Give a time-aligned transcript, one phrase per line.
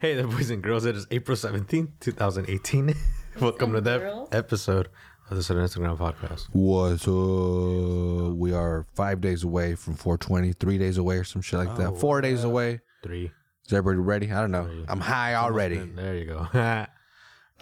[0.00, 0.84] Hey there, boys and girls.
[0.84, 2.94] It is April 17th, 2018.
[3.40, 4.28] Welcome to that girls.
[4.32, 4.88] episode
[5.30, 6.48] of the Salinas Underground podcast.
[6.52, 8.36] What's up?
[8.36, 11.98] We are five days away from 420, three days away or some shit like that.
[11.98, 12.80] Four days away.
[13.02, 13.30] Three.
[13.66, 14.30] Is everybody ready?
[14.32, 14.68] I don't know.
[14.88, 15.78] I'm high already.
[15.78, 16.46] There you go.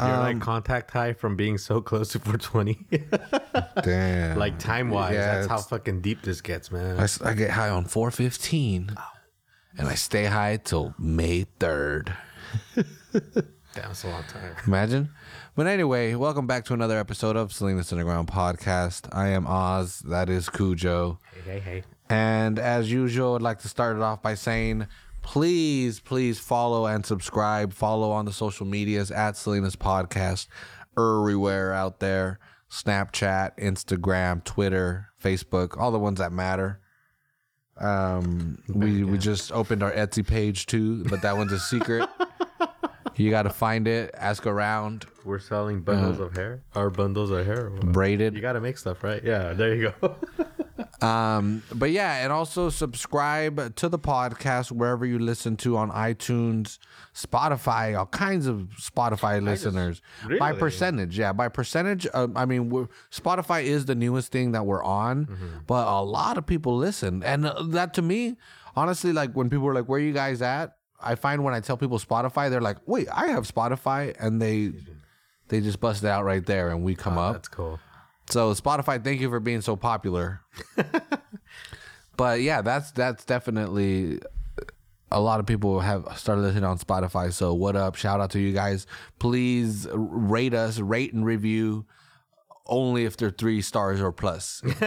[0.01, 2.87] You're like Um, contact high from being so close to 420.
[3.85, 4.39] Damn.
[4.39, 6.99] like time wise, Yeah, that's how fucking deep this gets, man.
[7.25, 8.97] I get high on 415
[9.79, 12.17] and I stay high till May 3rd.
[13.13, 13.23] Damn,
[13.75, 14.55] that's a long time.
[14.67, 15.11] Imagine.
[15.57, 19.09] But anyway, welcome back to another episode of Salinas Underground Podcast.
[19.13, 20.01] I am Oz.
[20.01, 21.19] That is Cujo.
[21.33, 21.85] Hey, hey, hey.
[22.09, 24.87] And as usual, I'd like to start it off by saying,
[25.23, 27.73] please, please follow and subscribe.
[27.73, 30.47] Follow on the social medias at Salinas Podcast,
[30.97, 32.39] everywhere out there
[32.71, 36.81] Snapchat, Instagram, Twitter, Facebook, all the ones that matter.
[37.79, 42.09] Um, we we just opened our Etsy page too, but that one's a secret.
[43.17, 46.63] you got to find it, ask around, We're selling bundles of hair.
[46.75, 47.71] Our bundles of hair.
[47.71, 48.35] braided.
[48.35, 49.23] You gotta make stuff, right?
[49.25, 50.17] Yeah, there you go.
[51.05, 56.79] Um, but yeah, and also subscribe to the podcast wherever you listen to on iTunes,
[57.15, 60.01] Spotify, all kinds of Spotify listeners
[60.39, 60.59] by really?
[60.61, 61.19] percentage.
[61.19, 62.07] Yeah, by percentage.
[62.15, 66.39] Um, I mean, we're, Spotify is the newest thing that we're on, but a lot
[66.39, 68.37] of people listen, and uh, that to me,
[68.77, 71.61] honestly, like when people are like, "Where are you guys at?" I find when I
[71.61, 74.73] tell people Spotify, they're like, "Wait, I have Spotify," and they
[75.49, 77.35] they just bust it out right there, and we come up.
[77.35, 77.79] That's cool.
[78.31, 80.41] So Spotify, thank you for being so popular.
[82.17, 84.21] but yeah, that's that's definitely
[84.59, 84.65] uh,
[85.13, 87.33] a lot of people have started listening on Spotify.
[87.33, 87.97] So what up?
[87.97, 88.87] Shout out to you guys.
[89.19, 91.87] Please rate us, rate and review.
[92.67, 94.63] Only if they're three stars or plus.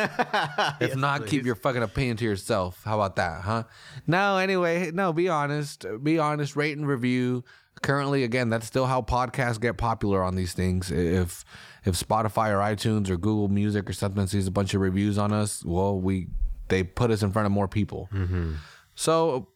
[0.81, 2.81] if not, keep your fucking opinion to yourself.
[2.83, 3.63] How about that, huh?
[4.07, 5.85] No, anyway, no, be honest.
[6.01, 7.43] Be honest, rate and review.
[7.83, 10.89] Currently, again, that's still how podcasts get popular on these things.
[10.89, 11.45] If
[11.87, 15.31] if Spotify or iTunes or Google Music or something sees a bunch of reviews on
[15.33, 16.27] us, well, we
[16.67, 18.09] they put us in front of more people.
[18.95, 19.47] So,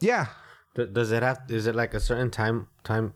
[0.00, 0.26] yeah,
[0.74, 1.40] Does it have?
[1.48, 3.12] Is it like a certain time time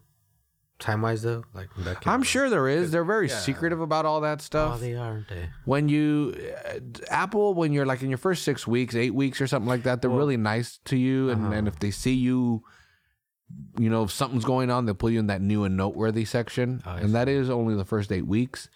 [0.81, 1.45] time wise though?
[1.55, 1.69] Like
[2.07, 2.91] I'm sure there is.
[2.91, 4.81] They're very secretive about all that Oh, stuff.
[4.81, 5.49] they are, aren't they?
[5.65, 6.35] when you
[6.67, 6.79] uh,
[7.11, 10.03] Apple when you're like in your first six weeks, eight weeks or something like that,
[10.03, 12.63] they're really nice to you, and, and if they see you,
[13.79, 16.83] you know, if something's going on, they'll put you in that new and noteworthy section,
[16.87, 18.69] oh, and that is only the first eight weeks.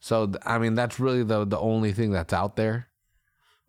[0.00, 2.88] So I mean, that's really the the only thing that's out there.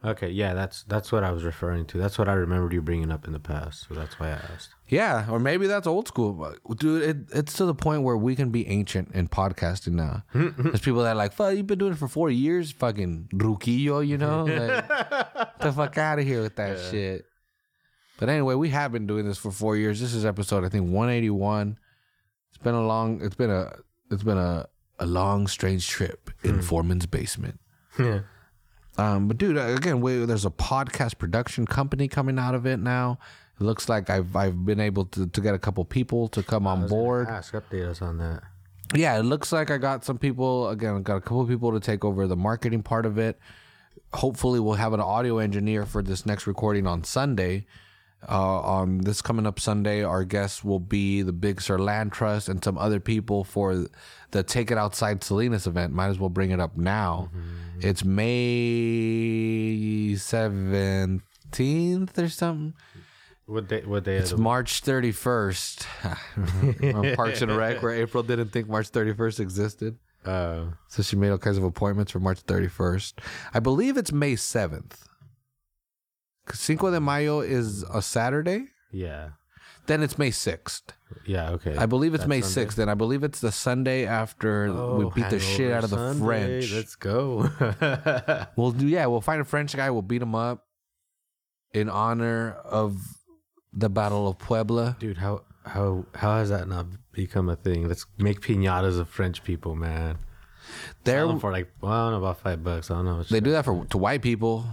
[0.04, 1.98] Okay, yeah, that's that's what I was referring to.
[1.98, 4.70] That's what I remembered you bringing up in the past, so that's why I asked.
[4.88, 7.02] Yeah, or maybe that's old school, dude.
[7.02, 10.24] It, it's to the point where we can be ancient in podcasting now.
[10.34, 14.06] There's people that are like, "Fuck, you've been doing it for four years, fucking ruquillo,"
[14.06, 14.44] you know?
[14.44, 14.88] Like,
[15.60, 17.26] the fuck out of here with that shit.
[18.18, 20.00] But anyway, we have been doing this for four years.
[20.00, 21.78] This is episode, I think, 181.
[22.50, 23.22] It's been a long.
[23.22, 23.74] It's been a.
[24.12, 24.68] It's been a
[25.00, 27.60] a long, strange trip in Foreman's basement.
[28.00, 28.22] Yeah.
[28.98, 33.20] Um, but dude, again, we, there's a podcast production company coming out of it now.
[33.60, 36.68] It looks like I've I've been able to, to get a couple people to come
[36.68, 37.28] on board.
[37.28, 38.44] Ask, update us on that.
[38.94, 41.02] Yeah, it looks like I got some people again.
[41.04, 43.40] Got a couple people to take over the marketing part of it.
[44.14, 47.66] Hopefully, we'll have an audio engineer for this next recording on Sunday.
[48.28, 52.50] Uh, on this coming up Sunday, our guests will be the Big Sur Land Trust
[52.50, 53.86] and some other people for
[54.32, 55.94] the Take It Outside Salinas event.
[55.94, 57.30] Might as well bring it up now.
[57.82, 58.04] It's
[59.06, 62.74] May seventeenth or something.
[63.46, 63.84] What day?
[63.86, 64.16] What day?
[64.18, 65.86] It's the- March 31st.
[66.96, 69.98] on Parks and Rec, where April didn't think March 31st existed.
[70.26, 73.14] uh, So she made all kinds of appointments for March 31st.
[73.54, 75.04] I believe it's May 7th.
[76.54, 78.68] Cinco de Mayo is a Saturday.
[78.92, 79.30] yeah,
[79.88, 80.82] Then it's May 6th.
[81.26, 81.52] yeah.
[81.52, 81.76] Okay.
[81.78, 82.78] I believe it's May 6th.
[82.80, 85.98] And I believe it's the Sunday after we Oh, beat the shit out of the
[85.98, 86.26] Sunday.
[86.26, 86.74] French.
[86.74, 87.50] Let's go.
[88.56, 89.90] We'll do, yeah, we'll find a French guy.
[89.92, 90.66] We'll beat him up
[91.74, 92.98] in honor of
[93.74, 94.96] the Battle of Puebla.
[95.00, 97.88] Dude, how how how has that not become a thing?
[97.88, 100.18] Let's make pinatas of French people, man.
[101.04, 102.90] Them for like well, I don't know about five bucks.
[102.90, 103.24] I don't know.
[103.24, 104.66] They do that for to white people.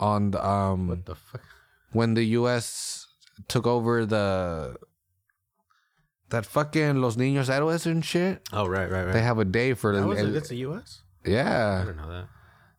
[0.00, 1.40] On the, um What the fuck?
[1.92, 3.06] when the U.S.
[3.48, 4.76] took over the
[6.30, 9.12] that fucking Los Niños Héroes and shit, Oh right, right, right.
[9.12, 11.02] they have a day for that was el- that's the U.S.
[11.24, 12.26] Yeah, I didn't know that.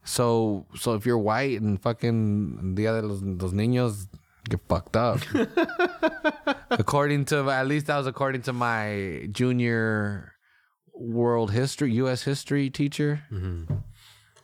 [0.03, 4.07] So so if you're white and fucking the other los, los niños
[4.49, 5.19] get fucked up.
[6.69, 10.33] according to at least that was according to my junior
[10.93, 12.23] world history, U.S.
[12.23, 13.23] history teacher.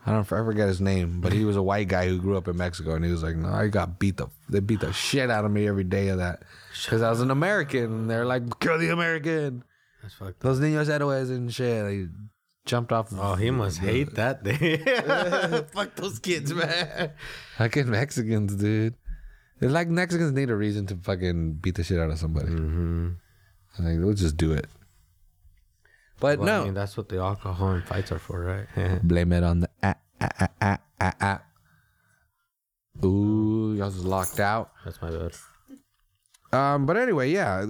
[0.05, 2.47] I don't I forget his name, but he was a white guy who grew up
[2.47, 5.29] in Mexico, and he was like, "No, I got beat the they beat the shit
[5.29, 6.43] out of me every day of that
[6.83, 9.63] because I was an American." And they're like, "Kill the American."
[10.01, 10.39] That's fucked.
[10.39, 11.85] Those niños héroes and shit.
[11.85, 12.07] They
[12.65, 13.13] jumped off.
[13.15, 14.77] Oh, he must hate that day.
[15.73, 17.11] Fuck those kids, man.
[17.57, 18.95] Fucking Mexicans, dude.
[19.59, 22.47] It's like Mexicans need a reason to fucking beat the shit out of somebody.
[22.49, 23.09] mm-hmm.
[23.77, 24.65] Like, we'll just do it.
[26.21, 29.01] But Well, no, I mean, that's what the alcohol and fights are for, right?
[29.03, 31.41] blame it on the ah, ah, ah, ah, ah, ah.
[33.03, 34.71] Ooh, y'all was locked out.
[34.85, 35.33] that's my bad.
[36.53, 37.65] Um, but anyway, yeah,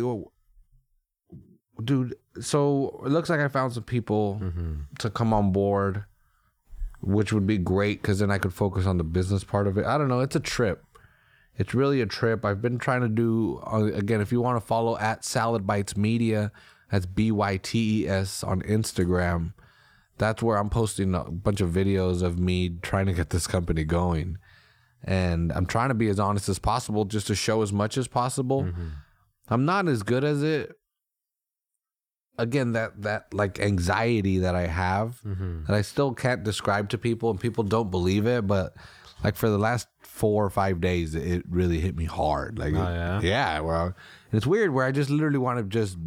[1.84, 2.16] dude.
[2.40, 4.74] So it looks like I found some people Mm-hmm.
[5.00, 6.06] to come on board,
[7.02, 9.86] which would be great because then I could focus on the business part of it.
[9.86, 10.20] I don't know.
[10.22, 10.84] It's a trip.
[11.58, 12.44] It's really a trip.
[12.46, 14.22] I've been trying to do uh, again.
[14.22, 16.52] If you want to follow at Salad Bytes Media,
[16.92, 19.54] that's B Y T E S on Instagram.
[20.18, 23.84] That's where I'm posting a bunch of videos of me trying to get this company
[23.84, 24.38] going,
[25.04, 28.08] and I'm trying to be as honest as possible, just to show as much as
[28.08, 28.68] possible.
[29.50, 30.74] I'm not as good as it.
[32.38, 35.66] Again, that that like anxiety that I have Mm-hmm.
[35.66, 38.48] that I still can't describe to people, and people don't believe it.
[38.48, 38.74] But
[39.24, 42.58] like for the last four or five days, it really hit me hard.
[42.58, 43.22] Like, Oh, yeah?
[43.22, 43.60] yeah.
[43.60, 43.96] Well,
[44.32, 45.98] it's weird where I just literally want to just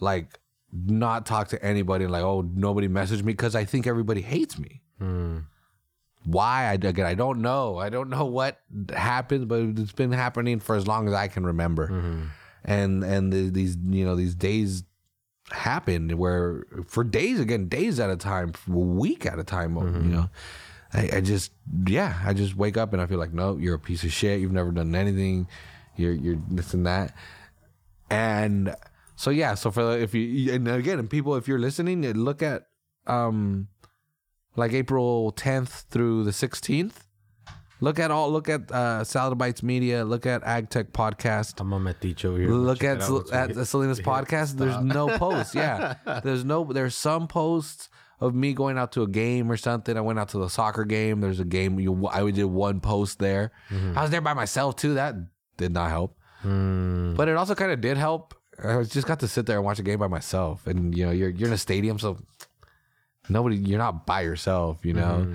[0.00, 0.38] like
[0.72, 2.06] not talk to anybody.
[2.06, 4.82] Like, oh, nobody messaged me because I think everybody hates me.
[5.00, 5.44] Mm.
[6.24, 6.64] Why?
[6.64, 7.78] I again, I don't know.
[7.78, 8.60] I don't know what
[8.94, 11.88] happened, but it's been happening for as long as I can remember.
[11.88, 12.22] Mm-hmm.
[12.64, 14.82] And and the, these you know these days
[15.50, 19.76] happen where for days again, days at a time, a week at a time.
[19.76, 20.30] You know,
[20.92, 21.52] I, I just
[21.86, 24.40] yeah, I just wake up and I feel like no, you're a piece of shit.
[24.40, 25.46] You've never done anything.
[25.96, 27.14] You're you're this and that.
[28.10, 28.74] And
[29.18, 32.40] so yeah, so for the, if you and again, and people, if you're listening, look
[32.40, 32.68] at
[33.08, 33.66] um
[34.54, 36.92] like April 10th through the 16th.
[37.80, 38.30] Look at all.
[38.30, 40.04] Look at uh, Salad Bytes Media.
[40.04, 41.60] Look at Ag Tech Podcast.
[41.60, 42.48] I'm a metiche over here.
[42.50, 44.56] Look at it out Sel- once we at Salinas podcast.
[44.56, 45.52] There's no posts.
[45.52, 45.94] Yeah,
[46.24, 46.62] there's no.
[46.64, 47.88] There's some posts
[48.20, 49.96] of me going out to a game or something.
[49.96, 51.20] I went out to the soccer game.
[51.20, 51.80] There's a game.
[51.80, 53.50] You, I did one post there.
[53.70, 54.94] I was there by myself too.
[54.94, 55.16] That
[55.56, 56.16] did not help.
[56.44, 57.16] Mm.
[57.16, 58.34] But it also kind of did help.
[58.62, 61.12] I just got to sit there and watch a game by myself, and you know,
[61.12, 62.18] you're you're in a stadium, so
[63.28, 65.28] nobody, you're not by yourself, you know.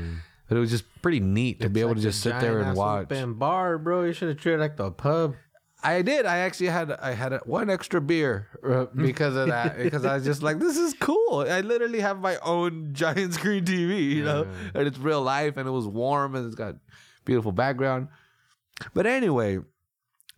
[0.49, 3.03] But it was just pretty neat to be able to just sit there and watch.
[3.11, 4.03] Open bar, bro.
[4.03, 5.35] You should have treated like the pub.
[5.83, 6.25] I did.
[6.25, 9.77] I actually had I had a, one extra beer uh, because of that.
[9.77, 11.45] because I was just like, this is cool.
[11.49, 15.67] I literally have my own giant screen TV, you know, and it's real life, and
[15.67, 16.75] it was warm, and it's got
[17.25, 18.07] beautiful background.
[18.93, 19.59] But anyway,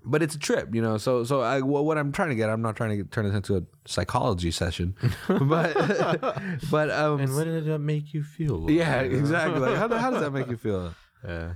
[0.05, 0.97] but it's a trip, you know.
[0.97, 3.25] So so I wha- what I'm trying to get, I'm not trying to get, turn
[3.25, 4.95] this into a psychology session,
[5.27, 5.73] but
[6.71, 8.69] but um And what did that make you feel?
[8.69, 9.59] yeah exactly.
[9.59, 10.93] Like, how, how does that make you feel?
[11.27, 11.53] Yeah.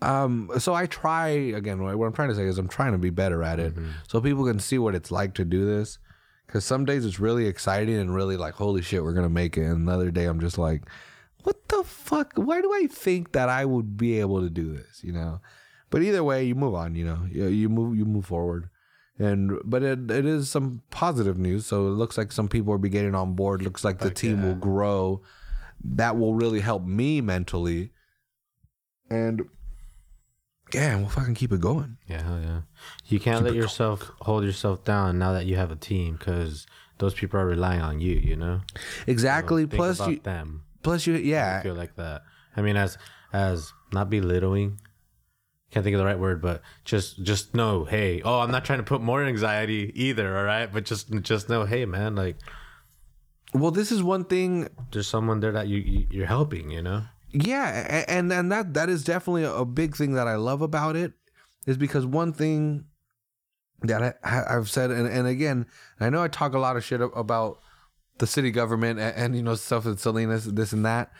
[0.00, 1.80] Um, so I try again.
[1.80, 3.72] What I'm trying to say is I'm trying to be better at it,
[4.08, 5.98] so people can see what it's like to do this.
[6.46, 9.62] Because some days it's really exciting and really like, holy shit, we're gonna make it.
[9.64, 10.82] And another day I'm just like,
[11.44, 12.32] what the fuck?
[12.34, 15.04] Why do I think that I would be able to do this?
[15.04, 15.40] You know.
[15.92, 16.94] But either way, you move on.
[16.96, 18.70] You know, you, you move you move forward.
[19.18, 21.66] And but it it is some positive news.
[21.66, 23.62] So it looks like some people are be getting on board.
[23.62, 25.20] Looks like the team will grow.
[25.84, 27.92] That will really help me mentally.
[29.10, 29.42] And
[30.72, 31.98] yeah, we'll fucking keep it going.
[32.08, 32.60] Yeah, hell yeah.
[33.06, 36.66] You can't let yourself hold yourself down now that you have a team because
[36.96, 38.14] those people are relying on you.
[38.14, 38.62] You know.
[39.06, 39.64] Exactly.
[39.66, 40.64] Think plus you them.
[40.82, 41.60] plus you I yeah.
[41.60, 42.22] feel like that.
[42.56, 42.96] I mean, as
[43.34, 44.80] as not belittling.
[45.72, 48.80] Can't think of the right word, but just just know, hey, oh, I'm not trying
[48.80, 50.70] to put more anxiety either, all right?
[50.70, 52.36] But just just know, hey, man, like
[53.54, 57.04] Well, this is one thing there's someone there that you, you you're helping, you know.
[57.32, 61.14] Yeah, and and that that is definitely a big thing that I love about it
[61.66, 62.84] is because one thing
[63.80, 65.64] that I, I've said, and, and again,
[65.98, 67.60] I know I talk a lot of shit about
[68.18, 71.12] the city government and, and you know stuff in Salinas, this and that,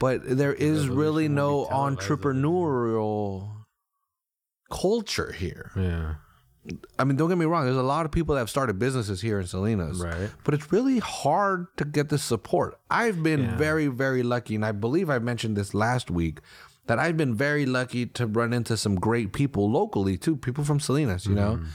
[0.00, 3.57] but there is really no entrepreneurial
[4.70, 5.70] culture here.
[5.76, 6.14] Yeah,
[6.98, 7.64] I mean, don't get me wrong.
[7.64, 10.30] There's a lot of people that have started businesses here in Salinas, right.
[10.44, 12.78] but it's really hard to get the support.
[12.90, 13.56] I've been Yeah.
[13.56, 16.40] very, very lucky, and I believe I mentioned this last week
[16.86, 20.80] that I've been very lucky to run into some great people locally too, people from
[20.80, 21.56] Salinas, you know.
[21.56, 21.66] Mm.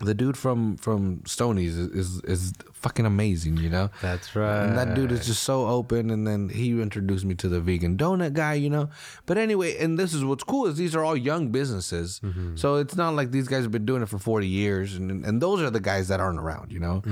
[0.00, 3.90] the dude from from Stonies is, is is fucking amazing, you know.
[4.00, 4.64] That's right.
[4.64, 6.10] And that dude is just so open.
[6.10, 8.90] And then he introduced me to the vegan donut guy, you know.
[9.26, 12.20] But anyway, and this is what's cool is these are all young businesses,
[12.54, 15.40] so it's not like these guys have been doing it for forty years, and and
[15.40, 17.02] those are the guys that aren't around, you know.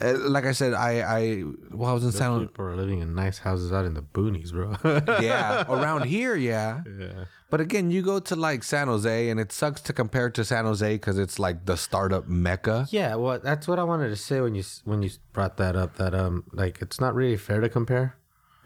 [0.00, 3.14] Uh, like I said, I I well I was in San People are living in
[3.14, 4.76] nice houses out in the boonies, bro.
[5.20, 6.82] yeah around here, yeah.
[6.98, 7.24] yeah.
[7.50, 10.64] But again, you go to like San Jose, and it sucks to compare to San
[10.64, 12.86] Jose because it's like the startup mecca.
[12.90, 15.96] Yeah, well, that's what I wanted to say when you when you brought that up.
[15.96, 18.16] That um, like it's not really fair to compare.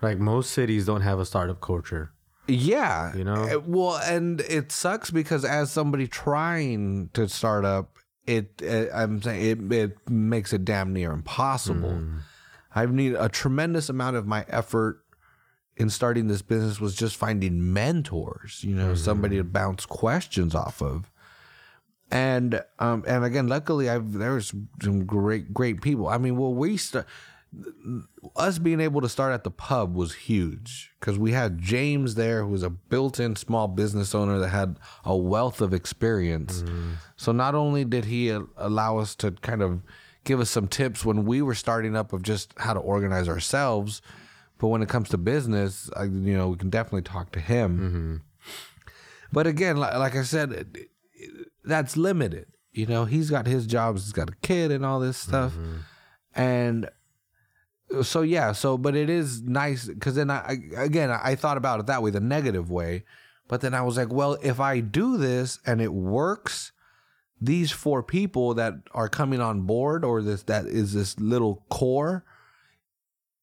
[0.03, 2.13] Like most cities don't have a startup culture.
[2.47, 3.45] Yeah, You know?
[3.45, 7.97] Uh, Well, and it sucks because as somebody trying to start up,
[8.27, 12.03] it, uh I'm saying it it makes it damn near impossible.
[12.75, 15.01] I've need a tremendous amount of my effort
[15.77, 18.63] in starting this business was just finding mentors.
[18.63, 21.11] You know, somebody to bounce questions off of.
[22.11, 26.09] And um and again, luckily I've there's some great great people.
[26.09, 27.07] I mean, well, we start
[28.35, 32.43] us being able to start at the pub was huge because we had James there,
[32.43, 36.65] who was a built-in small business owner that had a wealth of experience.
[37.17, 39.83] So not only did he allow us to kind of
[40.25, 44.03] give us some tips when we were starting up of just how to organize ourselves,
[44.59, 48.23] but when it comes to business, I, you know, we can definitely talk to him.
[49.33, 50.77] But again, like, like I said, it-
[51.15, 52.47] it- that's limited.
[52.73, 55.55] You know, he's got his jobs, he's got a kid and all this stuff.
[56.35, 56.91] And
[58.03, 61.81] so yeah, so but it is nice because then I, I again I thought about
[61.81, 63.05] it that way, the negative way,
[63.49, 66.73] but then I was like, well, if I do this and it works,
[67.41, 72.25] these four people that are coming on board or this that is this little core,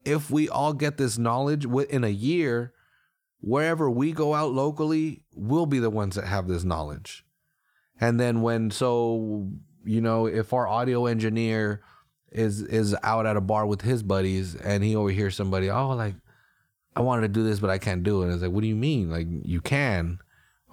[0.04, 2.74] if we all get this knowledge within a year,
[3.40, 7.24] wherever we go out locally, we'll be the ones that have this knowledge.
[8.02, 9.48] And then when so
[9.86, 11.82] you know, if our audio engineer
[12.32, 16.16] is is out at a bar with his buddies and he overhears somebody, oh like
[16.96, 18.26] I wanted to do this but I can't do it.
[18.26, 19.10] And it's like, what do you mean?
[19.10, 20.20] Like you can.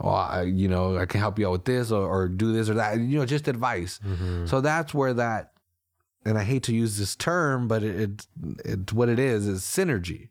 [0.01, 2.71] Oh, I, you know, I can help you out with this or, or do this
[2.71, 2.99] or that.
[2.99, 3.99] You know, just advice.
[4.07, 4.47] Mm-hmm.
[4.47, 5.53] So that's where that,
[6.25, 8.27] and I hate to use this term, but it, it
[8.65, 10.29] it's what it is is synergy.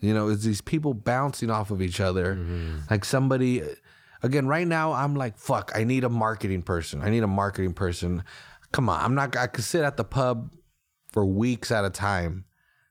[0.00, 2.36] You know, it's these people bouncing off of each other.
[2.36, 2.78] Mm-hmm.
[2.90, 3.62] Like somebody,
[4.22, 7.02] again, right now, I'm like, fuck, I need a marketing person.
[7.02, 8.24] I need a marketing person.
[8.72, 10.52] Come on, I'm not, I could sit at the pub
[11.12, 12.44] for weeks at a time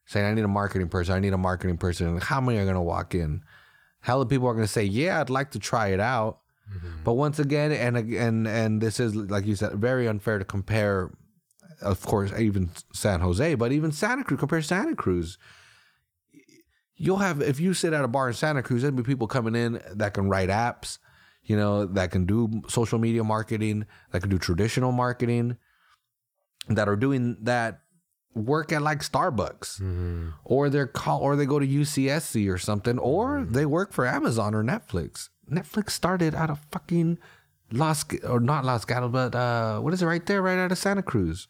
[0.05, 1.15] saying, I need a marketing person.
[1.15, 2.19] I need a marketing person.
[2.19, 3.41] How many are going to walk in?
[4.01, 6.39] How of people are going to say, yeah, I'd like to try it out.
[6.71, 7.03] Mm-hmm.
[7.03, 11.11] But once again, and and and this is like you said, very unfair to compare.
[11.79, 14.39] Of course, even San Jose, but even Santa Cruz.
[14.39, 15.37] Compare Santa Cruz
[16.95, 19.55] you'll have if you sit at a bar in Santa Cruz, there'll be people coming
[19.55, 20.97] in that can write apps,
[21.45, 25.57] you know, that can do social media marketing, that can do traditional marketing,
[26.69, 27.81] that are doing that
[28.33, 29.79] work at like Starbucks,
[30.43, 34.53] or they're call or they go to UCSC or something, or they work for Amazon
[34.53, 35.29] or Netflix.
[35.49, 37.17] Netflix started out of fucking
[37.71, 40.77] Los or not Los Gatos, but uh, what is it right there, right out of
[40.77, 41.47] Santa Cruz?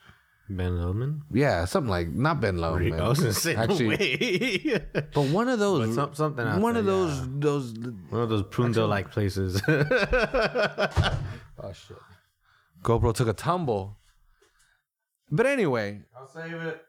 [0.49, 1.21] Ben Lomond.
[1.31, 2.95] Yeah, something like not Ben Lomond.
[3.01, 4.79] I was gonna say Actually, Actually,
[5.13, 7.25] but one of those, some- something out one of those, yeah.
[7.39, 7.73] those.
[8.09, 9.61] one of those Prunedale like places.
[11.57, 11.97] Oh shit!
[12.83, 13.97] GoPro took a tumble.
[15.31, 16.81] But anyway, I'll save it.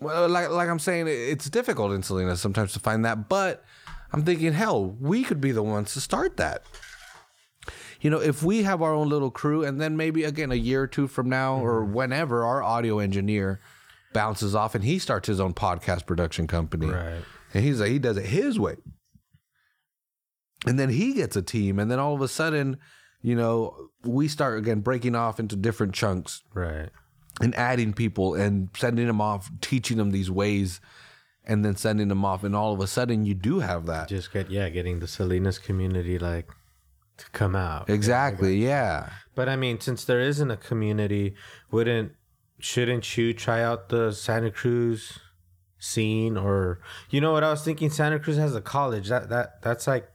[0.00, 3.28] well, like like I'm saying, it's difficult in Salinas sometimes to find that.
[3.28, 3.64] But
[4.12, 6.62] I'm thinking, hell, we could be the ones to start that.
[8.02, 10.82] You know, if we have our own little crew, and then maybe again a year
[10.82, 11.94] or two from now, or mm-hmm.
[11.94, 13.60] whenever our audio engineer
[14.12, 17.22] bounces off and he starts his own podcast production company, Right.
[17.54, 18.76] and he's like he does it his way.
[20.66, 22.76] And then he gets a team and then all of a sudden
[23.20, 26.90] you know we start again breaking off into different chunks Right.
[27.40, 30.80] and adding people and sending them off teaching them these ways
[31.44, 32.44] and then sending them off.
[32.44, 34.08] And all of a sudden you do have that.
[34.08, 36.48] Just get yeah, getting the Salinas community like
[37.18, 37.88] to come out.
[37.90, 41.34] exactly yeah But I mean, since there isn't a community,
[41.70, 42.12] wouldn't
[42.58, 45.18] shouldn't you try out the Santa Cruz
[45.78, 47.90] scene or you know what I was thinking?
[47.90, 49.08] Santa Cruz has a college.
[49.08, 50.08] That that that's like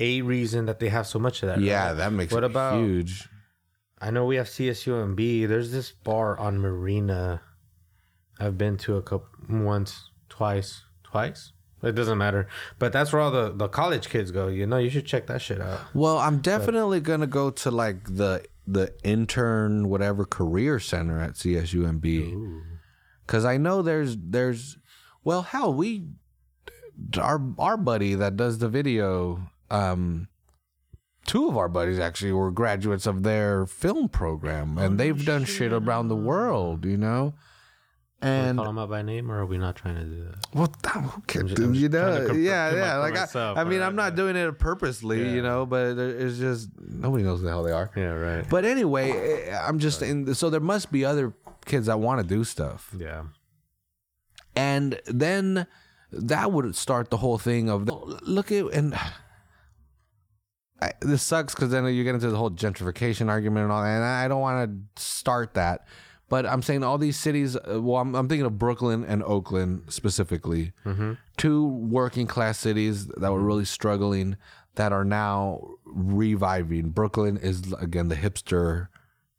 [0.00, 1.60] a reason that they have so much of that.
[1.60, 1.94] yeah right?
[1.94, 3.28] that makes What about- huge
[4.00, 5.48] I know we have CSUMB.
[5.48, 7.42] There's this bar on Marina.
[8.38, 11.52] I've been to a couple once, twice, twice.
[11.82, 12.48] It doesn't matter.
[12.78, 14.48] But that's where all the, the college kids go.
[14.48, 15.80] You know, you should check that shit out.
[15.94, 22.62] well i'm definitely gonna go to like the the intern whatever career center at csumb
[23.26, 24.76] because I know there's there's
[25.24, 26.06] well hell we
[27.18, 30.28] our our buddy that does the video um
[31.26, 35.72] two of our buddies actually were graduates of their film program, and they've done shit
[35.72, 37.34] around the world, you know.
[38.20, 40.46] And call them out by name, or are we not trying to do that?
[40.52, 41.66] well, who cares, dude?
[41.66, 42.96] I'm You know, yeah, yeah.
[42.96, 45.32] Like myself, I, I mean, alright, I'm not doing it purposely, Yeah.
[45.34, 47.90] you know, but it's just nobody knows who the hell they are.
[47.94, 48.44] Yeah, right.
[48.50, 49.12] But anyway,
[49.46, 50.34] eh, I'm just in.
[50.34, 51.32] So there must be other
[51.64, 53.22] kids that want to do stuff, yeah,
[54.56, 55.68] and then
[56.10, 57.88] that would start the whole thing of
[58.22, 58.98] look at and.
[60.80, 63.88] I, this sucks because then you get into the whole gentrification argument and all that,
[63.96, 65.88] and I don't want to start that.
[66.28, 67.56] But I'm saying all these cities.
[67.56, 70.72] uh, Well, I'm, I'm thinking of Brooklyn and Oakland specifically,
[71.36, 74.36] two working class cities that were really struggling
[74.74, 76.90] that are now reviving.
[76.90, 78.88] Brooklyn is again the hipster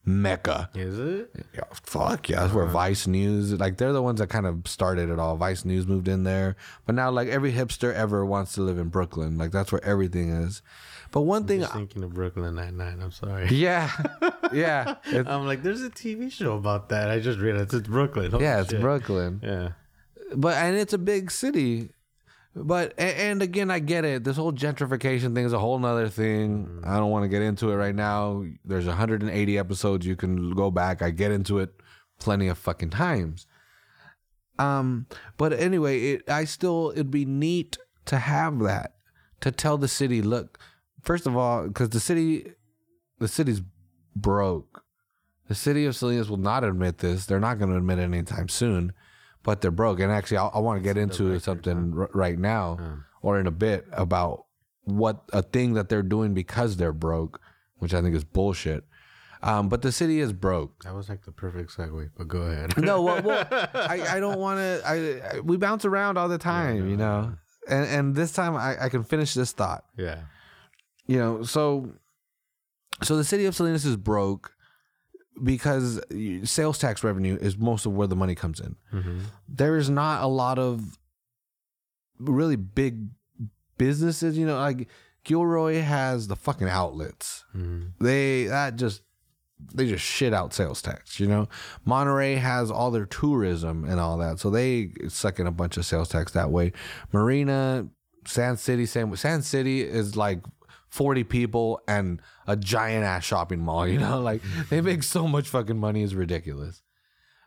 [0.06, 0.70] mecca.
[0.74, 1.32] is it?
[1.54, 5.10] Yeah, fuck yeah, that's where Vice News, like they're the ones that kind of started
[5.10, 5.36] it all.
[5.38, 6.56] Vice News moved in there,
[6.86, 9.38] but now like every hipster ever wants to live in Brooklyn.
[9.38, 10.62] Like that's where everything is.
[11.12, 13.02] But one thing, Just thinking of Brooklyn Nine Nine.
[13.02, 13.48] I'm sorry.
[13.50, 13.92] yeah,
[14.54, 17.10] yeah, I'm like, there's a TV show about that.
[17.10, 18.32] I just realized it's Brooklyn.
[18.32, 18.82] Holy yeah, it's shit.
[18.82, 19.42] Brooklyn.
[19.44, 19.70] Yeah,
[20.36, 21.90] but and it's a big city
[22.56, 26.82] but and again i get it this whole gentrification thing is a whole nother thing
[26.84, 30.72] i don't want to get into it right now there's 180 episodes you can go
[30.72, 31.74] back i get into it
[32.20, 33.46] plenty of fucking times
[34.58, 35.06] um
[35.38, 38.96] but anyway it i still it'd be neat to have that
[39.42, 40.58] to tell the city look
[41.10, 42.30] first of all because the city
[43.20, 43.62] the city's
[44.16, 44.84] broke
[45.48, 48.48] the city of salinas will not admit this they're not going to admit it anytime
[48.48, 48.94] soon
[49.44, 50.00] but they're broke.
[50.00, 52.78] And actually, I, I want to get into something r- right now
[53.22, 54.46] or in a bit about
[54.84, 57.42] what a thing that they're doing because they're broke,
[57.78, 58.84] which I think is bullshit.
[59.42, 60.84] Um, but the city is broke.
[60.84, 62.10] that was like the perfect segue.
[62.18, 62.78] But go ahead.
[62.78, 64.82] No, well, well I, I don't want to.
[64.86, 67.34] I, I we bounce around all the time, you know.
[67.70, 69.86] And and this time I, I can finish this thought.
[69.98, 70.24] yeah,
[71.10, 71.92] You know, so
[73.02, 74.54] so the city of Salinas is broke
[75.42, 76.00] because
[76.44, 78.76] sales tax revenue is most of where the money comes in.
[78.94, 79.20] Mm-hmm.
[79.48, 81.00] There is not a lot of
[82.20, 83.08] really big
[83.80, 84.88] businesses, you know, like
[85.24, 87.44] Gilroy has the fucking outlets.
[87.56, 88.06] Mm-hmm.
[88.06, 89.02] They that just
[89.74, 91.50] they just shit out sales tax, you know.
[91.86, 95.88] Monterey has all their tourism and all that, so they suck in a bunch of
[95.88, 96.72] sales tax that way.
[97.12, 97.88] Marina,
[98.28, 99.16] Sand City, same.
[99.16, 100.44] Sand City is like
[100.90, 104.20] forty people and a giant ass shopping mall, you know.
[104.30, 106.82] Like they make so much fucking money, it's ridiculous.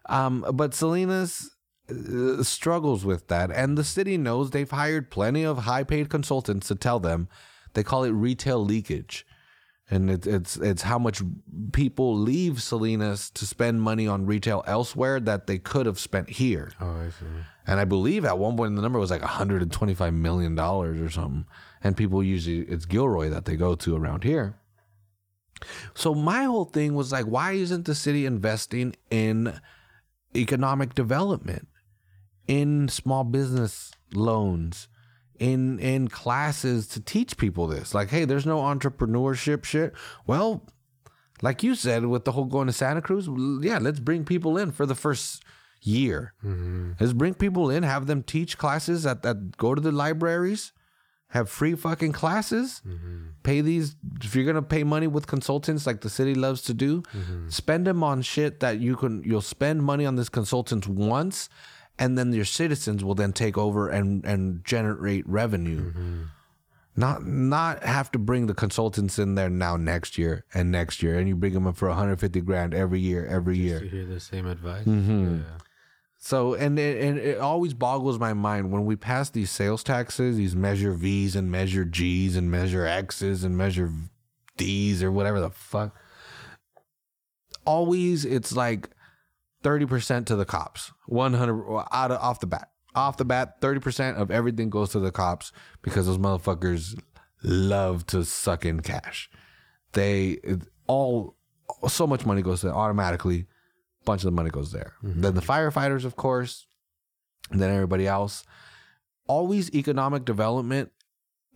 [0.08, 1.50] Um, but Salinas
[1.90, 6.74] uh, struggles with that, and the city knows they've hired plenty of high-paid consultants to
[6.74, 7.28] tell them.
[7.74, 9.24] They call it retail leakage,
[9.90, 11.22] and it's it's it's how much
[11.72, 16.72] people leave Salinas to spend money on retail elsewhere that they could have spent here.
[16.80, 17.26] oh, I see.
[17.66, 21.46] And I believe at one point the number was like 125 million dollars or something.
[21.84, 24.58] And people usually it's Gilroy that they go to around here.
[25.94, 29.60] So my whole thing was like, why isn't the city investing in
[30.34, 31.68] economic development,
[32.48, 34.88] in small business loans,
[35.38, 37.94] in in classes to teach people this?
[37.94, 39.92] Like, hey, there's no entrepreneurship shit.
[40.26, 40.66] Well,
[41.42, 43.28] like you said, with the whole going to Santa Cruz,
[43.62, 45.44] yeah, let's bring people in for the first
[45.80, 46.34] year.
[46.44, 46.92] Mm-hmm.
[47.00, 50.72] Let's bring people in, have them teach classes that, that go to the libraries,
[51.32, 53.28] have free fucking classes, mm-hmm.
[53.42, 53.96] pay these.
[54.22, 57.48] If you're gonna pay money with consultants like the city loves to do, mm-hmm.
[57.48, 59.22] spend them on shit that you can.
[59.24, 61.48] You'll spend money on this consultants once,
[61.98, 65.90] and then your citizens will then take over and and generate revenue.
[65.92, 66.22] Mm-hmm.
[66.96, 71.18] Not not have to bring the consultants in there now next year and next year,
[71.18, 73.80] and you bring them in for 150 grand every year, every year.
[73.80, 74.84] To hear the same advice.
[74.84, 75.36] Mm-hmm.
[75.36, 75.42] Yeah.
[76.24, 80.36] So and it, and it always boggles my mind when we pass these sales taxes,
[80.36, 83.90] these measure V's and measure G's and measure X's and measure
[84.56, 85.96] D's or whatever the fuck.
[87.64, 88.90] Always, it's like
[89.64, 92.70] thirty percent to the cops, one hundred out of off the bat.
[92.94, 95.50] Off the bat, thirty percent of everything goes to the cops
[95.82, 96.96] because those motherfuckers
[97.42, 99.28] love to suck in cash.
[99.92, 100.38] They
[100.86, 101.34] all
[101.88, 103.46] so much money goes to automatically
[104.04, 104.94] bunch of the money goes there.
[105.02, 105.20] Mm-hmm.
[105.20, 106.66] Then the firefighters, of course,
[107.50, 108.44] and then everybody else.
[109.26, 110.90] Always economic development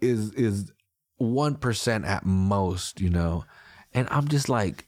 [0.01, 0.73] is is
[1.17, 3.45] one percent at most, you know.
[3.93, 4.87] And I'm just like,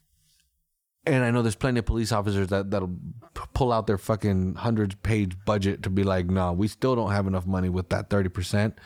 [1.06, 4.54] and I know there's plenty of police officers that that'll p- pull out their fucking
[4.56, 8.10] hundred page budget to be like, no, we still don't have enough money with that
[8.10, 8.78] thirty percent.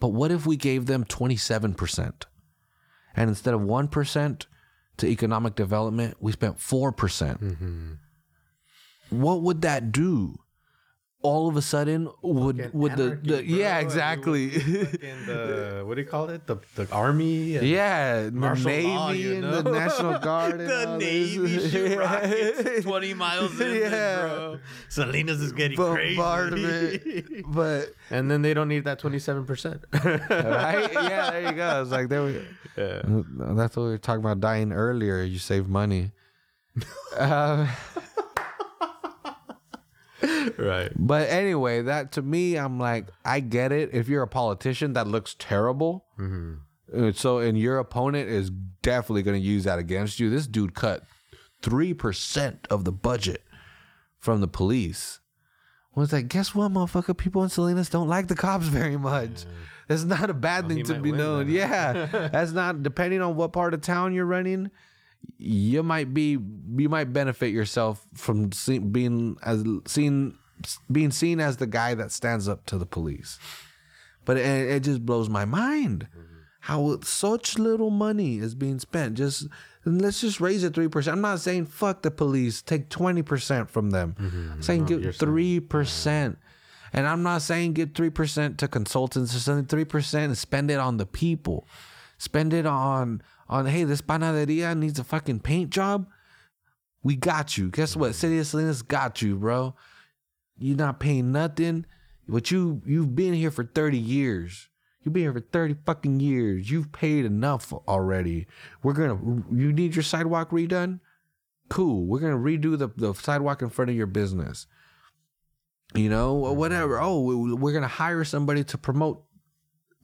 [0.00, 2.26] But what if we gave them twenty seven percent,
[3.14, 4.46] and instead of one percent
[4.96, 7.94] to economic development, we spent four percent mm-hmm.
[9.10, 10.38] What would that do?
[11.26, 13.56] all of a sudden would Fucking would the, anarchy, the bro.
[13.56, 16.46] yeah exactly the what do you call it?
[16.46, 17.56] The the army.
[17.56, 21.70] and- yeah the navy law, you and the national guard and the all Navy this.
[21.72, 24.20] shoot rockets 20 miles in, Yeah.
[24.20, 24.58] bro.
[24.90, 27.42] Salinas is getting crazy.
[27.48, 29.48] but and then they don't need that 27%.
[30.04, 32.32] right yeah there you go it's like there we
[32.76, 33.00] Yeah.
[33.56, 36.12] that's what we were talking about dying earlier you save money
[37.16, 37.66] uh,
[40.58, 40.90] Right.
[40.96, 43.90] But anyway, that to me, I'm like, I get it.
[43.92, 46.04] If you're a politician, that looks terrible.
[46.94, 48.50] Uh, So, and your opponent is
[48.82, 50.30] definitely going to use that against you.
[50.30, 51.02] This dude cut
[51.62, 53.42] three percent of the budget
[54.18, 55.20] from the police.
[55.94, 57.16] Was like, guess what, motherfucker?
[57.16, 59.44] People in Salinas don't like the cops very much.
[59.86, 61.48] That's not a bad he thing to be known.
[61.48, 64.70] Yeah, that's not depending on what part of town you're running.
[65.38, 66.38] You might be,
[66.76, 70.38] you might benefit yourself from see, being as seen,
[70.90, 73.38] being seen as the guy that stands up to the police.
[74.24, 76.08] But it, it just blows my mind
[76.64, 79.18] how such little money is being spent.
[79.18, 79.48] Just
[79.84, 81.14] let's just raise it three percent.
[81.14, 82.62] I'm not saying fuck the police.
[82.62, 84.16] Take twenty percent from them.
[84.18, 84.52] Mm-hmm.
[84.52, 86.38] I'm saying No, three percent.
[86.94, 89.66] And I'm not saying give three percent to consultants or something.
[89.66, 91.68] Three percent and spend it on the people.
[92.18, 96.06] Spend it on on hey, this panaderia needs a fucking paint job.
[97.02, 97.70] We got you.
[97.70, 98.14] Guess what?
[98.14, 99.74] City of Salinas got you, bro.
[100.56, 101.84] You're not paying nothing.
[102.26, 104.68] But you you've been here for 30 years.
[105.02, 106.70] You've been here for 30 fucking years.
[106.70, 108.46] You've paid enough already.
[108.82, 111.00] We're gonna you need your sidewalk redone?
[111.68, 112.06] Cool.
[112.06, 114.66] We're gonna redo the, the sidewalk in front of your business.
[115.94, 117.00] You know, whatever.
[117.00, 119.23] Oh, we're gonna hire somebody to promote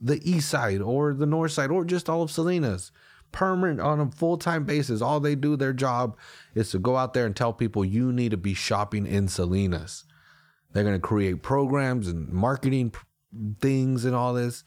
[0.00, 2.90] the east side or the north side or just all of Salinas.
[3.32, 5.00] Permanent on a full time basis.
[5.00, 6.16] All they do, their job
[6.54, 10.04] is to go out there and tell people you need to be shopping in Salinas.
[10.72, 12.92] They're going to create programs and marketing
[13.60, 14.64] things and all this.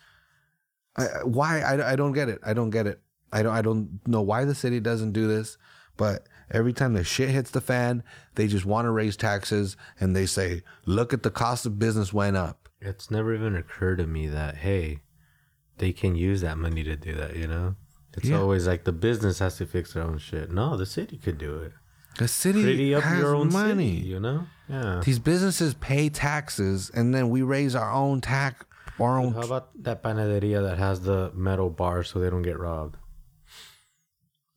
[0.95, 1.59] I- why?
[1.59, 2.39] I, I don't get it.
[2.45, 3.01] I don't get it.
[3.33, 3.53] I don't.
[3.53, 5.57] I don't know why the city doesn't do this.
[5.97, 8.03] But every time the shit hits the fan,
[8.35, 12.13] they just want to raise taxes and they say, "Look at the cost of business
[12.13, 15.01] went up." It's never even occurred to me that hey,
[15.77, 17.35] they can use that money to do that.
[17.35, 17.75] You know,
[18.15, 18.39] it's Yeah.
[18.39, 20.51] always like the business has to fix their own shit.
[20.51, 21.73] No, the city could do it.
[22.19, 23.95] The city Pretty up has your own money.
[23.97, 24.07] city.
[24.07, 24.45] You know?
[24.69, 25.01] Yeah.
[25.03, 28.65] These businesses pay taxes, and then we raise our own tax.
[28.99, 32.59] Our own How about that panaderia that has the metal bars so they don't get
[32.59, 32.97] robbed?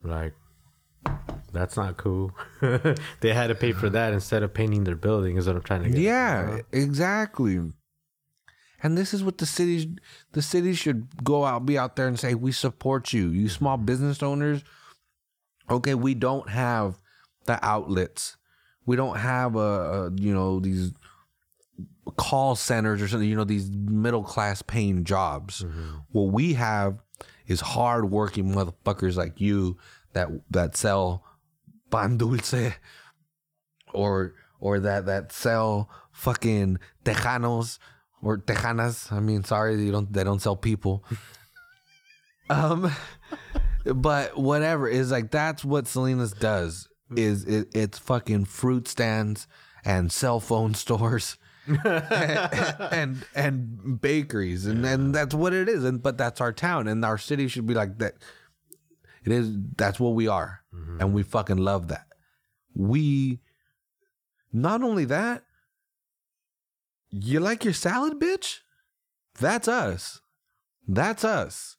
[0.02, 0.34] Like,
[1.52, 2.32] that's not cool.
[2.60, 5.36] they had to pay for that instead of painting their building.
[5.38, 5.96] Is what I'm trying to get.
[5.98, 6.62] at, Yeah, you know?
[6.72, 7.60] exactly.
[8.86, 9.88] And this is what the cities
[10.30, 13.30] the cities should go out be out there and say we support you.
[13.30, 14.62] You small business owners,
[15.68, 16.94] okay, we don't have
[17.46, 18.36] the outlets.
[18.86, 20.92] We don't have a, a you know these
[22.16, 25.64] call centers or something, you know these middle class paying jobs.
[25.64, 25.96] Mm-hmm.
[26.12, 27.02] What we have
[27.48, 29.78] is hard working motherfuckers like you
[30.12, 31.24] that that sell
[31.90, 32.54] pan dulce
[33.92, 37.80] or or that that sell fucking tejanos
[38.22, 39.12] or tejanas.
[39.12, 41.04] I mean, sorry, you don't they don't sell people.
[42.50, 42.90] um,
[43.84, 46.88] but whatever is like that's what Salinas does.
[47.14, 49.46] Is it, it's fucking fruit stands
[49.84, 51.36] and cell phone stores.
[51.84, 57.04] and and bakeries and and that's what it is and but that's our town and
[57.04, 58.14] our city should be like that
[59.24, 60.60] it is that's what we are
[61.00, 62.06] and we fucking love that
[62.72, 63.40] we
[64.52, 65.42] not only that
[67.24, 68.60] you like your salad bitch?
[69.38, 70.20] That's us.
[70.88, 71.76] That's us.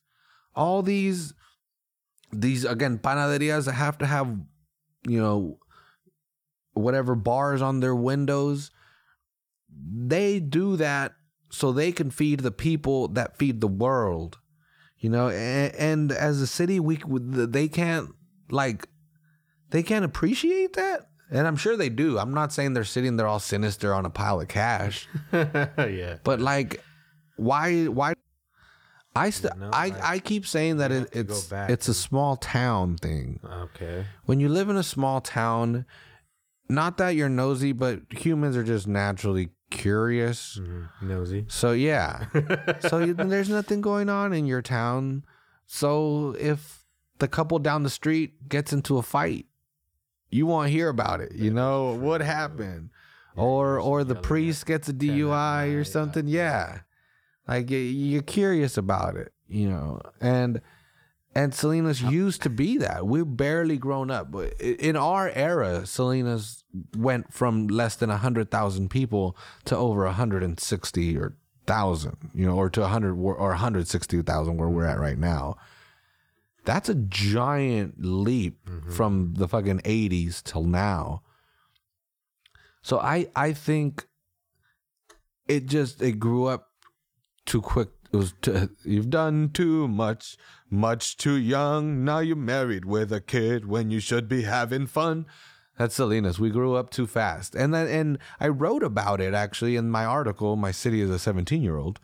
[0.56, 1.34] All these
[2.32, 4.38] these again panaderias that have to have
[5.08, 5.60] you know
[6.74, 8.72] whatever bars on their windows
[9.70, 11.14] they do that
[11.50, 14.40] so they can feed the people that feed the world
[15.00, 15.30] you know?
[15.30, 18.10] And, and as a city we they can't
[18.50, 18.90] like
[19.70, 23.28] they can't appreciate that and i'm sure they do i'm not saying they're sitting there
[23.28, 26.18] all sinister on a pile of cash yeah.
[26.24, 26.82] but like
[27.36, 28.14] why why
[29.16, 31.52] i st- You know, I, like, I keep saying that it, have to go it's
[31.52, 34.06] it's a small town thing Okay.
[34.26, 35.86] when you live in a small town
[36.70, 40.88] not that you're nosy but humans are just naturally curious Mhm.
[41.02, 41.46] Nosy.
[41.50, 42.26] so yeah
[42.88, 45.26] so you, there's nothing going on in your town
[45.66, 46.86] so if
[47.20, 49.47] the couple down the street gets into a fight
[50.30, 52.90] you won't hear about it you know what happened
[53.36, 56.80] or or the priest gets a dui or something yeah
[57.48, 60.62] like you're curious about it you know and
[61.36, 63.06] And Salinas used to be that.
[63.06, 64.32] We're barely grown up.
[64.32, 66.64] But in our era, Salinas
[66.98, 72.82] went from less than 100,000 people to over 160 or 1,000, you know, or to
[72.82, 75.58] 100 or 160,000 where we're at right now.
[76.68, 78.92] That's a giant leap mm-hmm.
[78.92, 81.22] from the fucking 80s till now.
[82.82, 84.06] So I I think
[85.48, 86.68] it just it grew up
[87.46, 87.88] too quick.
[88.12, 90.36] It was too, you've done too much,
[90.70, 92.04] much too young.
[92.04, 95.26] Now you're married with a kid when you should be having fun.
[95.78, 96.38] That's Salinas.
[96.38, 100.04] We grew up too fast, and then and I wrote about it actually in my
[100.04, 100.58] article.
[100.58, 102.02] My city is a 17 year old.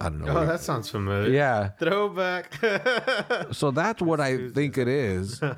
[0.00, 0.38] I don't know.
[0.38, 1.30] Oh, that sounds familiar.
[1.30, 1.70] yeah.
[1.78, 2.54] Throwback.
[3.52, 5.40] So that's what I think it is.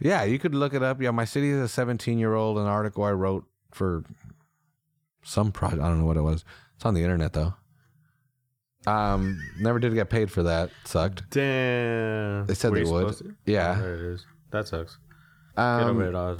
[0.00, 1.00] Yeah, you could look it up.
[1.00, 2.58] Yeah, my city is a 17 year old.
[2.58, 4.02] An article I wrote for
[5.22, 5.80] some project.
[5.82, 6.44] I don't know what it was.
[6.74, 7.54] It's on the internet though.
[8.86, 10.70] Um, never did get paid for that.
[10.84, 11.30] Sucked.
[11.30, 12.46] Damn.
[12.46, 13.36] They said Were they would.
[13.46, 13.76] Yeah.
[13.78, 14.26] Oh, there it is.
[14.50, 14.98] That sucks.
[15.56, 16.38] Get over Um, it all.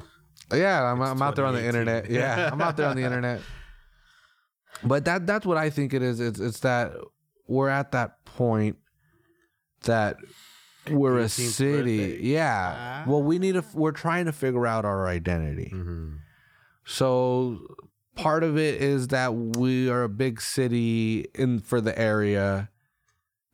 [0.52, 2.10] yeah, I'm, I'm out there on the internet.
[2.10, 3.40] Yeah, I'm out there on the internet.
[4.82, 6.18] But that that's what I think it is.
[6.20, 6.92] It's it's that
[7.46, 8.76] we're at that point
[9.82, 10.16] that
[10.90, 11.98] we're a city.
[11.98, 12.22] birthday.
[12.22, 13.04] Yeah.
[13.06, 13.64] Well, we need to.
[13.74, 15.70] We're trying to figure out our identity.
[15.74, 16.16] Mm-hmm.
[16.84, 17.60] So
[18.14, 22.70] part of it is that we are a big city in for the area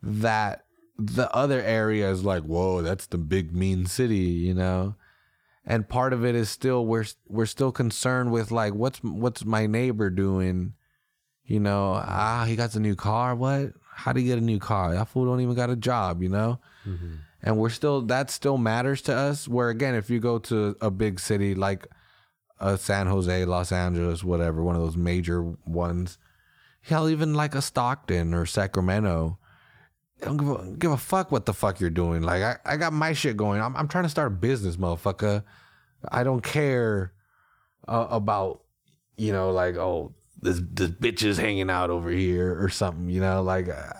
[0.02, 0.64] that
[0.98, 4.96] the other area is like, whoa, that's the big mean city, you know.
[5.64, 9.66] And part of it is still we're we're still concerned with like what's what's my
[9.66, 10.74] neighbor doing,
[11.44, 12.02] you know?
[12.04, 13.34] Ah, he got a new car.
[13.34, 13.72] What?
[14.00, 14.94] How do you get a new car?
[14.94, 16.58] That fool don't even got a job, you know
[16.88, 17.14] Mm-hmm.
[17.42, 20.90] and we're still that still matters to us where again if you go to a
[20.90, 21.86] big city like
[22.58, 26.16] uh, san jose los angeles whatever one of those major ones
[26.80, 29.38] hell even like a stockton or sacramento
[30.22, 32.94] don't give a, give a fuck what the fuck you're doing like i, I got
[32.94, 35.44] my shit going I'm, I'm trying to start a business motherfucker
[36.10, 37.12] i don't care
[37.86, 38.62] uh, about
[39.18, 43.20] you know like oh this this bitch is hanging out over here or something you
[43.20, 43.92] know like i,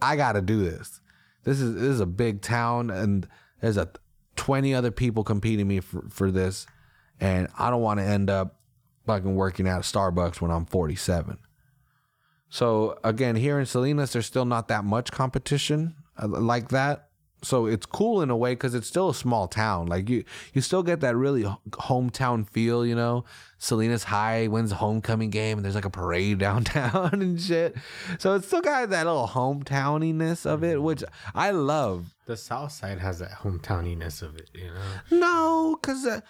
[0.00, 1.00] I gotta do this
[1.44, 3.26] this is this is a big town and
[3.60, 3.90] there's a
[4.36, 6.66] 20 other people competing me for, for this
[7.20, 8.60] and I don't want to end up
[9.06, 11.38] fucking working at Starbucks when I'm 47.
[12.48, 17.07] So again, here in Salinas there's still not that much competition uh, like that.
[17.42, 19.86] So it's cool in a way cuz it's still a small town.
[19.86, 23.24] Like you you still get that really hometown feel, you know.
[23.58, 27.76] Salinas High wins the homecoming game and there's like a parade downtown and shit.
[28.18, 31.02] So it's still got that little hometowniness of it, which
[31.34, 32.14] I love.
[32.26, 35.18] The South Side has that hometowniness of it, you know.
[35.18, 36.20] No, cuz uh,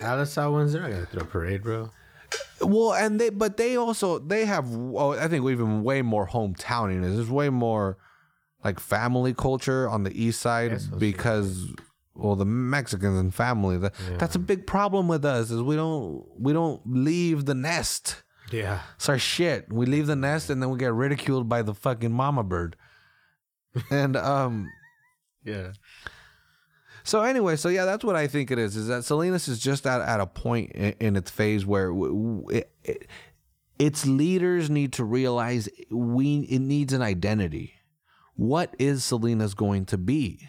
[0.00, 1.90] Alisal ones, they're not gonna throw a parade, bro.
[2.60, 7.16] well, and they but they also they have oh, I think even way more hometowniness.
[7.16, 7.98] There's way more
[8.64, 11.66] like family culture on the east side so, because
[12.14, 16.24] well the Mexicans and family that, that's a big problem with us is we don't
[16.38, 18.22] we don't leave the nest.
[18.50, 18.80] Yeah.
[18.96, 19.72] It's our shit.
[19.72, 22.76] We leave the nest and then we get ridiculed by the fucking mama bird.
[23.90, 24.70] and um
[25.44, 25.72] Yeah.
[27.04, 28.76] So anyway, so yeah, that's what I think it is.
[28.76, 31.90] Is that Salinas is just at, at a point in, in its phase where
[32.50, 33.08] it, it,
[33.78, 37.74] its leaders need to realize we it needs an identity.
[38.34, 40.48] What is Salinas going to be?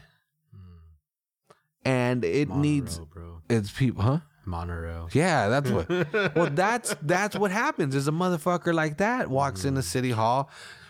[1.86, 3.41] And it needs bro.
[3.50, 4.19] its people, huh?
[4.46, 5.10] Monorail.
[5.13, 5.89] Yeah, that's what.
[6.36, 7.96] well, that's that's what happens.
[7.96, 10.50] Is a motherfucker like that walks into City Hall,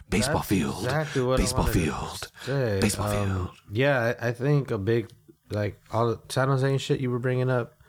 [0.10, 2.32] baseball That's field, exactly baseball field.
[2.46, 3.50] Baseball Um, field.
[3.72, 5.10] Yeah, I think a big
[5.50, 7.80] like all the San Jose shit you were bringing up.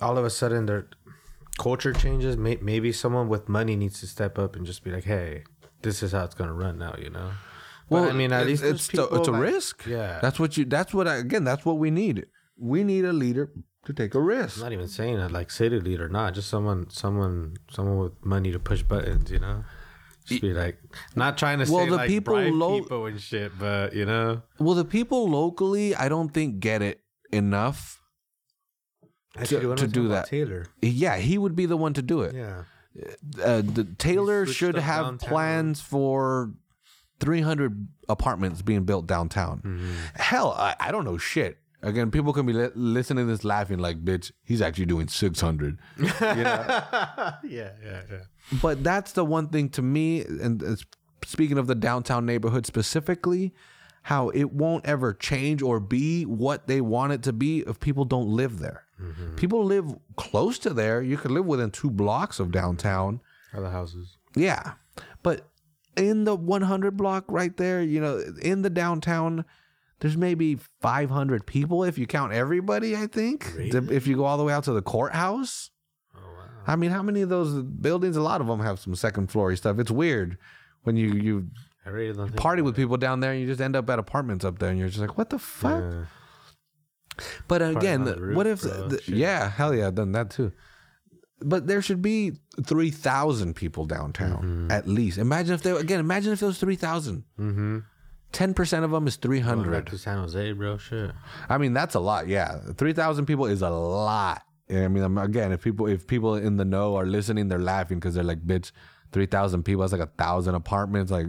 [0.00, 0.88] All of a sudden, their
[1.58, 2.36] culture changes.
[2.36, 5.44] Maybe someone with money needs to step up and just be like, "Hey,
[5.82, 7.30] this is how it's gonna run now." You know.
[7.90, 9.86] But, I mean, at least it's the- it's a like- risk.
[9.86, 10.18] Yeah.
[10.22, 10.64] That's what you.
[10.64, 11.44] That's what I, again.
[11.44, 12.26] That's what we need.
[12.56, 13.50] We need a leader
[13.86, 14.56] to take a risk.
[14.56, 18.50] I'm not even saying that like city leader, not just someone, someone, someone with money
[18.52, 19.30] to push buttons.
[19.30, 19.64] You know.
[20.26, 20.78] Just be like,
[21.14, 24.40] not trying to Well, say the like people lo- people and shit, but you know,
[24.58, 28.00] Well, the people locally, I don't think get it enough.
[29.36, 30.26] Actually, when to do that.
[30.28, 30.66] Taylor.
[30.80, 32.34] Yeah, he would be the one to do it.
[32.34, 32.62] Yeah.
[33.44, 35.28] Uh, the Taylor should have downtown.
[35.28, 36.52] plans for
[37.20, 39.58] 300 apartments being built downtown.
[39.58, 39.92] Mm-hmm.
[40.16, 41.58] Hell, I, I don't know shit.
[41.82, 45.78] Again, people can be li- listening to this laughing like, bitch, he's actually doing 600.
[45.98, 48.02] yeah, yeah, yeah.
[48.62, 50.76] But that's the one thing to me, and uh,
[51.26, 53.52] speaking of the downtown neighborhood specifically,
[54.02, 58.04] how it won't ever change or be what they want it to be if people
[58.04, 58.84] don't live there.
[59.36, 61.02] People live close to there.
[61.02, 63.20] You could live within two blocks of downtown.
[63.52, 64.16] Other houses.
[64.36, 64.74] Yeah.
[65.22, 65.48] But
[65.96, 69.44] in the 100 block right there, you know, in the downtown,
[70.00, 72.96] there's maybe 500 people if you count everybody.
[72.96, 75.70] I think if you go all the way out to the courthouse.
[76.16, 76.44] Oh wow.
[76.66, 78.16] I mean, how many of those buildings?
[78.16, 79.78] A lot of them have some second floor stuff.
[79.78, 80.36] It's weird
[80.82, 81.48] when you you
[81.86, 84.70] really party with people down there and you just end up at apartments up there
[84.70, 85.82] and you're just like, what the fuck?
[85.82, 86.04] Yeah.
[87.46, 88.62] But again, the roof, what if?
[88.62, 88.88] bro.
[88.88, 90.52] the- yeah, hell yeah, I've done that too.
[91.40, 92.32] But there should be
[92.64, 94.70] three thousand people downtown Mm-hmm.
[94.70, 95.18] at least.
[95.18, 96.00] Imagine if there again.
[96.00, 97.24] Imagine if there was three thousand.
[97.38, 97.78] Mm-hmm.
[98.32, 100.76] Ten percent of them is three Going back to San Jose, bro.
[100.78, 101.12] Shit.
[101.48, 102.26] I mean, that's a lot.
[102.28, 104.42] Yeah, three thousand people is a lot.
[104.70, 107.98] I mean, um, again, if people if people in the know are listening, they're laughing
[107.98, 108.72] because they're like, "Bitch,
[109.12, 109.82] three thousand people.
[109.82, 111.12] That's like a thousand apartments.
[111.12, 111.26] Like,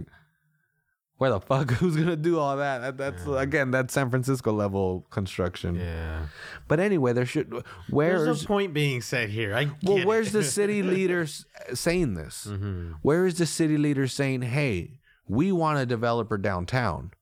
[1.18, 1.70] where the fuck?
[1.80, 2.78] Who's gonna do all that?
[2.80, 5.74] That- That's again, that San Francisco level construction.
[5.76, 6.26] Yeah.
[6.68, 9.54] But anyway, there should where's There's no point being said here.
[9.54, 12.46] I well, where's the city leaders saying this?
[12.50, 12.92] Mm-hmm.
[13.02, 14.98] Where is the city leader saying, "Hey,
[15.28, 17.12] we want a developer downtown"?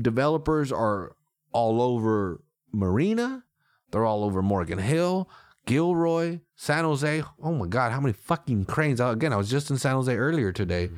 [0.00, 1.14] Developers are
[1.52, 3.44] all over Marina.
[3.90, 5.28] They're all over Morgan Hill,
[5.66, 7.22] Gilroy, San Jose.
[7.42, 9.00] Oh my God, how many fucking cranes?
[9.02, 10.88] Uh, Again, I was just in San Jose earlier today.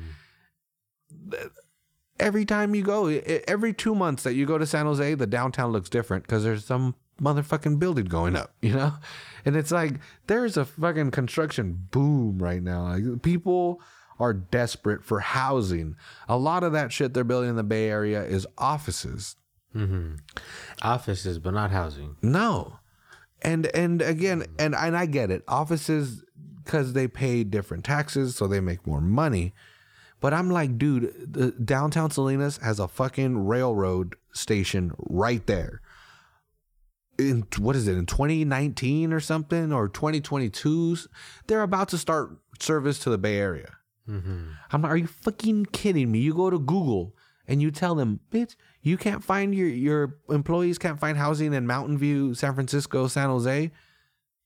[2.19, 5.71] Every time you go, every two months that you go to San Jose, the downtown
[5.71, 8.93] looks different because there's some motherfucking building going up, you know?
[9.47, 12.85] And it's like there's a fucking construction boom right now.
[12.85, 13.79] Like people
[14.19, 15.95] are desperate for housing.
[16.27, 19.35] A lot of that shit they're building in the Bay Area is offices.
[19.75, 20.15] Mm-hmm.
[20.81, 22.15] Offices, but not housing.
[22.23, 22.79] No.
[23.43, 25.43] And and again, and and I get it.
[25.47, 26.23] Offices
[26.65, 29.53] cuz they pay different taxes so they make more money.
[30.19, 35.81] But I'm like, dude, the downtown Salinas has a fucking railroad station right there.
[37.17, 37.97] In what is it?
[37.97, 40.97] In 2019 or something or 2022,
[41.47, 43.77] they're about to start service to the Bay Area.
[44.09, 44.49] Mm-hmm.
[44.71, 46.19] I'm like, are you fucking kidding me?
[46.19, 47.15] You go to Google
[47.47, 51.65] and you tell them, bitch, you can't find your your employees can't find housing in
[51.67, 53.71] Mountain View, San Francisco, San Jose.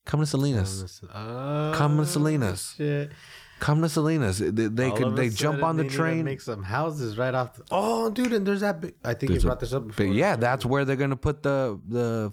[0.06, 1.00] Come to Salinas.
[1.14, 2.74] Oh, Come to Salinas.
[2.76, 3.12] Shit.
[3.60, 4.38] Come to Salinas.
[4.38, 6.24] They, they could they jump on the train.
[6.24, 7.54] Make some houses right off.
[7.56, 8.80] The, oh, dude, and there's that.
[8.80, 10.06] Big, I think There's you a brought this up before.
[10.06, 12.32] But yeah, that's where they're gonna put the the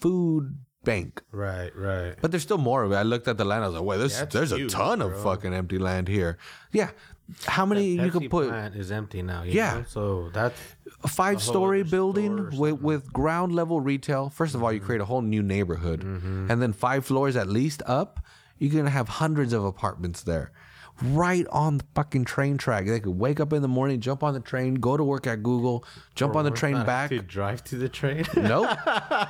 [0.00, 1.22] food bank.
[1.32, 2.14] Right, right.
[2.20, 2.96] But there's still more of it.
[2.96, 3.64] I looked at the land.
[3.64, 6.38] I was like, wait, this, there's huge, a ton of fucking empty land here.
[6.72, 6.90] Yeah.
[7.44, 8.48] How many you Pepsi could put?
[8.48, 9.42] plant is empty now.
[9.42, 9.74] you Yeah.
[9.80, 9.84] know?
[9.86, 10.58] So that's
[11.04, 12.56] a five story building Mm-hmm.
[12.58, 14.30] with, with ground level retail.
[14.30, 16.02] First of all, you create a whole new neighborhood.
[16.04, 18.20] And then five floors at least up,
[18.58, 20.52] you're going to have hundreds of apartments there.
[21.00, 22.86] Right on the fucking train track.
[22.86, 25.44] They could wake up in the morning, jump on the train, go to work at
[25.44, 25.84] Google,
[26.16, 27.10] jump on the train back.
[27.10, 28.24] To drive to the train.
[28.36, 28.76] Nope.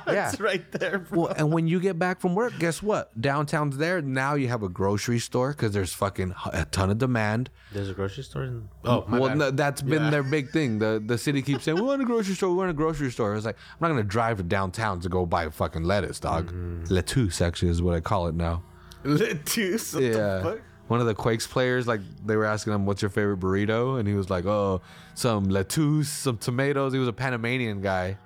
[0.07, 0.29] yeah.
[0.31, 1.19] it's right there, bro.
[1.25, 3.21] Well, and when you get back from work, guess what?
[3.21, 4.01] Downtown's there.
[4.01, 7.51] Now you have a grocery store because there's fucking a ton of demand.
[7.71, 8.45] There's a grocery store.
[8.45, 10.09] In, oh, my well, no, that's been Yeah.
[10.09, 10.79] their big thing.
[10.79, 12.49] The the city keeps saying we want a grocery store.
[12.49, 13.35] We want a grocery store.
[13.35, 16.47] It's like I'm not gonna drive to downtown to go buy fucking lettuce, dog.
[16.47, 16.85] Mm-hmm.
[16.91, 18.63] Lettuce actually is what I call it now.
[19.03, 19.93] Lettuce.
[19.93, 20.11] What yeah.
[20.11, 20.61] the fuck?
[20.87, 24.07] One of the Quakes players, like they were asking him, "What's your favorite burrito?" And
[24.07, 24.81] he was like, "Oh,
[25.13, 28.17] some lettuce, some tomatoes." He was a Panamanian guy,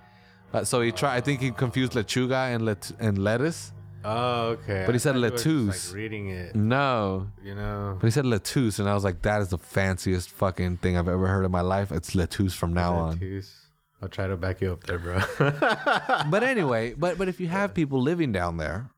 [0.54, 1.18] uh, so he tried.
[1.18, 3.74] I think he confused lechuga and let and lettuce.
[4.06, 4.84] Oh, okay.
[4.86, 5.90] But he I said thought you lettuce.
[5.90, 7.98] Like reading it, No, you know.
[8.00, 11.08] but he said lettuce, and I was like, "That is the fanciest fucking thing I've
[11.08, 13.12] ever heard in my life." It's lettuce from now on.
[13.14, 13.60] Lettuce.
[14.02, 15.22] I'll try to back you up there, bro.
[16.30, 18.90] but anyway, but but if you have people living down there,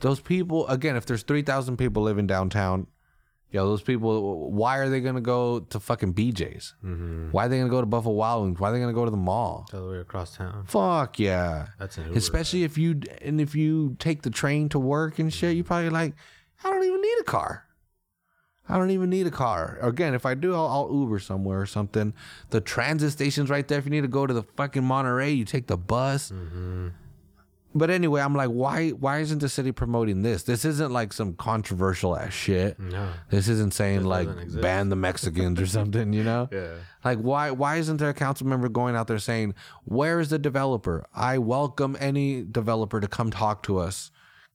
[0.00, 2.86] those people again, if there's three thousand people living downtown,
[3.50, 6.74] yo, those people, why are they gonna go to fucking BJ's?
[6.84, 7.30] mm-hmm.
[7.30, 8.60] Why are they gonna go to Buffalo Wild Wings?
[8.60, 9.66] Why are they gonna go to the mall?
[9.72, 10.64] All the way across town.
[10.66, 11.68] Fuck yeah!
[11.78, 12.18] That's an Uber.
[12.18, 15.90] Especially if you and if you take the train to work and shit, you probably
[15.90, 16.14] like,
[16.62, 17.64] I don't even need a car.
[18.68, 19.78] I don't even need a car.
[19.82, 22.14] Again, if I do, I'll, I'll Uber somewhere or something.
[22.48, 23.78] The transit station's right there.
[23.78, 26.30] If you need to go to the fucking Monterey, you take the bus.
[26.30, 26.88] Mm-hmm.
[27.76, 28.90] But anyway, I'm like, why?
[28.90, 30.44] Why isn't the city promoting this?
[30.44, 32.78] This isn't like some controversial ass shit.
[32.78, 33.08] No.
[33.30, 34.28] This isn't saying like
[34.60, 36.12] ban the Mexicans or something.
[36.12, 36.48] You know?
[36.52, 36.74] Yeah.
[37.04, 40.38] Like why why isn't there a council member going out there saying, Where is the
[40.38, 41.04] developer?
[41.14, 44.10] I welcome any developer to come talk to us.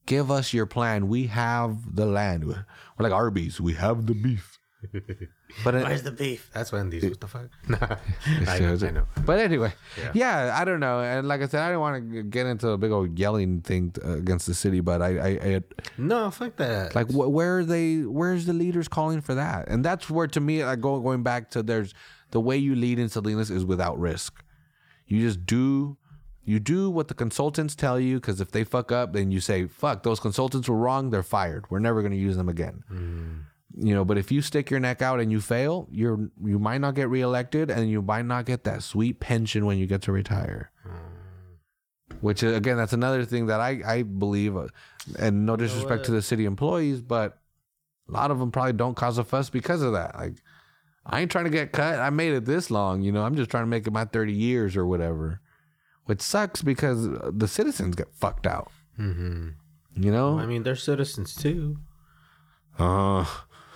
[0.06, 1.08] Give us your plan.
[1.10, 2.48] We have the land.
[2.48, 2.66] We're
[3.00, 3.60] like Arby's.
[3.60, 4.60] We have the beef.
[5.64, 6.50] But it, Where's the beef?
[6.54, 7.04] That's when these.
[7.04, 7.50] What the fuck?
[7.68, 7.78] Nah.
[8.48, 8.78] I know.
[8.82, 9.06] I know.
[9.26, 10.12] But anyway, Yeah.
[10.14, 10.58] yeah.
[10.60, 11.00] I don't know.
[11.02, 13.94] And like I said, I didn't want to get into a big old yelling thing
[14.06, 14.80] uh, against the city.
[14.80, 15.62] But I, I, I
[15.98, 16.94] No, fuck that.
[16.96, 18.02] like wh- where are they?
[18.02, 19.68] Where's the leaders calling for that?
[19.68, 21.94] And that's where to me, like go, going back to there's
[22.32, 24.44] the way you lead in Salinas is without risk.
[25.08, 25.98] You just do.
[26.44, 29.66] You do what the consultants tell you because if they fuck up, then you say,
[29.68, 31.10] "Fuck, those consultants were wrong.
[31.12, 31.66] They're fired.
[31.70, 32.84] We're never going to use them again."
[33.78, 36.80] You know, but if you stick your neck out and you fail, you're you might
[36.80, 40.12] not get reelected and you might not get that sweet pension when you get to
[40.12, 40.72] retire.
[42.22, 44.68] Which uh, again, that's another thing that I I believe, uh,
[45.18, 47.40] and no disrespect to the city employees, but
[48.08, 50.16] a lot of them probably don't cause a fuss because of that.
[50.16, 50.42] Like,
[51.06, 52.00] I ain't trying to get cut.
[52.00, 53.24] I made it this long, you know.
[53.24, 55.40] I'm just trying to make it my 30 years or whatever,
[56.06, 58.72] which sucks because uh, the citizens get fucked out.
[59.00, 59.50] Mm-hmm.
[59.96, 61.78] You know, I mean, they're citizens too.
[62.80, 63.26] uh,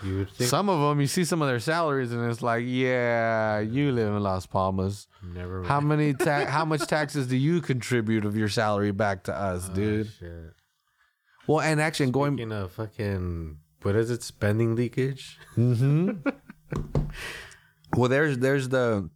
[0.04, 0.50] You think.
[0.50, 4.08] some of them you see some of their salaries and it's like, yeah, you live
[4.14, 5.08] in Las Palmas.
[5.24, 5.64] Never.
[5.64, 9.70] How many ta- how much taxes do you contribute of your salary back to us,
[9.72, 10.08] Oh, dude?
[10.20, 10.54] shit.
[11.48, 14.24] Well, and actually going Speaking of fucking, what is it?
[14.24, 15.38] Spending leakage.
[15.58, 16.28] Mm-hmm.
[17.98, 19.10] well, there's there's the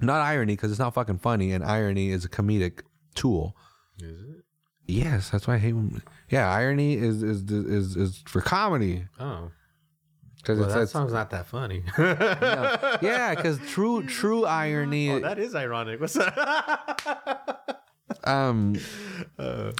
[0.00, 2.80] not irony because it's not fucking funny, and irony is a comedic
[3.14, 3.56] tool.
[4.00, 4.44] Is it?
[4.86, 5.72] Yes, that's why I hate.
[5.74, 9.50] When, yeah, irony is is is is for comedy Oh,
[10.44, 11.82] because well, that it's song's not that funny.
[11.98, 15.10] yeah, because true true irony.
[15.10, 16.00] oh, that is ironic.
[16.00, 17.80] What's that?
[18.24, 18.76] um.
[19.38, 19.72] uh,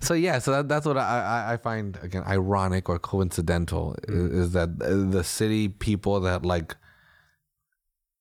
[0.00, 4.32] So yeah, so that, that's what I, I I find again ironic or coincidental is,
[4.32, 6.76] is that the city people that like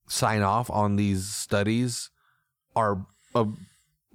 [0.07, 2.11] sign off on these studies
[2.75, 3.47] are a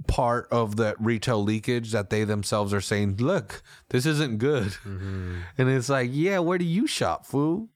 [0.07, 5.41] part of that retail leakage that they themselves are saying, look, this isn't good, mm-hmm.
[5.59, 7.69] and it's like, yeah, where do you shop, fool?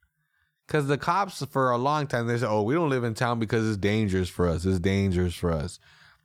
[0.66, 3.38] Because the cops for a long time they said, oh, we don't live in town
[3.38, 4.64] because it's dangerous for us.
[4.64, 5.78] It's dangerous for us.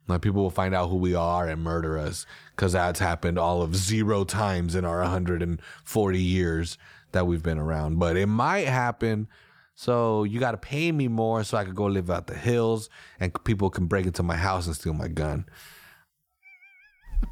[0.08, 2.26] Like people will find out who we are and murder us
[2.56, 6.76] because that's happened all of zero times in our 140 years
[7.12, 7.98] that we've been around.
[7.98, 9.28] But it might happen.
[9.74, 12.90] So you got to pay me more so I could go live out the hills
[13.20, 15.46] and people can break into my house and steal my gun.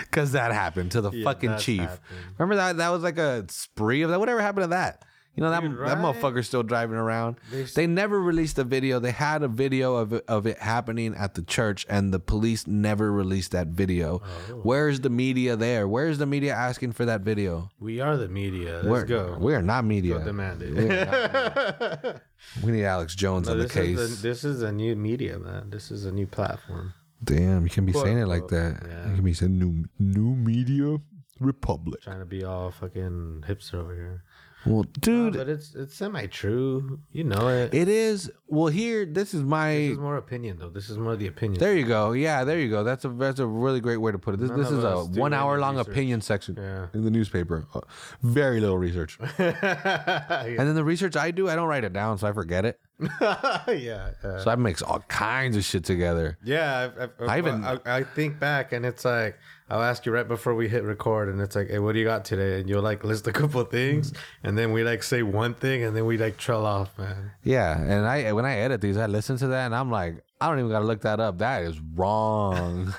[0.00, 1.80] Because that happened to the Yeah, fucking chief.
[1.80, 2.00] happened.
[2.38, 2.76] Remember that?
[2.78, 4.18] That was like a spree of that.
[4.18, 5.04] Whatever happened to that?
[5.36, 7.36] You know that Dude, that motherfucker's still driving around.
[7.52, 8.98] They They, never released a video.
[8.98, 12.66] They had a video of it, of it happening at the church, and the police
[12.66, 14.22] never released that video.
[14.50, 14.54] Oh.
[14.64, 15.86] Where's the media there?
[15.86, 17.70] Where's the media asking for that video?
[17.78, 18.78] We are the media.
[18.78, 19.38] Let's We're, go.
[19.40, 20.18] We are not media.
[20.18, 20.74] Go demand it.
[20.74, 22.20] We, are not media.
[22.64, 24.20] We need Alex Jones No, on the case.
[24.20, 25.70] This is a new media, man.
[25.70, 26.92] This is a new platform.
[27.22, 28.82] Damn, you can be saying it like that.
[28.86, 29.08] Yeah.
[29.10, 30.98] You can be saying new new media
[31.38, 32.02] republic.
[32.02, 34.24] Trying to be all fucking hipster over here.
[34.66, 37.00] Well, dude, but it's it's semi true.
[37.12, 37.72] You know it.
[37.72, 38.30] it is.
[38.46, 39.72] Well, here, this is my.
[39.72, 40.68] This is more opinion though.
[40.68, 41.58] This is more the opinion.
[41.58, 42.12] There you go.
[42.12, 42.84] Yeah, there you go.
[42.84, 44.40] That's a that's a really great way to put it.
[44.40, 45.88] This None this is a one hour long research.
[45.92, 46.88] opinion section Yeah.
[46.92, 47.66] in the newspaper.
[47.72, 47.80] Uh,
[48.22, 49.18] very little research.
[49.38, 50.44] yeah.
[50.44, 52.78] And then the research I do, I don't write it down, so I forget it.
[53.68, 54.10] yeah.
[54.22, 56.38] uh, So I mix all kinds of shit together.
[56.44, 59.38] Yeah, I've, I've, I even- I, I think back and it's like
[59.68, 62.04] I'll ask you right before we hit record, and it's like, "Hey, what do you
[62.04, 65.22] got today?" And you'll like list a couple of things, and then we like say
[65.22, 67.30] one thing, and then we like trail off, man.
[67.44, 70.48] Yeah, and I when I edit these, I listen to that, and I'm like, I
[70.48, 71.38] don't even got to look that up.
[71.38, 72.92] That is wrong.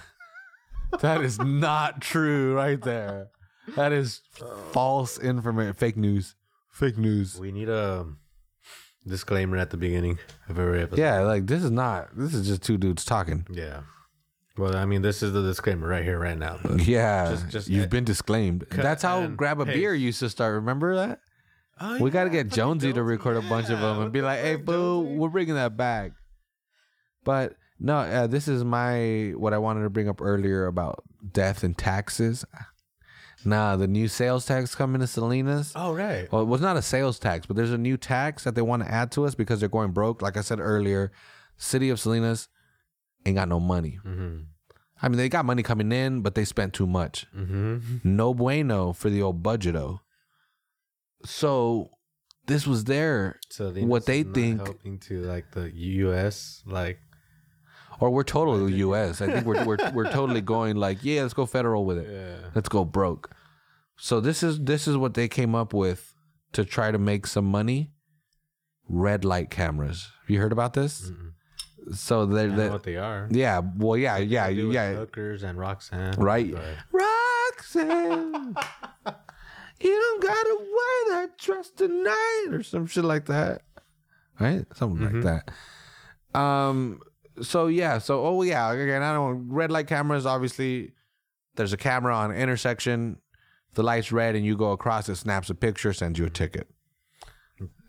[1.02, 3.28] that is not true, right there.
[3.76, 4.22] That is
[4.72, 6.36] false information, fake news,
[6.72, 7.38] fake news.
[7.38, 8.06] We need a
[9.08, 11.02] disclaimer at the beginning of every episode.
[11.02, 12.10] Yeah, like this is not.
[12.16, 13.46] This is just two dudes talking.
[13.52, 13.82] Yeah.
[14.58, 16.60] Well, I mean, this is the disclaimer right here, right now.
[16.62, 18.66] But Yeah, Just- just you've been disclaimed.
[18.70, 19.76] That's how grab a paste.
[19.78, 20.56] beer used to start.
[20.56, 21.20] Remember that?
[21.80, 24.40] Oh, we got to get Jonesy to record a bunch of them and be like,
[24.42, 26.12] "Hey, boo, Jonesy?" we're bringing that back."
[27.24, 31.64] But no, uh, this is my what I wanted to bring up earlier about death
[31.64, 32.46] and taxes.
[33.46, 35.74] Nah, the new sales tax coming to Salinas.
[35.76, 36.32] Oh, right.
[36.32, 38.84] Well, it was not a sales tax, but there's a new tax that they want
[38.84, 40.22] to add to us because they're going broke.
[40.22, 41.12] Like I said earlier,
[41.58, 42.48] city of Salinas
[43.26, 44.00] ain't got no money.
[44.06, 44.44] Mm-hmm.
[45.02, 47.26] I mean, they got money coming in, but they spent too much.
[47.36, 47.98] Mm-hmm.
[48.04, 50.00] No bueno for the old budgeto.
[51.26, 51.92] So
[52.48, 56.64] this was there, So What they think- helping to like the U.S.
[56.66, 57.00] like
[58.02, 59.22] or we're totally U.S.
[59.22, 62.08] I think we're we're we're totally going like, yeah, let's go federal with it.
[62.12, 62.50] yeah.
[62.54, 63.32] Let's go broke.
[63.98, 66.14] So this is this is what they came up with
[66.54, 67.92] to try to make some money.
[68.90, 70.10] Red light cameras.
[70.22, 71.10] Have you heard about this?
[71.10, 71.30] Mm-mm.
[71.96, 73.28] So they're, what they are.
[73.32, 76.14] yeah, well, yeah, yeah, They do with yeah, Hookers and Roxanne.
[76.18, 76.54] right.
[76.92, 78.56] Roxanne,
[79.82, 83.62] you don't gotta wear that dress tonight, or some shit like that,
[84.40, 84.66] right?
[84.76, 85.24] Something Mhm.
[85.24, 85.44] like
[86.34, 86.40] that.
[86.40, 87.00] Um.
[87.42, 87.98] So yeah.
[87.98, 88.72] So oh yeah.
[88.72, 89.50] Again, I don't.
[89.50, 90.26] Red light cameras.
[90.26, 90.92] Obviously,
[91.56, 93.18] there's a camera on an intersection.
[93.70, 96.30] If the light's red and you go across, it snaps a picture, sends you a
[96.30, 96.68] ticket.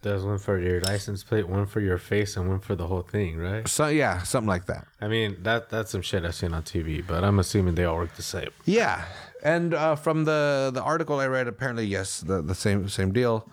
[0.02, 3.02] There's one for your license plate, one for your face, and one for the whole
[3.02, 3.66] thing, right?
[3.68, 4.86] So yeah, something like that.
[5.00, 7.96] I mean, that that's some shit I've seen on TV, but I'm assuming they all
[7.96, 8.50] work the same.
[8.64, 9.04] Yeah,
[9.44, 13.48] and uh, from the the article I read, apparently yes, the the same same deal.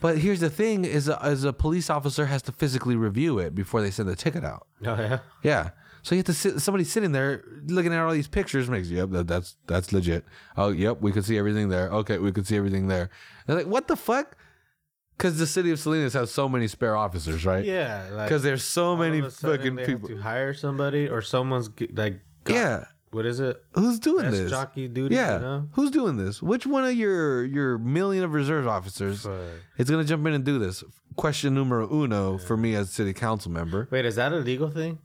[0.00, 3.54] But here's the thing: is a, is a police officer has to physically review it
[3.54, 4.66] before they send the ticket out.
[4.84, 5.18] Oh yeah.
[5.42, 5.70] Yeah.
[6.02, 6.60] So you have to sit.
[6.60, 10.24] Somebody sitting there looking at all these pictures makes yep that, that's that's legit.
[10.56, 11.88] Oh yep, we could see everything there.
[11.90, 13.10] Okay, we could see everything there.
[13.46, 14.36] They're like, what the fuck?
[15.16, 17.62] Because the city of Salinas has so many spare officers, right?
[17.62, 18.08] Yeah.
[18.12, 20.08] Like, Because there's so many fucking people.
[20.08, 22.84] to hire somebody, or someone's like, got- Yeah.
[23.12, 23.60] What is it?
[23.72, 24.50] Who's doing Desk this?
[24.50, 25.16] jockey duty.
[25.16, 25.34] yeah.
[25.34, 25.68] You know?
[25.72, 26.40] Who's doing this?
[26.42, 29.32] Which one of your your million of reserve officers Fuck.
[29.78, 30.84] is gonna jump in and do this?
[31.16, 33.88] Question numero uno for me as city council member.
[33.90, 34.98] Wait, is that a legal thing?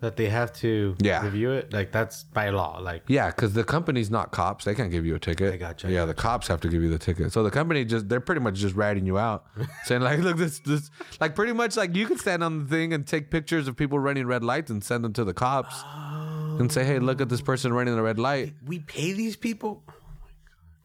[0.00, 1.24] That they have to Yeah.
[1.24, 1.72] review it?
[1.72, 2.78] Like that's by law.
[2.78, 4.64] Like Yeah, because the company's not cops.
[4.64, 5.52] They can't give you a ticket.
[5.52, 7.32] I gotcha, Yeah, the cops have to give you the ticket.
[7.32, 9.46] So the company just they're pretty much just ratting you out,
[9.86, 10.88] saying like, look, this this
[11.20, 13.98] like pretty much like you can stand on the thing and take pictures of people
[13.98, 16.37] running red lights and send them to the cops oh.
[16.58, 18.54] And say, hey, look at this person running the red light.
[18.66, 19.92] we pay these people oh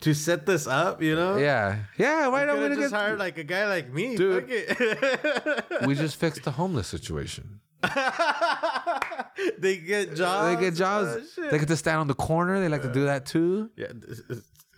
[0.03, 1.37] to set this up, you know?
[1.37, 2.27] Yeah, yeah.
[2.27, 2.99] Why don't we just get?
[2.99, 4.17] hired like a guy like me.
[4.17, 4.49] Dude.
[5.85, 7.61] We just fixed the homeless situation.
[9.57, 10.55] they get jobs.
[10.55, 11.37] They get jobs.
[11.37, 12.59] Oh, they get to stand on the corner.
[12.59, 13.69] They like to do that too.
[13.75, 13.87] yeah,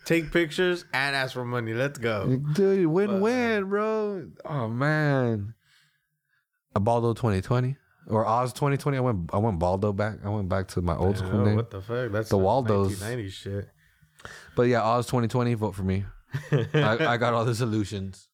[0.05, 1.73] take pictures and ask for money.
[1.73, 2.37] Let's go.
[2.53, 4.29] Dude, win win, bro.
[4.45, 5.53] Oh man.
[6.75, 7.77] A Baldo 2020
[8.07, 8.97] or Oz 2020.
[8.97, 10.19] I went I went Baldo back.
[10.25, 11.55] I went back to my old school Oh, name.
[11.55, 12.11] what the fuck?
[12.11, 12.99] That's The Waldos.
[13.01, 13.69] 1990s shit.
[14.55, 15.53] But yeah, Oz 2020.
[15.55, 16.05] Vote for me.
[16.51, 16.65] I,
[17.13, 18.27] I got all the solutions.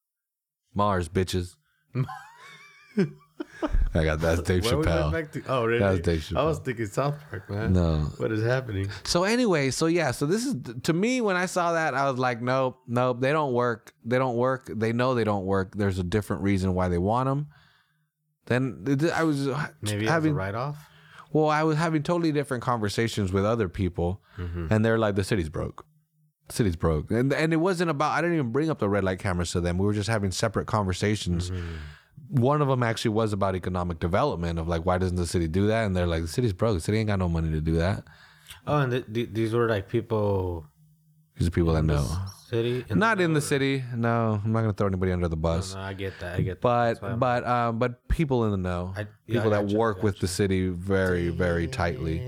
[0.74, 1.56] Mars, bitches.
[3.94, 5.32] I got that's Dave Where Chappelle.
[5.32, 5.44] to?
[5.48, 5.80] Oh, really?
[5.80, 7.74] That was Dave I was thinking South Park, man.
[7.74, 8.08] No.
[8.18, 8.90] What is happening?
[9.04, 12.18] So anyway, so yeah, so this is to me when I saw that I was
[12.20, 13.94] like, nope, nope, they don't work.
[14.06, 14.70] They don't work.
[14.74, 15.76] They know they don't work.
[15.76, 17.48] There's a different reason why they want them.
[18.46, 20.90] Then th- I was uh, Maybe having write off.
[21.32, 24.68] well, I was having totally different conversations with other people, mm-hmm.
[24.70, 25.86] and they're like, the city's broke.
[26.48, 28.12] The city's broke, and and it wasn't about.
[28.12, 29.78] I didn't even bring up the red light cameras to them.
[29.78, 31.52] We were just having separate conversations.
[31.52, 32.42] Mm-hmm.
[32.42, 35.68] One of them actually was about economic development of like, why doesn't the city do
[35.68, 35.86] that?
[35.86, 36.76] And they're like, the city's broke.
[36.76, 38.06] The city ain't got no money to do that.
[38.66, 40.66] Oh, and th- th- these were like people.
[41.38, 42.06] These are people that know.
[42.50, 42.84] City.
[42.90, 43.82] Not in the city.
[43.96, 45.74] No, I'm not gonna throw anybody under the bus.
[45.74, 46.36] No, I get that.
[46.38, 47.00] I get that.
[47.00, 50.20] But but um but people in the know, I- yeah, people that I work with
[50.20, 52.20] the city very very tightly,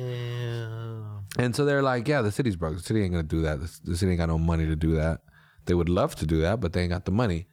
[1.38, 2.78] and so they're like, yeah, the city's broke.
[2.78, 3.60] The city ain't gonna do that.
[3.60, 5.22] The, the city ain't got no money to do that.
[5.66, 7.48] They would love to do that, but they ain't got the money.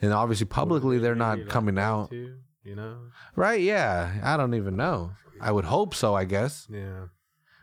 [0.00, 2.98] And obviously, publicly, they're not coming out, you know.
[3.34, 3.60] right?
[3.60, 5.12] Yeah, I don't even know.
[5.40, 6.66] I would hope so, I guess.
[6.70, 7.06] Yeah.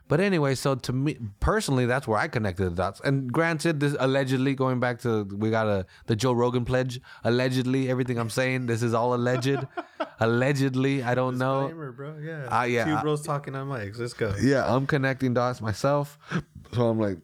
[0.08, 3.02] But anyway, so to me personally, that's where I connected the dots.
[3.04, 7.02] And granted, this allegedly going back to we got a the Joe Rogan pledge.
[7.24, 9.58] Allegedly, everything I'm saying, this is all alleged.
[10.20, 11.70] allegedly, I don't know.
[11.96, 12.18] Bro.
[12.22, 12.48] Yeah.
[12.52, 13.98] Ah, yeah, Two I- bros talking on mics.
[14.00, 14.34] Let's go.
[14.40, 16.20] Yeah, I'm connecting dots myself.
[16.74, 17.18] So I'm like,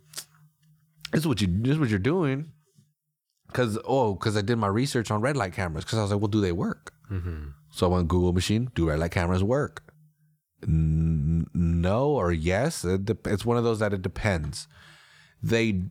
[1.12, 2.52] this is what you this is what you're doing.
[3.54, 5.84] Cause oh, cause I did my research on red light cameras.
[5.86, 6.94] Cause I was like, well, do they work?
[7.72, 8.72] So I went Google machine.
[8.74, 9.84] Do red light cameras work?
[10.64, 12.84] N- no or yes.
[12.84, 14.68] It dep- it's one of those that it depends.
[15.42, 15.84] They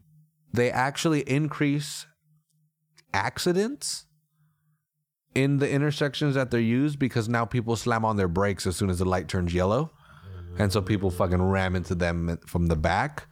[0.53, 2.07] they actually increase
[3.13, 4.07] accidents
[5.35, 8.91] in the intersections that they're used because now people slam on their brakes as soon
[8.91, 9.91] as the light turns yellow.
[10.59, 13.29] And so people fucking ram into them from the back.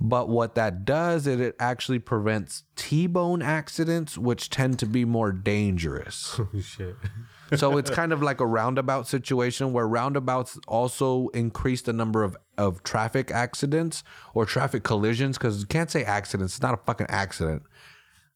[0.00, 5.32] But what that does is it actually prevents T-bone accidents, which tend to be more
[5.32, 6.40] dangerous.
[6.60, 6.96] Shit.
[7.56, 12.36] So it's kind of like a roundabout situation where roundabouts also increase the number of,
[12.56, 14.02] of traffic accidents
[14.34, 16.54] or traffic collisions because you can't say accidents.
[16.54, 17.62] It's not a fucking accident.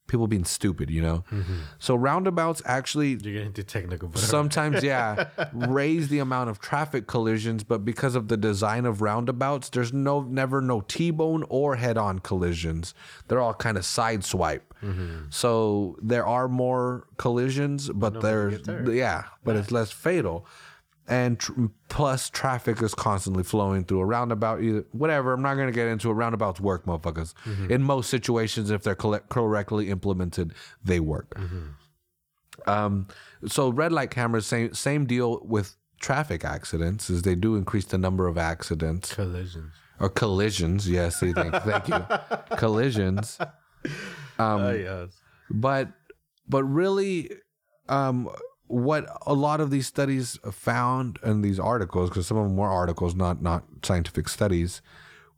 [0.09, 1.25] People being stupid, you know?
[1.31, 1.61] Mm-hmm.
[1.79, 4.09] So roundabouts actually You're getting too technical.
[4.09, 9.01] But sometimes yeah raise the amount of traffic collisions but because of the design of
[9.01, 12.95] roundabouts there's no never no t-bone or head-on collisions.
[13.29, 15.27] They're all kind of side swipe mm-hmm.
[15.31, 20.47] so there are more collisions but there's yeah but it's less fatal
[21.09, 21.53] and tr-
[21.89, 25.89] plus traffic is constantly flowing through a roundabout either whatever i'm not going to get
[25.89, 27.35] into a roundabout's work motherfuckers
[27.71, 30.53] in most situations if they're collect- correctly implemented
[30.85, 31.39] they work
[32.67, 33.09] um,
[33.47, 37.99] so red light cameras, same same deal with traffic accidents, is they do increase the
[37.99, 39.73] number of accidents collisions.
[39.99, 40.89] or collisions.
[40.89, 42.05] Yes, thank, thank you,
[42.57, 43.39] collisions.
[44.39, 45.19] oh yes.
[45.51, 45.89] But
[46.47, 47.31] but really,
[47.89, 48.29] um,
[48.67, 52.69] what a lot of these studies found in these articles, because some of them were
[52.69, 54.83] articles, not not scientific studies,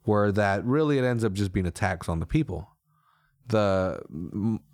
[0.05, 2.69] were that really it ends up just being a tax on the people.
[3.47, 3.99] The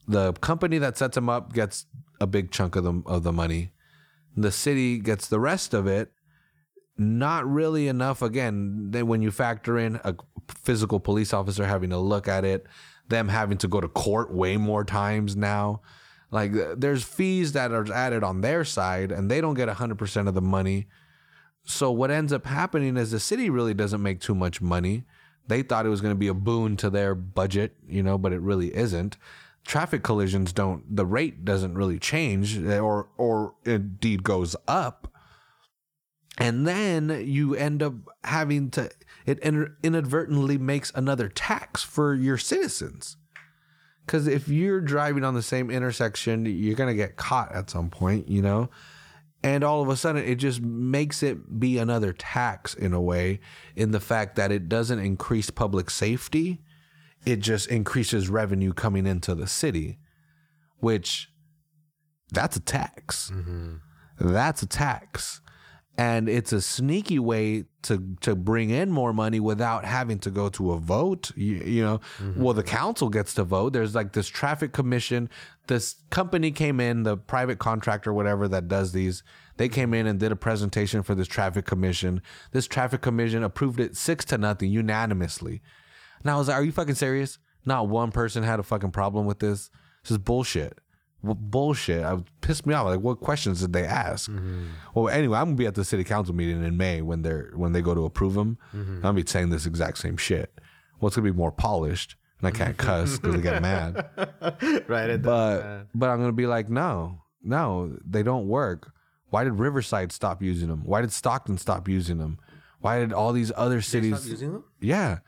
[0.08, 1.86] the company that sets them up gets
[2.20, 3.72] a big chunk of the of the money.
[4.36, 6.12] The city gets the rest of it.
[6.97, 8.22] Not really enough.
[8.22, 10.16] Again, then when you factor in a
[10.47, 12.68] physical police officer having to look at it,
[13.08, 15.82] them having to go to court way more times now.
[16.32, 19.98] Like uh, there's fees that are added on their side, and they don't get hundred
[19.98, 20.88] percent of the money.
[21.64, 25.04] So what ends up happening is the city really doesn't make too much money.
[25.48, 28.34] They thought it was going to be a boon to their budget, you know, but
[28.34, 29.18] it really isn't.
[29.66, 35.14] Traffic collisions don't the rate doesn't really change eh, or or indeed goes up.
[36.38, 38.90] And then you end up having to
[39.26, 43.18] it inadvertently makes another tax for your citizens.
[44.12, 47.89] Cuz if you're driving on the same intersection, you're going to get caught at some
[47.89, 48.70] point, you know?
[49.43, 53.39] and all of a sudden it just makes it be another tax in a way
[53.76, 56.62] in the fact that it doesn't increase public safety
[57.26, 59.99] it just increases revenue coming into the city
[60.80, 61.30] which
[62.32, 63.76] that's a tax mm-hmm.
[64.20, 65.41] that's a tax
[66.02, 70.49] and it's a sneaky way to to bring in more money without having to go
[70.49, 71.99] to a vote you, you know?
[72.18, 72.41] Mm-hmm.
[72.41, 73.74] well the council gets to vote.
[73.74, 75.30] There's like this traffic commission.
[75.68, 79.22] This company came in the private contractor whatever that does these
[79.58, 82.24] they came in and did a presentation for this traffic commission.
[82.52, 85.62] This traffic commission approved it six to nothing unanimously.
[86.24, 87.38] Now i was like are you fucking serious?
[87.64, 89.70] Not one person had a fucking problem with this?
[90.02, 90.80] This is bullshit
[91.24, 92.04] bullshit.
[92.04, 92.86] I pissed me off.
[92.86, 94.30] Like, what questions did they ask?
[94.30, 94.66] Mm-hmm.
[94.94, 97.74] Well, anyway, I'm gonna be at the city council meeting in May when they're when
[97.74, 98.58] they go to approve them.
[98.76, 98.96] Mm-hmm.
[98.96, 100.54] I'm gonna be saying this exact same shit.
[101.00, 104.10] Well, it's gonna be more polished, and I can't cuss because they get mad.
[104.88, 105.18] right.
[105.18, 108.92] But but I'm gonna be like, no, no, they don't work.
[109.30, 110.84] Why did Riverside stop using them?
[110.84, 112.38] Why did Stockton stop using them?
[112.82, 114.18] Why did all these other cities?
[114.18, 114.64] Stop using them?
[114.80, 115.20] Yeah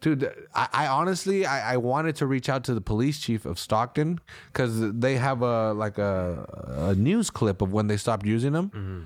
[0.00, 0.24] dude
[0.54, 4.20] I, I, honestly I, I wanted to reach out to the police chief of stockton
[4.52, 6.44] because they have a like a,
[6.90, 8.68] a news clip of when they stopped using them.
[8.70, 9.00] Mm-hmm.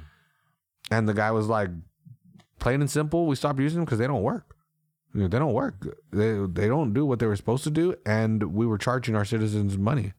[0.95, 1.71] and the guy was like
[2.59, 4.57] plain and simple we stopped using them because they don't work.
[5.15, 5.99] They don't work.
[6.11, 9.25] They, they don't do what they were supposed to do and we were charging our
[9.27, 10.13] citizens money.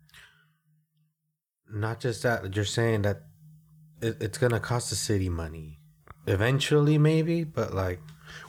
[1.71, 3.23] Not just that you're saying that
[4.01, 5.79] it, it's gonna cost the city money.
[6.27, 7.99] Eventually maybe but like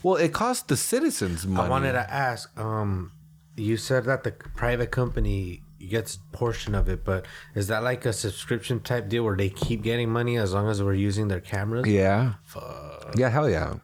[0.02, 1.66] well, it costs the citizens money.
[1.66, 2.56] I wanted to ask.
[2.58, 3.12] Um,
[3.56, 8.12] you said that the private company gets portion of it, but is that like a
[8.12, 11.86] subscription type deal where they keep getting money as long as we're using their cameras?
[11.86, 12.34] Yeah.
[12.44, 13.14] Fuck.
[13.16, 13.28] Yeah.
[13.28, 13.74] Hell yeah.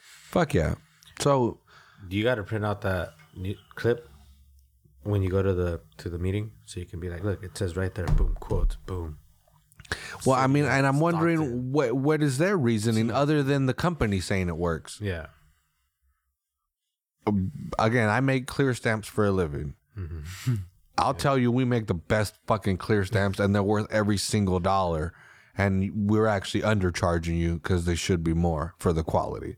[0.00, 0.74] Fuck yeah.
[1.20, 1.60] So,
[2.08, 3.14] do you got to print out that
[3.74, 4.08] clip
[5.02, 7.56] when you go to the to the meeting so you can be like, look, it
[7.56, 9.18] says right there, boom, quotes, boom.
[10.24, 14.20] Well, I mean, and I'm wondering what what is their reasoning other than the company
[14.20, 15.00] saying it works.
[15.00, 15.26] Yeah.
[17.78, 19.74] Again, I make clear stamps for a living.
[19.98, 20.54] Mm-hmm.
[20.98, 21.18] I'll yeah.
[21.18, 25.12] tell you, we make the best fucking clear stamps, and they're worth every single dollar.
[25.58, 29.56] And we're actually undercharging you because they should be more for the quality.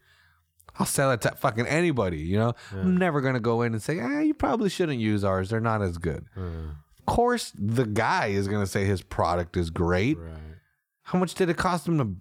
[0.78, 2.54] I'll sell it to fucking anybody, you know?
[2.72, 2.82] Yeah.
[2.82, 5.50] I'm never going to go in and say, ah, you probably shouldn't use ours.
[5.50, 6.26] They're not as good.
[6.36, 6.76] Mm
[7.08, 10.18] course the guy is going to say his product is great.
[10.18, 10.36] Right.
[11.02, 12.14] How much did it cost him to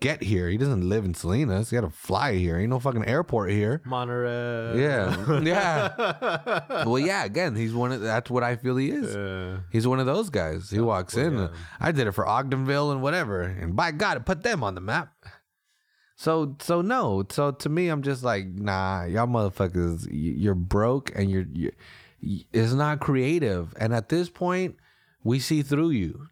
[0.00, 0.48] get here?
[0.48, 1.70] He doesn't live in Salinas.
[1.70, 2.56] He had to fly here.
[2.56, 3.82] Ain't no fucking airport here.
[3.84, 4.80] Monterey.
[4.80, 5.40] Yeah.
[5.42, 6.84] yeah.
[6.84, 9.60] well, yeah, again, he's one of that's what I feel he is.
[9.72, 10.70] He's one of those guys.
[10.70, 11.36] He walks in.
[11.36, 11.48] Yeah.
[11.80, 13.42] I did it for Ogdenville and whatever.
[13.42, 15.12] And by God, it put them on the map.
[16.20, 17.24] So so no.
[17.30, 21.72] So to me, I'm just like, nah, y'all motherfuckers, you're broke and you're, you're
[22.22, 23.74] is not creative.
[23.78, 24.76] And at this point,
[25.22, 26.28] we see through you.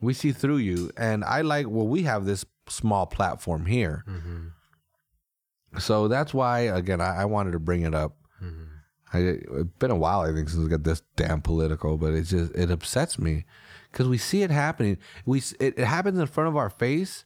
[0.00, 0.90] We see through you.
[0.96, 4.04] And I like, well, we have this small platform here.
[4.08, 5.78] Mm-hmm.
[5.78, 8.16] So that's why, again, I, I, wanted to bring it up.
[8.42, 8.64] Mm-hmm.
[9.12, 9.18] I,
[9.60, 12.54] it's been a while, I think, since we got this damn political, but it just,
[12.54, 13.44] it upsets me
[13.90, 14.98] because we see it happening.
[15.24, 17.24] We, it, it happens in front of our face.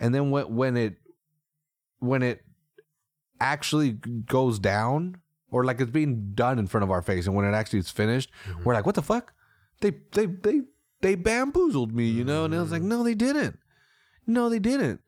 [0.00, 0.96] And then when, when it,
[2.00, 2.42] when it
[3.40, 5.16] actually goes down,
[5.50, 7.90] or like it's being done in front of our face, and when it actually is
[7.90, 8.64] finished, mm-hmm.
[8.64, 9.32] we're like, "What the fuck?
[9.80, 10.60] They they they
[11.00, 12.44] they bamboozled me," you know?
[12.44, 12.90] And I was like, mm-hmm.
[12.90, 13.58] "No, they didn't.
[14.26, 15.00] No, they didn't.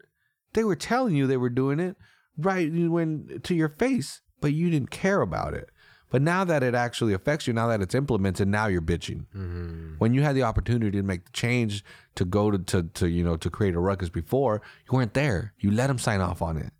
[0.52, 1.96] They were telling you they were doing it
[2.36, 5.70] right when to your face, but you didn't care about it."
[6.10, 9.26] But now that it actually affects you, now that it's implemented, now you're bitching.
[9.34, 9.94] Mm-hmm.
[9.98, 11.84] When you had the opportunity to make the change
[12.16, 15.54] to go to, to, to, you know, to create a ruckus before, you weren't there.
[15.60, 16.72] You let them sign off on it.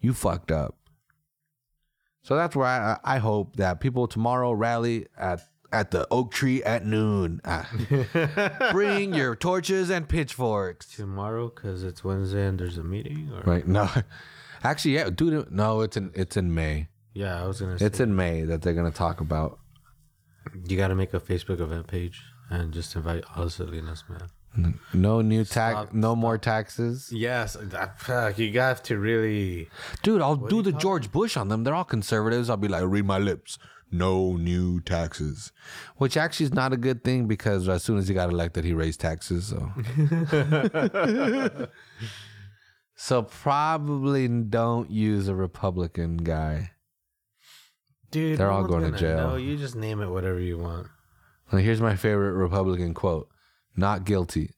[0.00, 0.76] You fucked up.
[2.22, 5.42] So that's where I, I hope that people tomorrow rally at
[5.72, 7.40] at the oak tree at noon.
[7.44, 7.68] Ah.
[8.72, 10.94] Bring your torches and pitchforks.
[10.94, 13.30] Tomorrow, because it's Wednesday and there's a meeting.
[13.32, 13.40] Or?
[13.50, 13.66] Right?
[13.66, 13.88] No,
[14.62, 15.50] actually, yeah, dude.
[15.50, 16.88] No, it's in it's in May.
[17.14, 17.76] Yeah, I was gonna.
[17.80, 19.58] It's in May that they're gonna talk about.
[20.68, 22.20] You got to make a Facebook event page
[22.50, 24.28] and just invite all the Salinas, man.
[24.92, 27.10] No new tax, Stop- no more taxes.
[27.10, 29.68] Yes, that, you got to really.
[30.02, 31.64] Dude, I'll do the George Bush on them.
[31.64, 32.50] They're all conservatives.
[32.50, 33.58] I'll be like, read my lips.
[33.90, 35.52] No new taxes.
[35.96, 38.72] Which actually is not a good thing because as soon as he got elected, he
[38.72, 39.46] raised taxes.
[39.46, 39.70] So,
[42.94, 46.72] so probably don't use a Republican guy.
[48.10, 49.16] Dude, They're all going to jail.
[49.30, 49.36] know.
[49.36, 50.88] you just name it whatever you want.
[51.50, 53.28] And here's my favorite Republican quote
[53.76, 54.50] not guilty.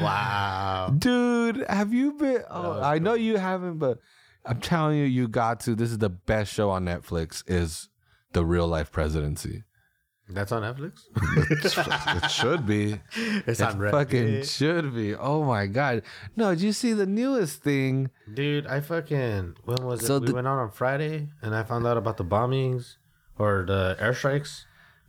[0.00, 0.94] Wow.
[0.98, 2.42] Dude, have you been?
[2.50, 3.98] Oh, I know you haven't, but
[4.44, 5.74] I'm telling you, you got to.
[5.74, 7.44] This is the best show on Netflix.
[7.46, 7.88] Is
[8.32, 9.62] the real life presidency?
[10.28, 11.02] That's on Netflix?
[12.24, 13.00] it should be.
[13.46, 13.90] it's It on Reddit.
[13.90, 15.14] fucking should be.
[15.14, 16.02] Oh my god!
[16.34, 18.10] No, did you see the newest thing?
[18.32, 19.56] Dude, I fucking.
[19.64, 20.06] When was it?
[20.06, 22.96] So we the- went out on Friday and I found out about the bombings
[23.38, 24.64] or the airstrikes.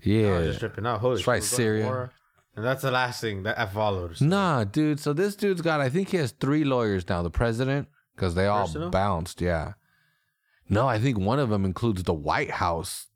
[0.05, 0.37] I Yeah.
[0.39, 0.99] was just tripping out.
[1.01, 2.11] Holy That's right, shit, we're going to Syria.
[2.57, 4.21] And that's the last thing that I followed.
[4.21, 4.99] Nah, dude.
[4.99, 5.81] So this dude's got.
[5.81, 7.21] I think he has three lawyers now.
[7.21, 8.89] The president, because they all Personal?
[8.91, 9.41] bounced.
[9.41, 9.73] Yeah.
[10.69, 13.07] No, I think one of them includes the White House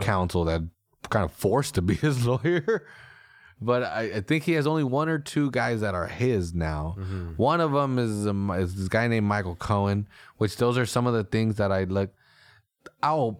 [0.00, 0.62] counsel that
[1.10, 2.86] kind of forced to be his lawyer.
[3.60, 6.94] But I, I think he has only one or two guys that are his now.
[6.98, 7.30] Mm-hmm.
[7.36, 11.06] One of them is, um, is this guy named Michael Cohen, which those are some
[11.06, 12.10] of the things that I look.
[13.02, 13.36] Oh,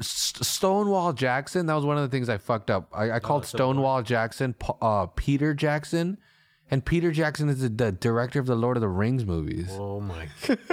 [0.00, 1.66] Stonewall Jackson.
[1.66, 2.88] That was one of the things I fucked up.
[2.92, 3.74] I, I called Civil War.
[3.74, 6.18] Stonewall Jackson uh, Peter Jackson,
[6.70, 9.68] and Peter Jackson is the, the director of the Lord of the Rings movies.
[9.72, 10.28] Oh my.
[10.48, 10.70] God.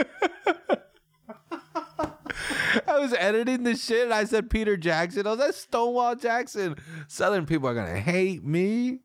[2.88, 5.28] I was editing this shit and I said Peter Jackson.
[5.28, 6.76] I was like Stonewall Jackson.
[7.08, 9.00] Southern people are gonna hate me.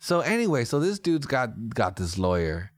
[0.00, 2.72] So anyway, so this dude's got got this lawyer,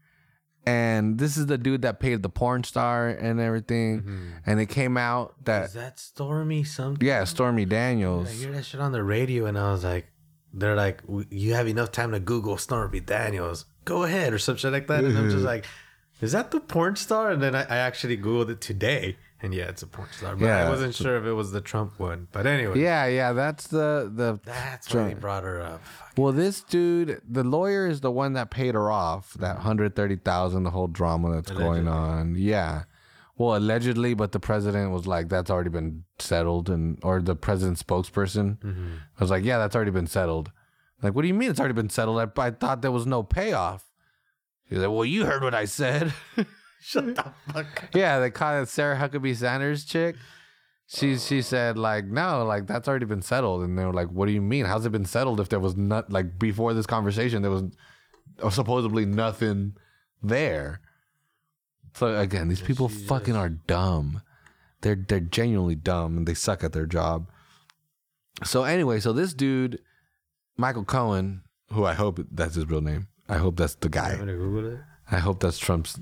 [0.67, 4.01] and this is the dude that paid the porn star and everything.
[4.01, 4.29] Mm-hmm.
[4.47, 7.07] And it came out Is that that Stormy something?
[7.07, 8.29] yeah, Stormy Daniels.
[8.29, 10.07] I hear that shit on the radio and I was like,
[10.53, 13.67] they're like, "W- you have enough time to Google Stormy Daniels.
[13.85, 15.05] Go ahead or some shit like that.
[15.05, 15.47] And I'm just mm-hmm.
[15.47, 15.65] like,
[16.21, 17.31] is that the porn star?
[17.31, 19.17] And then I, I actually Googled it today.
[19.43, 20.37] And yeah, it's a porn star.
[20.37, 20.67] But Yeah.
[20.67, 22.29] I wasn't sure if it was the Trump one.
[22.31, 24.39] But anyway, Yeah, yeah, that's the the.
[24.45, 25.81] that's why he brought her up.
[26.17, 30.17] Well, this dude, the lawyer is the one that paid her off that hundred thirty
[30.17, 30.65] thousand.
[30.65, 32.35] The whole drama that's going on.
[32.37, 32.85] Yeah.
[33.37, 37.83] Well, allegedly, but the president was like, "That's already been settled," and or the president's
[37.83, 38.95] spokesperson mm-hmm.
[39.19, 40.53] was like, "Yeah, that's already been settled."
[41.03, 42.19] Like, what do you mean it's already been settled?
[42.19, 43.91] I, I thought there was no payoff.
[44.65, 46.13] He's like, "Well, you heard what I said."
[46.81, 47.95] Shut the fuck Up.
[47.95, 50.17] yeah, they call it Sarah Huckabee Sanders chick.
[50.87, 54.27] She she said like no, like that's already been settled, and they were like, "What
[54.27, 54.65] do you mean?
[54.65, 57.65] How's it been settled if there was not like before this conversation there was
[58.51, 59.75] supposedly nothing
[60.23, 60.81] there?"
[61.95, 64.23] So again, these people fucking are dumb.
[64.81, 67.29] They're they're genuinely dumb and they suck at their job.
[68.43, 69.79] So anyway, so this dude,
[70.57, 73.09] Michael Cohen, who I hope that's his real name.
[73.29, 74.17] I hope that's the guy.
[75.11, 75.99] I hope that's Trump's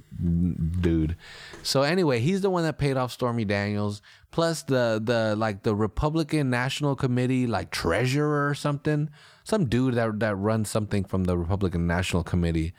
[0.80, 1.16] dude.
[1.62, 5.74] So anyway, he's the one that paid off Stormy Daniels, plus the the like the
[5.74, 9.08] Republican National Committee like treasurer or something,
[9.44, 12.74] some dude that that runs something from the Republican National Committee.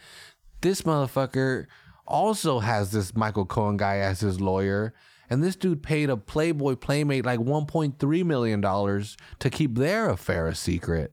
[0.61, 1.65] This motherfucker
[2.05, 4.93] also has this Michael Cohen guy as his lawyer,
[5.32, 10.47] and this dude paid a Playboy Playmate like 1.3 million dollars to keep their affair
[10.47, 11.11] a secret.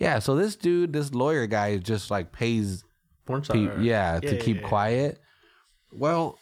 [0.00, 2.84] Yeah, so this dude, this lawyer guy, just like pays
[3.30, 3.56] Porn star.
[3.56, 4.68] pe- yeah, to yeah, keep yeah.
[4.68, 5.20] quiet.
[5.92, 6.38] Well,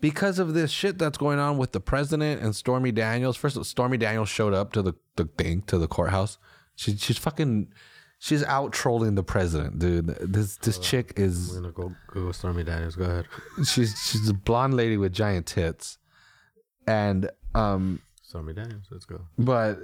[0.00, 3.36] because of this shit that's going on with the president and Stormy Daniels.
[3.36, 6.36] First, Stormy Daniels showed up to the, the thing to the courthouse.
[6.76, 7.68] She, she's fucking,
[8.18, 10.08] she's out trolling the president, dude.
[10.20, 11.50] This this chick is.
[11.50, 12.96] I'm is gonna go Google Stormy Daniels.
[12.96, 13.26] Go ahead.
[13.66, 15.96] she's she's a blonde lady with giant tits,
[16.86, 18.84] and um, Stormy Daniels.
[18.90, 19.22] Let's go.
[19.38, 19.78] but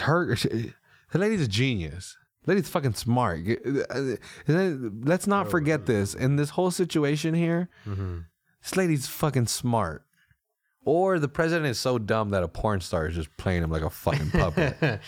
[0.00, 0.74] her she,
[1.10, 2.16] the lady's a genius
[2.46, 4.16] lady's fucking smart uh, uh,
[4.48, 4.70] uh,
[5.04, 8.18] let's not oh, forget this in this whole situation here Mm-hmm.
[8.62, 10.04] this lady's fucking smart
[10.84, 13.82] or the president is so dumb that a porn star is just playing him like
[13.82, 14.76] a fucking puppet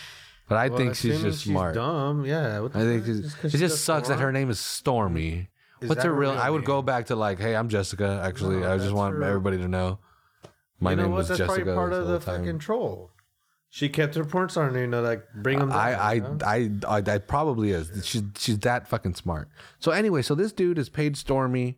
[0.49, 2.25] but i think she's just smart dumb.
[2.25, 2.59] Yeah.
[2.59, 3.07] what the i think fuck?
[3.07, 5.49] she's, Just 'cause it just sucks that her name is stormy
[5.81, 8.73] Is what's her real i would go back to like hey i'm jessica actually No,
[8.73, 9.99] i just want everybody to know
[10.81, 11.17] my you know name what?
[11.19, 13.11] was That's jessica probably part of whole the fucking troll.
[13.71, 15.71] She kept her porn star name to like bring them.
[15.71, 16.37] I, I, you know?
[16.43, 17.91] I, I, I probably is.
[18.03, 19.49] She's, she's that fucking smart.
[19.79, 21.77] So anyway, so this dude has paid Stormy,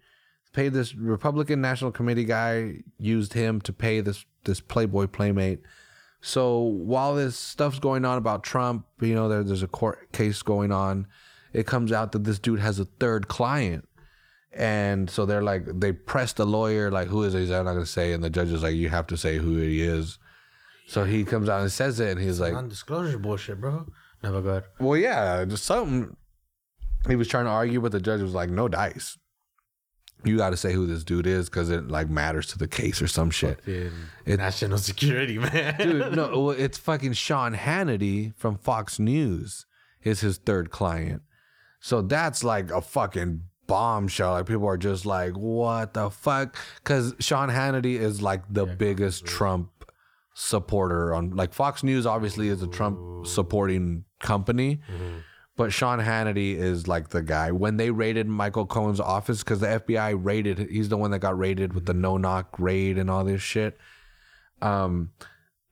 [0.54, 5.60] paid this Republican National Committee guy, used him to pay this this Playboy playmate.
[6.22, 10.42] So while this stuff's going on about Trump, you know, there, there's a court case
[10.44, 11.08] going on.
[11.52, 13.88] It comes out that this dude has a third client,
[14.54, 17.42] And so they're like, they press the lawyer, like, who is he?
[17.42, 18.12] He's I'm not going to say.
[18.14, 20.18] And the judge is like, you have to say who he is.
[20.88, 23.86] So he comes out and says it, and he's like, Non-disclosure bullshit, bro.
[24.24, 24.64] Never good.
[24.80, 26.16] well, yeah, just something.
[27.08, 29.18] He was trying to argue, but the judge was like, no dice.
[30.24, 33.02] You got to say who this dude is because it like matters to the case
[33.02, 33.58] or some shit.
[33.62, 33.92] Fucking
[34.28, 35.76] It- national security, man.
[35.80, 39.66] Dude, no, well, it's fucking Sean Hannity from Fox News
[40.04, 41.24] is his third client.
[41.80, 44.34] So that's like a fucking bombshell.
[44.34, 46.56] Like people are just like, what the fuck?
[46.84, 49.71] Because Sean Hannity is like the biggest Trump
[50.42, 54.82] supporter on like Fox News obviously is a Trump supporting company.
[55.58, 57.52] But Sean Hannity is like the guy.
[57.52, 61.38] When they raided Michael Cohen's office, because the FBI raided, he's the one that got
[61.38, 63.78] raided with the no knock raid and all this shit.
[64.62, 65.12] Um,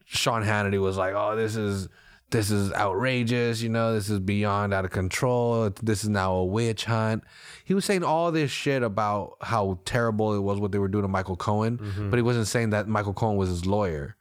[0.05, 1.87] Sean Hannity was like, "Oh, this is
[2.29, 3.61] this is outrageous.
[3.61, 5.71] You know, this is beyond out of control.
[5.81, 7.23] This is now a witch hunt."
[7.63, 11.03] He was saying all this shit about how terrible it was what they were doing
[11.03, 14.15] to Michael Cohen, but he wasn't saying that Michael Cohen was his lawyer.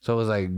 [0.00, 0.48] So it was like,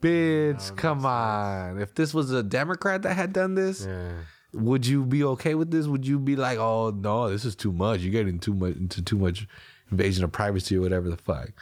[0.00, 1.80] "Bitch, come on!
[1.80, 4.12] If this was a Democrat that had done this, yeah.
[4.52, 5.86] would you be okay with this?
[5.86, 8.00] Would you be like, "Oh no, this is too much.
[8.00, 9.46] You're getting too much into too much
[9.90, 11.52] invasion of privacy or whatever the fuck."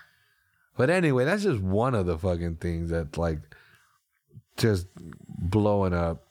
[0.77, 3.39] But anyway, that's just one of the fucking things that like
[4.57, 6.27] just blowing up.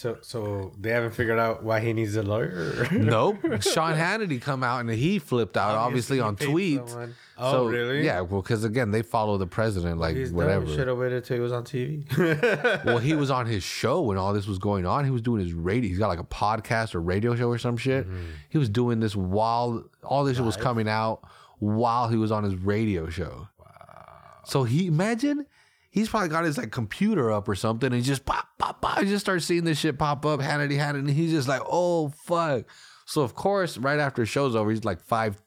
[0.00, 2.88] So, so they haven't figured out why he needs a lawyer.
[2.90, 3.36] Nope.
[3.60, 7.12] Sean Hannity come out and he flipped out, obviously, on tweets.
[7.36, 8.02] Oh, so, really?
[8.02, 10.66] Yeah, well, because again, they follow the president, like He's whatever.
[10.66, 12.06] Should have waited till he was on TV.
[12.86, 15.04] well, he was on his show when all this was going on.
[15.04, 15.90] He was doing his radio.
[15.90, 18.06] He's got like a podcast or radio show or some shit.
[18.06, 18.24] Mm-hmm.
[18.48, 21.28] He was doing this while all this shit was coming out
[21.58, 23.48] while he was on his radio show.
[23.58, 23.66] Wow.
[24.46, 25.44] So he imagine
[25.90, 29.00] he's probably got his like computer up or something and he just pop pop pop.
[29.00, 30.40] He just starts seeing this shit pop up.
[30.40, 31.00] Hannity Hannity.
[31.00, 32.64] And he's just like, oh fuck.
[33.06, 35.40] So of course, right after the show's over, he's like five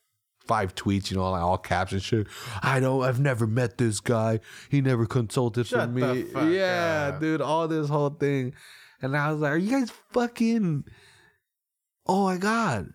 [0.46, 2.28] five tweets, you know, like all caps and shit.
[2.62, 4.42] I don't I've never met this guy.
[4.70, 6.26] He never consulted for me.
[6.56, 7.20] yeah, up.
[7.20, 8.54] dude, all this whole thing.
[9.02, 10.84] And I was like, are you guys fucking
[12.06, 12.90] Oh my god.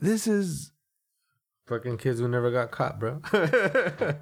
[0.00, 0.72] This is
[1.66, 3.20] Fucking kids who never got caught, bro.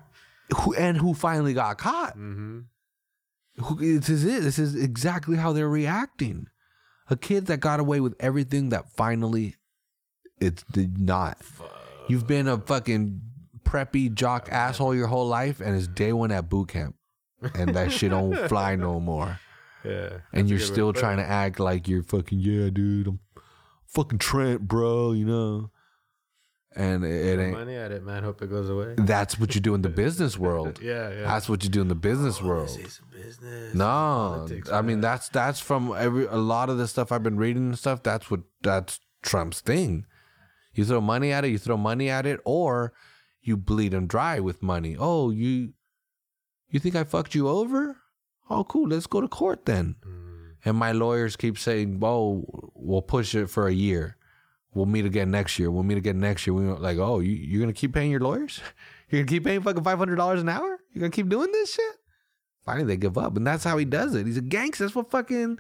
[0.57, 2.17] who and who finally got caught.
[2.17, 2.61] mm-hmm.
[3.63, 4.43] Who, this is it.
[4.43, 6.47] This is exactly how they're reacting.
[7.11, 9.57] A kid that got away with everything that finally
[10.41, 11.39] it did not.
[12.09, 13.21] You've been a fucking
[13.65, 16.97] preppy jock asshole your whole life, and it's day one at boot camp,
[17.55, 19.41] and that shit don't fly no more.
[19.85, 20.19] Yeah.
[20.33, 23.07] And you're still trying to act like you're fucking yeah, dude.
[23.07, 23.21] I'm
[23.87, 25.13] fucking Trent, bro.
[25.13, 25.71] You know,
[26.77, 27.53] and it, it ain't.
[27.59, 28.23] money at it, man.
[28.23, 28.95] Hope it goes away.
[28.97, 30.81] That's what you do in the business world.
[30.83, 31.23] Yeah, yeah.
[31.23, 32.69] That's what you do in the business world.
[32.69, 33.75] This is business.
[33.75, 37.37] No, Politics, I mean that's that's from every a lot of the stuff I've been
[37.39, 38.03] reading and stuff.
[38.03, 40.07] That's what that's Trump's thing.
[40.75, 42.93] You throw money at it, you throw money at it, or
[43.41, 44.97] you bleed them dry with money.
[44.99, 45.73] Oh, you
[46.71, 47.97] you think I fucked you over?
[48.51, 48.89] Oh, cool.
[48.89, 49.97] Let's go to court then.
[50.07, 50.25] Mm.
[50.65, 52.45] And my lawyers keep saying, "Oh,
[52.75, 54.17] we'll push it for a year.
[54.75, 55.71] We'll meet again next year.
[55.71, 58.21] We'll meet again next year." We were like, "Oh, you you're gonna keep paying your
[58.21, 58.61] lawyers?
[59.11, 60.79] You're gonna keep paying fucking five hundred dollars an hour?
[60.93, 61.97] You're gonna keep doing this shit?"
[62.67, 64.27] Finally, they give up, and that's how he does it.
[64.27, 64.85] He's a gangster.
[64.85, 65.59] That's what fucking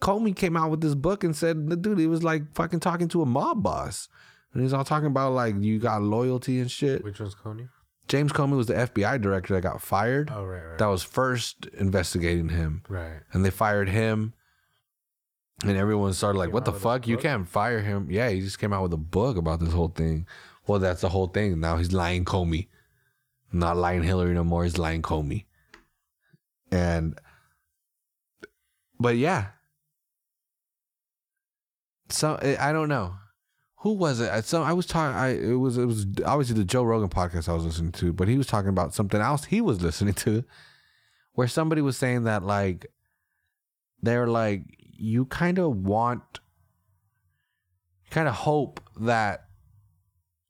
[0.00, 3.08] Comey came out with this book and said, the dude, he was like fucking talking
[3.08, 4.08] to a mob boss,
[4.52, 7.02] and he's all talking about like you got loyalty and shit.
[7.02, 7.68] Which one's Comey?
[8.06, 10.30] James Comey was the FBI director that got fired.
[10.32, 10.78] Oh, right, right.
[10.78, 13.20] That was first investigating him, right.
[13.32, 14.34] and they fired him.
[15.66, 17.06] And everyone started like, "What the fuck?
[17.08, 19.88] You can't fire him." Yeah, he just came out with a book about this whole
[19.88, 20.26] thing.
[20.66, 21.58] Well, that's the whole thing.
[21.60, 22.68] Now he's lying Comey,
[23.52, 24.64] not lying Hillary no more.
[24.64, 25.44] He's lying Comey,
[26.70, 27.18] and
[29.00, 29.48] but yeah.
[32.10, 33.14] So I don't know
[33.78, 34.30] who was it.
[34.30, 35.16] I- So I was talking.
[35.16, 38.28] I it was it was obviously the Joe Rogan podcast I was listening to, but
[38.28, 40.44] he was talking about something else he was listening to,
[41.32, 42.86] where somebody was saying that like
[44.02, 44.62] they're like
[45.04, 46.40] you kind of want,
[48.10, 49.48] kind of hope that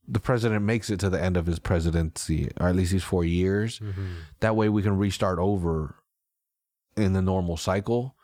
[0.07, 3.25] the president makes it to the end of his presidency, or at least these four
[3.25, 3.81] years.
[3.81, 4.07] Mm-hmm.
[4.41, 5.97] That way we can restart over
[6.97, 8.15] in the normal cycle.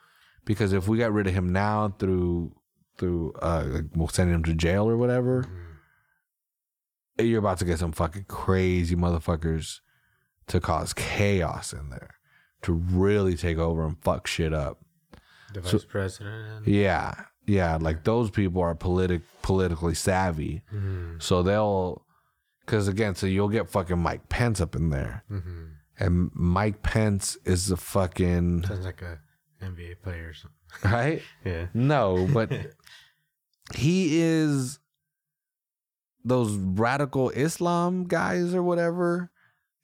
[0.45, 2.55] Because if we got rid of him now through
[2.97, 5.47] through uh like we'll send him to jail or whatever,
[7.19, 9.81] you're about to get some fucking crazy motherfuckers
[10.49, 12.15] to cause chaos in there.
[12.63, 14.81] To really take over and fuck shit up.
[15.55, 16.67] The So- vice president.
[16.69, 17.15] Yeah.
[17.47, 17.79] Yeah.
[17.81, 20.63] Like those people are politic politically savvy.
[20.73, 21.17] Mm-hmm.
[21.21, 22.05] So they'll
[22.65, 25.25] because again, so you'll get fucking Mike Pence up in there.
[25.31, 25.65] Mm-hmm.
[25.99, 29.19] And Mike Pence is the fucking Sounds like a
[29.63, 30.57] NBA player or something.
[30.93, 31.23] right?
[31.45, 31.67] Yeah.
[31.75, 32.51] No, but
[33.75, 34.79] he is
[36.25, 39.31] those radical Islam guys or whatever.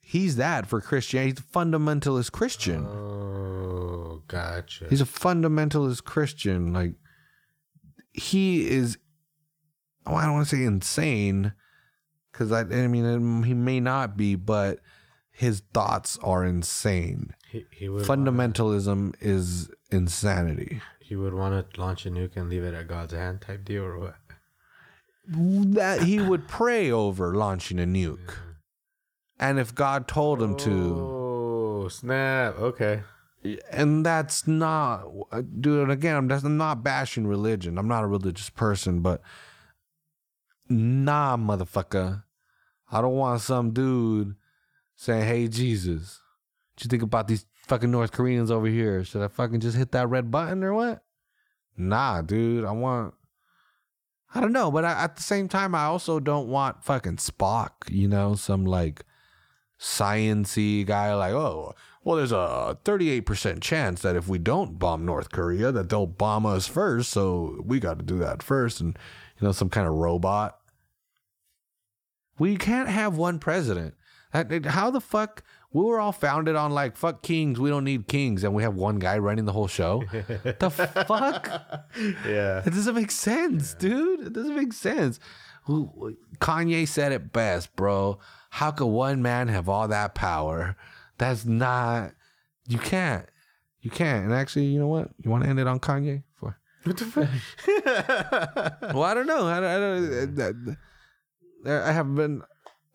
[0.00, 1.30] He's that for Christianity.
[1.32, 2.86] He's a fundamentalist Christian.
[2.86, 3.65] Oh,
[4.28, 4.86] gotcha.
[4.88, 6.72] He's a fundamentalist Christian.
[6.72, 6.94] Like
[8.12, 8.98] he is.
[10.06, 11.52] Oh, I don't want to say insane,
[12.30, 14.78] because I, I mean um, he may not be, but
[15.32, 17.34] his thoughts are insane.
[17.50, 20.80] he, he would Fundamentalism is insanity.
[21.00, 23.84] He would want to launch a nuke and leave it at God's hand type deal,
[23.84, 24.16] or what?
[25.28, 28.34] That he would pray over launching a nuke,
[29.40, 32.56] and if God told him to, Oh snap!
[32.58, 33.02] Okay.
[33.70, 35.06] And that's not,
[35.60, 35.90] dude.
[35.90, 37.78] Again, I'm, I'm not bashing religion.
[37.78, 39.20] I'm not a religious person, but
[40.68, 42.24] nah, motherfucker.
[42.90, 44.36] I don't want some dude
[44.94, 46.20] saying, "Hey, Jesus,
[46.74, 49.04] what you think about these fucking North Koreans over here?
[49.04, 51.02] Should I fucking just hit that red button or what?"
[51.76, 52.64] Nah, dude.
[52.64, 53.14] I want.
[54.34, 57.70] I don't know, but I, at the same time, I also don't want fucking Spock.
[57.88, 59.04] You know, some like
[59.78, 61.74] sciency guy like, oh,
[62.06, 66.46] well, there's a 38% chance that if we don't bomb North Korea, that they'll bomb
[66.46, 67.10] us first.
[67.10, 68.80] So we got to do that first.
[68.80, 68.96] And,
[69.40, 70.56] you know, some kind of robot.
[72.38, 73.94] We can't have one president.
[74.32, 75.42] How the fuck?
[75.72, 77.58] We were all founded on like, fuck kings.
[77.58, 78.44] We don't need kings.
[78.44, 80.04] And we have one guy running the whole show.
[80.12, 81.48] the fuck?
[82.24, 82.62] Yeah.
[82.64, 84.28] It doesn't make sense, dude.
[84.28, 85.18] It doesn't make sense.
[85.66, 88.20] Kanye said it best, bro.
[88.50, 90.76] How could one man have all that power?
[91.18, 92.12] That's not.
[92.68, 93.26] You can't.
[93.80, 94.24] You can't.
[94.24, 95.10] And actually, you know what?
[95.22, 96.24] You want to end it on Kanye?
[96.34, 97.28] For What the fuck?
[98.94, 99.46] well, I don't know.
[99.46, 100.38] I don't.
[100.40, 100.76] I, don't,
[101.82, 102.42] I have been.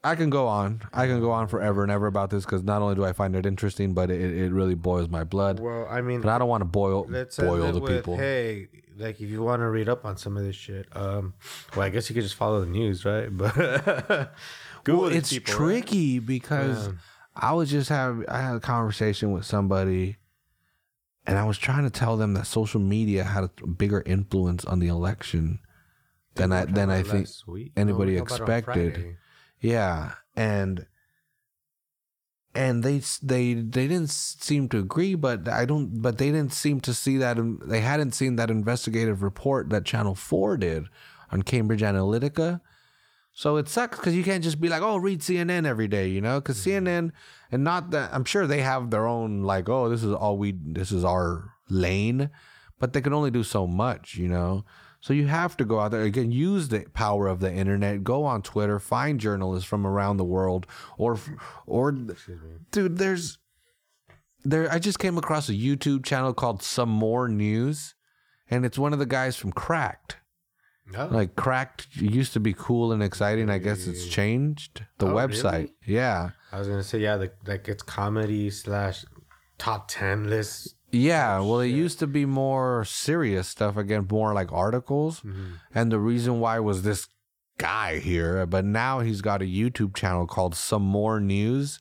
[0.03, 0.82] I can go on.
[0.93, 3.36] I can go on forever and ever about this because not only do I find
[3.36, 5.59] it interesting, but it, it really boils my blood.
[5.59, 8.17] well, I mean, But I don't want to boil let's boil the with, people.
[8.17, 8.67] Hey,
[8.97, 11.36] like if you want to read up on some of this shit, um,
[11.76, 13.30] well, I guess you could just follow the news, right?
[13.38, 14.34] But
[14.84, 15.84] Google well, it's people, right?
[15.84, 16.93] tricky because Yeah.
[17.41, 20.17] I was just have I had a conversation with somebody,
[21.25, 24.79] and I was trying to tell them that social media had a bigger influence on
[24.79, 25.59] the election
[26.35, 27.27] than I than I think.
[27.75, 29.17] anybody we talked about it on expected.
[29.59, 30.85] Yeah, and
[32.53, 36.01] and they they they didn't seem to agree, but I don't.
[36.01, 37.37] But they didn't seem to see that.
[37.65, 40.85] They hadn't seen that investigative report that Channel Four did
[41.31, 42.61] on Cambridge Analytica.
[43.34, 46.21] So it sucks because you can't just be like, oh, read CNN every day, you
[46.21, 46.39] know?
[46.39, 46.88] Because mm-hmm.
[46.88, 47.11] CNN,
[47.51, 50.53] and not that I'm sure they have their own like, oh, this is all we,
[50.61, 52.29] this is our lane,
[52.79, 54.65] but they can only do so much, you know.
[54.99, 58.23] So you have to go out there again, use the power of the internet, go
[58.23, 60.67] on Twitter, find journalists from around the world,
[60.97, 61.17] or,
[61.65, 61.91] or,
[62.71, 63.39] dude, there's,
[64.43, 64.71] there.
[64.71, 67.95] I just came across a YouTube channel called Some More News,
[68.47, 70.17] and it's one of the guys from Cracked.
[70.93, 71.07] No.
[71.07, 73.49] Like Cracked used to be cool and exciting.
[73.49, 75.51] I guess it's changed the Oh, website.
[75.53, 75.73] really?
[75.85, 76.31] Yeah.
[76.51, 79.05] I was gonna say yeah, the, like it's comedy slash
[79.57, 80.75] top ten list.
[80.91, 85.21] Yeah, well, it used to be more serious stuff again, more like articles.
[85.21, 85.53] Mm-hmm.
[85.73, 87.07] And the reason why was this
[87.57, 91.79] guy here, but now he's got a YouTube channel called Some More News,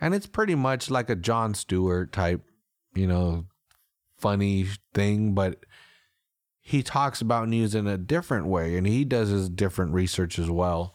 [0.00, 2.42] and it's pretty much like a Jon Stewart type,
[2.94, 3.46] you know,
[4.18, 5.64] funny thing, but
[6.62, 10.48] he talks about news in a different way, and he does his different research as
[10.48, 10.94] well.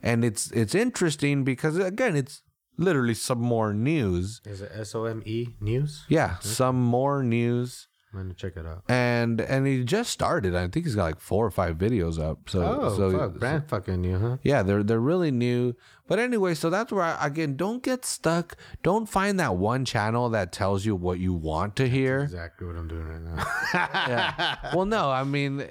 [0.00, 2.42] And it's it's interesting because again, it's
[2.76, 4.40] literally some more news.
[4.46, 6.04] Is it S O M E news?
[6.08, 8.84] Yeah, some more news I'm gonna check it out.
[8.88, 10.54] and and he just started.
[10.56, 12.48] I think he's got like four or five videos up.
[12.48, 14.36] So Oh, so fuck, brand fucking new, huh?
[14.42, 15.74] yeah, they're they're really new.
[16.06, 18.56] But anyway, so that's where I, again, don't get stuck.
[18.82, 22.20] Don't find that one channel that tells you what you want to hear.
[22.20, 23.44] Exactly what I'm doing right now.
[24.08, 24.56] Yeah.
[24.74, 25.66] well, no, I mean,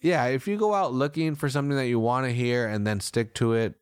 [0.00, 3.00] yeah, if you go out looking for something that you want to hear and then
[3.00, 3.74] stick to it,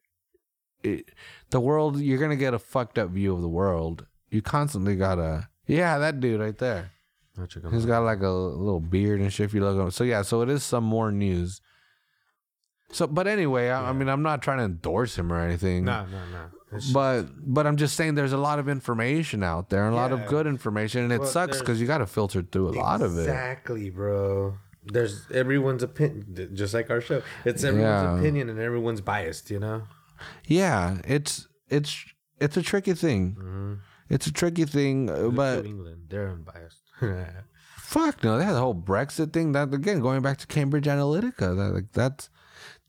[0.83, 1.11] it,
[1.51, 4.07] the world you're gonna get a fucked up view of the world.
[4.31, 6.93] You constantly gotta, yeah, that dude right there.
[7.41, 9.45] I'll check 'em He's got like a little beard and shit.
[9.47, 11.61] If you look up, so yeah, so it is some more news.
[12.93, 15.85] So, but anyway, I, I mean, I'm not trying to endorse him or anything.
[15.85, 16.45] No, no, no.
[16.77, 20.13] It's- But but I'm just saying there's a lot of information out there, a lot
[20.13, 22.77] of good information, and it Well, sucks there's- because you got to filter through a
[22.79, 23.23] lot of it.
[23.23, 24.55] Exactly, bro.
[24.85, 27.23] There's everyone's opinion, just like our show.
[27.45, 28.19] It's everyone's Yeah.
[28.19, 29.83] opinion and everyone's biased, you know.
[30.47, 32.05] Yeah, it's it's
[32.41, 33.37] it's a tricky thing.
[33.39, 33.73] Mm-hmm.
[34.09, 36.83] It's a tricky thing, uh, but England, they're unbiased.
[37.91, 39.53] Fuck no, they had the whole Brexit thing.
[39.53, 42.31] That again, going back to Cambridge Analytica, that like that's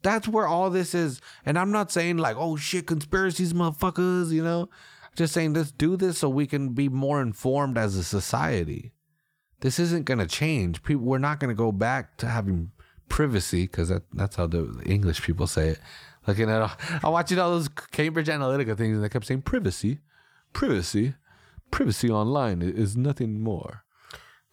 [0.03, 1.22] that's where all this is.
[1.45, 4.32] And I'm not saying like, oh shit, conspiracies, motherfuckers.
[4.32, 4.70] You know,
[5.03, 8.91] I'm just saying let's do this so we can be more informed as a society.
[9.62, 10.84] This isn't gonna change.
[10.84, 12.72] People, we're not gonna go back to having
[13.09, 15.80] privacy because that, that's how the English people say it.
[16.28, 16.72] looking at all,
[17.03, 19.99] I'm watching all those Cambridge Analytica things, and they kept saying privacy,
[20.53, 21.16] privacy,
[21.72, 23.84] privacy online is nothing more.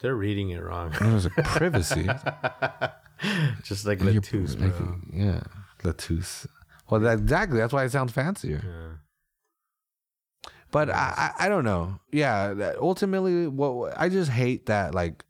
[0.01, 0.95] They're reading it wrong.
[0.95, 2.09] And I was like, privacy.
[3.65, 5.01] Just like You're Latus, bro.
[5.13, 5.41] yeah,
[5.83, 6.47] Latus.
[6.89, 7.59] Well, that, exactly.
[7.59, 8.63] That's why it sounds fancier.
[8.65, 10.51] Yeah.
[10.71, 11.99] But I, I, I don't know.
[12.13, 15.25] Yeah, that ultimately, what I just hate that like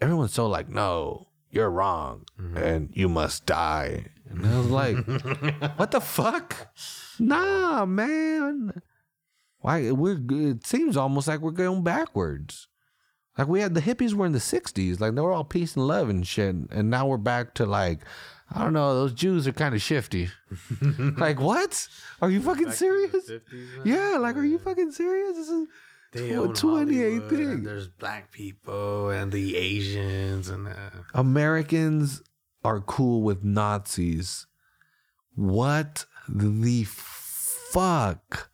[0.00, 2.56] everyone's so like, no, you're wrong, mm-hmm.
[2.56, 4.06] and you must die.
[4.28, 4.96] And I was like,
[5.76, 6.68] what the fuck?
[7.18, 8.80] Nah, man.
[9.58, 10.20] Why we're?
[10.30, 12.68] It seems almost like we're going backwards.
[13.38, 15.86] Like we had the hippies were in the '60s, like they were all peace and
[15.86, 18.00] love and shit, and now we're back to like.
[18.52, 18.94] I don't know.
[18.96, 20.28] Those Jews are kind of shifty.
[21.18, 21.86] like what?
[22.20, 23.30] Are you fucking serious?
[23.84, 25.36] Yeah, like, are you fucking serious?
[25.36, 25.68] This is
[26.12, 27.62] They own 28 Hollywood, thing.
[27.62, 30.72] There's black people and the Asians and uh,
[31.14, 32.22] Americans
[32.64, 34.48] are cool with Nazis.
[35.36, 38.49] What the fuck?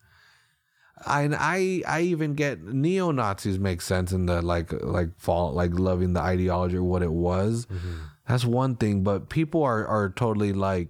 [1.07, 5.73] And I I even get neo Nazis make sense in the like like fall like
[5.79, 7.67] loving the ideology or what it was.
[7.67, 7.95] Mm-hmm.
[8.29, 10.89] That's one thing, but people are are totally like,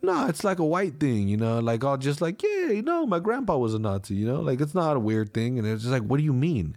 [0.00, 3.04] no, it's like a white thing, you know, like all just like, yeah, you know,
[3.06, 5.82] my grandpa was a Nazi, you know, like it's not a weird thing, and it's
[5.82, 6.76] just like, what do you mean?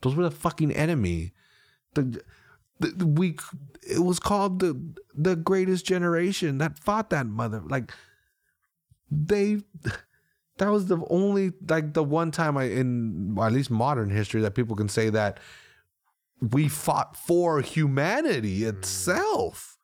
[0.00, 1.32] Those were the fucking enemy.
[1.94, 2.22] The,
[2.80, 3.36] the, the- we
[3.82, 4.80] it was called the
[5.14, 7.92] the greatest generation that fought that mother like
[9.10, 9.60] they
[10.58, 14.54] that was the only like the one time I in at least modern history that
[14.54, 15.40] people can say that
[16.40, 19.74] we fought for humanity itself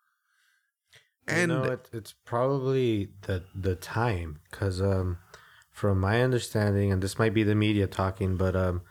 [1.31, 5.19] and know, it, it's probably the the time because um,
[5.71, 8.83] from my understanding, and this might be the media talking, but um,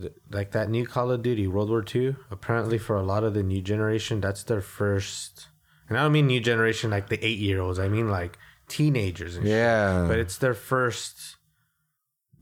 [0.00, 3.34] th- like that new Call of Duty World War II, apparently for a lot of
[3.34, 5.48] the new generation, that's their first.
[5.88, 7.78] And I don't mean new generation like the eight year olds.
[7.78, 8.38] I mean like
[8.68, 9.36] teenagers.
[9.36, 9.52] And shit.
[9.52, 11.36] yeah but it's their first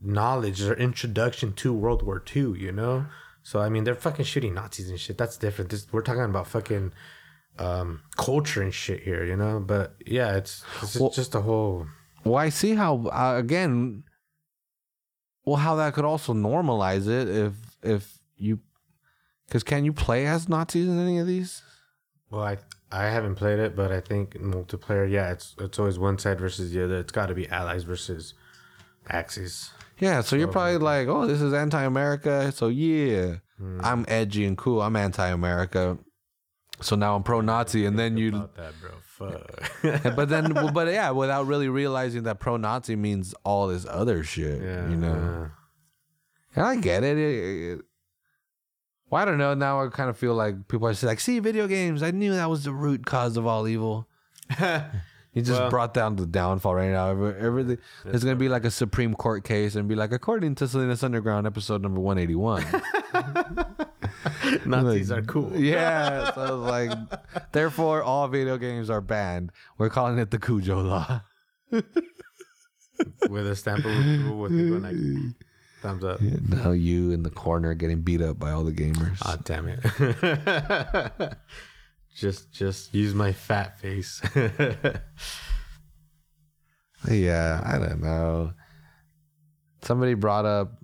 [0.01, 3.05] knowledge or introduction to World War II, you know?
[3.43, 5.17] So I mean they're fucking shooting Nazis and shit.
[5.17, 5.69] That's different.
[5.71, 6.91] This we're talking about fucking
[7.57, 9.59] um culture and shit here, you know?
[9.65, 11.87] But yeah, it's it's just- Well- just a whole
[12.23, 14.03] Well, I see how uh, again.
[15.45, 17.53] Well, how that could also normalize it if
[17.83, 18.59] if you,
[19.45, 21.61] because can you play as Nazis in any of these?
[22.31, 22.57] well I
[22.95, 26.71] I haven't played it, but I think multiplayer, yeah, it's it's always one side versus
[26.71, 26.97] the other.
[26.99, 28.33] It's gotta be allies versus
[29.09, 29.71] Axis.
[29.99, 33.79] Yeah, so you're probably like, oh, this is anti-America, so yeah, Hmm.
[33.81, 34.81] I'm edgy and cool.
[34.81, 35.97] I'm anti-America,
[36.81, 38.91] so now I'm pro-Nazi, and then you, About that, bro.
[39.05, 40.15] Fuck.
[40.15, 44.89] but then, but yeah, without really realizing that pro-Nazi means all this other shit, yeah.
[44.89, 45.49] you know.
[46.55, 47.17] And I get it.
[47.17, 47.81] It- it-
[49.15, 49.53] well, I don't know.
[49.53, 52.03] Now I kind of feel like people are just like, see, video games.
[52.03, 54.07] I knew that was the root cause of all evil.
[55.33, 57.09] You just Well- brought down the downfall right now.
[57.09, 60.65] Every- Everything there's gonna be like a Supreme Court case and be like, according to
[60.67, 62.63] Salinas Underground, episode number one eighty one.
[64.65, 65.51] Nazis are cool.
[65.59, 69.51] yeah, so it's like, therefore, all video games are banned.
[69.77, 71.21] We're calling it the Cujo Law.
[73.29, 74.95] With a stamp of approval with like
[75.85, 76.21] thumbs up.
[76.21, 79.17] Now you in the corner getting beat up by all the gamers.
[79.21, 81.37] Ah, damn it.
[82.15, 84.21] just just use my fat face.
[87.07, 88.53] Yeah, I don't know.
[89.83, 90.83] Somebody brought up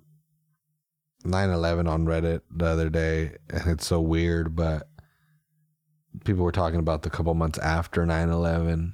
[1.24, 4.88] 9/11 on Reddit the other day, and it's so weird, but
[6.24, 8.92] people were talking about the couple months after 9/11,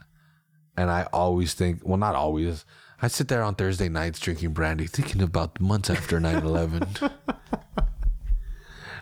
[0.77, 2.65] and I always think, well, not always.
[3.01, 7.13] I sit there on Thursday nights drinking brandy, thinking about the months after 9/11.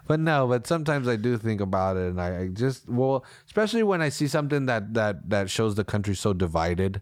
[0.07, 3.82] But no, but sometimes I do think about it, and I, I just well, especially
[3.82, 7.01] when I see something that that that shows the country so divided.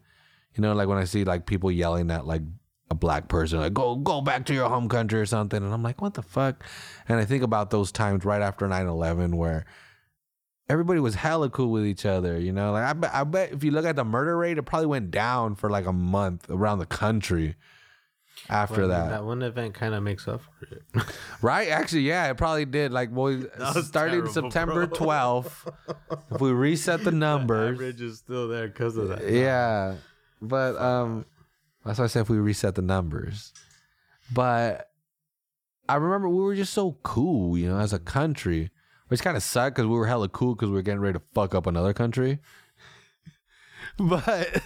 [0.55, 2.43] You know, like when I see like people yelling at like
[2.91, 5.83] a black person, like "Go go back to your home country" or something, and I'm
[5.83, 6.65] like, "What the fuck?"
[7.07, 9.67] And I think about those times right after 9/11 where
[10.69, 12.39] everybody was hella cool with each other.
[12.39, 14.63] You know, like I bet, I bet if you look at the murder rate, it
[14.63, 17.57] probably went down for like a month around the country
[18.49, 19.09] after Well, that.
[19.11, 20.83] that one event kind of makes up for it.
[21.43, 21.69] Right?
[21.69, 22.93] Actually, yeah, it probably did.
[22.93, 23.43] Like, well,
[23.83, 25.73] starting terrible, September 12th,
[26.33, 29.29] if we reset the numbers, Average is still there because of that.
[29.31, 29.95] yeah.
[30.43, 31.25] But um,
[31.85, 33.53] that's why I said if we reset the numbers.
[34.33, 34.91] But
[35.89, 38.71] I remember we were just so cool, you know, as a country,
[39.15, 41.25] which kind of sucked because we were hella cool because we were getting ready to
[41.35, 42.41] fuck up another country.
[43.97, 44.61] But.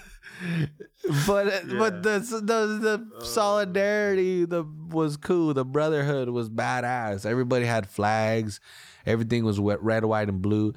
[1.26, 5.52] But but the, the the solidarity the was cool.
[5.52, 7.26] The brotherhood was badass.
[7.26, 8.58] Everybody had flags.
[9.04, 10.72] Everything was wet, red, white, and blue.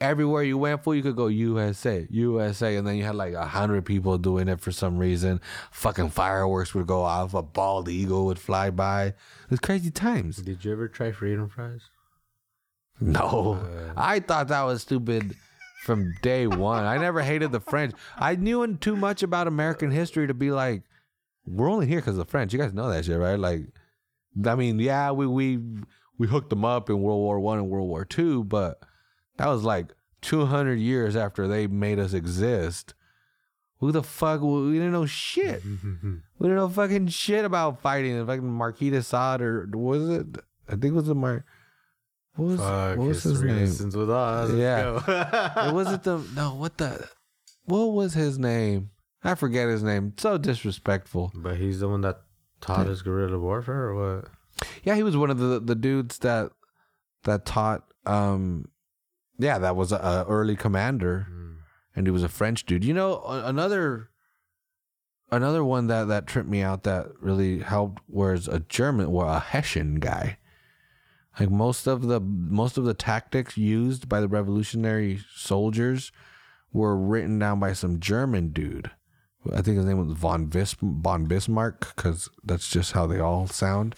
[0.00, 3.46] everywhere you went for, you could go USA, USA, and then you had like a
[3.46, 5.40] hundred people doing it for some reason.
[5.72, 9.06] Fucking fireworks would go off, a bald eagle would fly by.
[9.06, 9.14] It
[9.50, 10.36] was crazy times.
[10.36, 11.90] Did you ever try freedom fries?
[13.00, 13.92] No, uh.
[13.96, 15.36] I thought that was stupid
[15.84, 16.84] from day one.
[16.84, 17.94] I never hated the French.
[18.16, 20.82] I knew too much about American history to be like,
[21.46, 22.52] we're only here because of the French.
[22.52, 23.38] You guys know that shit, right?
[23.38, 23.62] Like,
[24.44, 25.58] I mean, yeah, we we
[26.18, 28.82] we hooked them up in World War One and World War Two, but
[29.36, 32.94] that was like 200 years after they made us exist.
[33.78, 34.40] Who the fuck?
[34.40, 35.62] We didn't know shit.
[36.38, 38.16] We didn't know fucking shit about fighting.
[38.16, 40.26] The fucking Marquis de Sade or was it?
[40.68, 41.44] I think it was the Mar.
[42.38, 43.90] What was, Fuck, what was his name?
[43.98, 44.52] with us.
[44.52, 45.66] Yeah.
[45.68, 46.54] it wasn't the no.
[46.54, 47.08] What the?
[47.64, 48.90] What was his name?
[49.24, 50.14] I forget his name.
[50.16, 51.32] So disrespectful.
[51.34, 52.20] but he's the one that
[52.60, 54.28] taught us guerrilla warfare, or what?
[54.84, 56.52] Yeah, he was one of the the dudes that
[57.24, 57.82] that taught.
[58.06, 58.68] um
[59.38, 61.26] Yeah, that was a, a early commander,
[61.96, 62.84] and he was a French dude.
[62.84, 64.10] You know, another
[65.32, 69.40] another one that that tripped me out that really helped was a German, well, a
[69.40, 70.37] Hessian guy.
[71.38, 76.10] Like most of the most of the tactics used by the revolutionary soldiers
[76.72, 78.90] were written down by some German dude.
[79.52, 83.46] I think his name was von Vis- von Bismarck because that's just how they all
[83.46, 83.94] sound.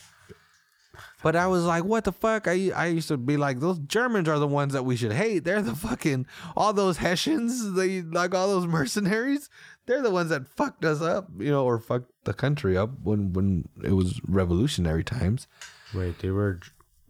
[1.23, 2.47] But I was like, what the fuck?
[2.47, 5.45] I I used to be like, those Germans are the ones that we should hate.
[5.45, 6.27] They're the fucking
[6.57, 9.49] all those Hessians, they like all those mercenaries.
[9.87, 13.33] They're the ones that fucked us up, you know, or fucked the country up when
[13.33, 15.47] when it was revolutionary times.
[15.95, 16.61] Wait, they were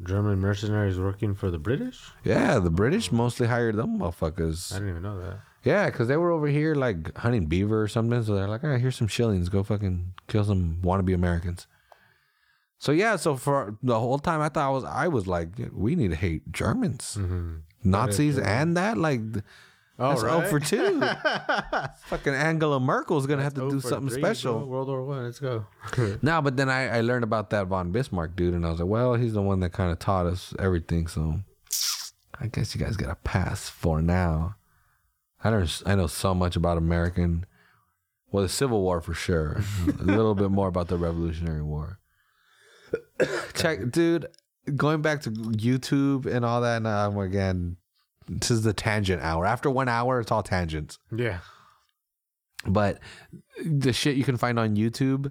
[0.03, 2.11] German mercenaries working for the British?
[2.25, 4.73] Yeah, the British mostly hired them motherfuckers.
[4.73, 5.41] I didn't even know that.
[5.63, 8.23] Yeah, because they were over here like hunting beaver or something.
[8.23, 9.49] So they're like, all right, here's some shillings.
[9.49, 11.67] Go fucking kill some wannabe Americans.
[12.79, 15.95] So yeah, so for the whole time I thought I was I was like, we
[15.95, 17.57] need to hate Germans, mm-hmm.
[17.85, 19.21] Nazis, and that like
[20.03, 20.45] Oh, that's right.
[20.45, 21.01] oh for two.
[22.07, 24.59] fucking Angela Merkel's gonna have to Oh do something three, special.
[24.61, 24.67] bro.
[24.67, 25.25] World War One.
[25.25, 25.67] Let's go.
[26.23, 28.89] No, but then I, I learned about that von Bismarck dude, and I was like,
[28.89, 31.07] well, he's the one that kind of taught us everything.
[31.07, 31.41] So
[32.41, 34.57] I guess you guys got a pass for now.
[35.45, 35.83] I don't.
[35.87, 37.45] I know so much about American,
[38.33, 39.61] well, the Civil War for sure.
[39.87, 41.99] a little bit more about the Revolutionary War.
[43.55, 44.27] Check, dude.
[44.77, 47.77] Going back to YouTube and all that, now I'm again,
[48.31, 49.45] this is the tangent hour.
[49.45, 51.41] After one hour, it's all tangents yeah.
[52.67, 53.01] but
[53.65, 55.31] the shit you can find on YouTube.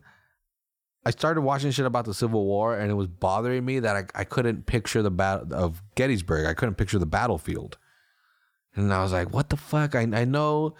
[1.06, 4.06] I started watching shit about the Civil War, and it was bothering me that I,
[4.20, 6.46] I couldn't picture the battle of Gettysburg.
[6.46, 7.78] I couldn't picture the battlefield,
[8.76, 10.76] and I was like, "What the fuck?" I I know,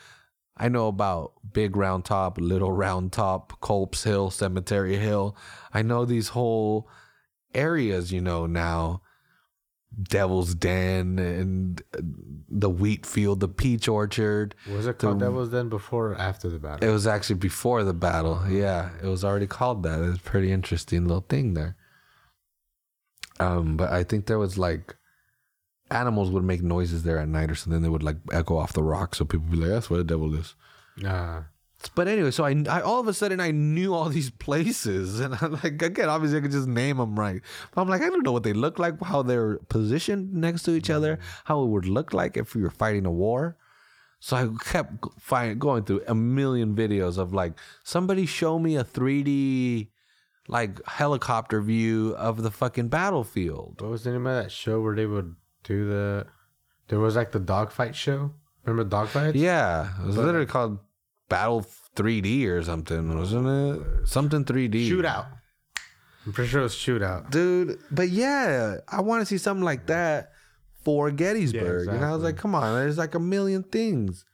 [0.58, 5.38] I know about Big Round Top, Little Round Top, Culp's Hill, Cemetery Hill.
[5.74, 6.90] I know these whole
[7.56, 9.02] areas, you know now.
[10.02, 11.82] Devil's Den and
[12.48, 14.56] the wheat field, the peach orchard.
[14.72, 16.88] Was it called Devil's Den before or after the battle?
[16.88, 18.44] It was actually before the battle.
[18.50, 20.00] Yeah, it was already called that.
[20.02, 21.76] It's a pretty interesting little thing there.
[23.40, 24.96] Um, but I think there was like
[25.92, 27.82] animals would make noises there at night or something.
[27.82, 30.04] They would like echo off the rock, so people would be like, "That's where the
[30.04, 30.56] devil is."
[30.98, 31.44] Nah.
[31.96, 35.38] But anyway, so I, I all of a sudden I knew all these places, and
[35.42, 37.42] I'm like, again, obviously I could just name them right,
[37.74, 40.72] but I'm like, I don't know what they look like, how they're positioned next to
[40.72, 40.96] each mm-hmm.
[40.96, 43.58] other, how it would look like if we were fighting a war.
[44.20, 47.54] So I kept find, going through a million videos of like
[47.84, 49.88] somebody show me a 3D
[50.50, 53.80] like helicopter view of the fucking battlefield.
[53.80, 56.28] What was the name of that show where they would do the?
[56.90, 58.32] There was like the dogfight show.
[58.66, 59.36] Remember dogfights?
[59.36, 60.80] Yeah, it was literally called
[61.30, 61.66] Battle
[61.96, 64.08] 3D or something, wasn't it?
[64.08, 64.90] Something 3D.
[64.90, 65.28] Shootout.
[66.26, 67.32] I'm pretty sure it was shootout.
[67.32, 67.80] dude.
[67.92, 70.32] But yeah, I want to see something like that
[70.84, 71.88] for Gettysburg.
[71.88, 74.26] And I was like, come on, there's like a million things.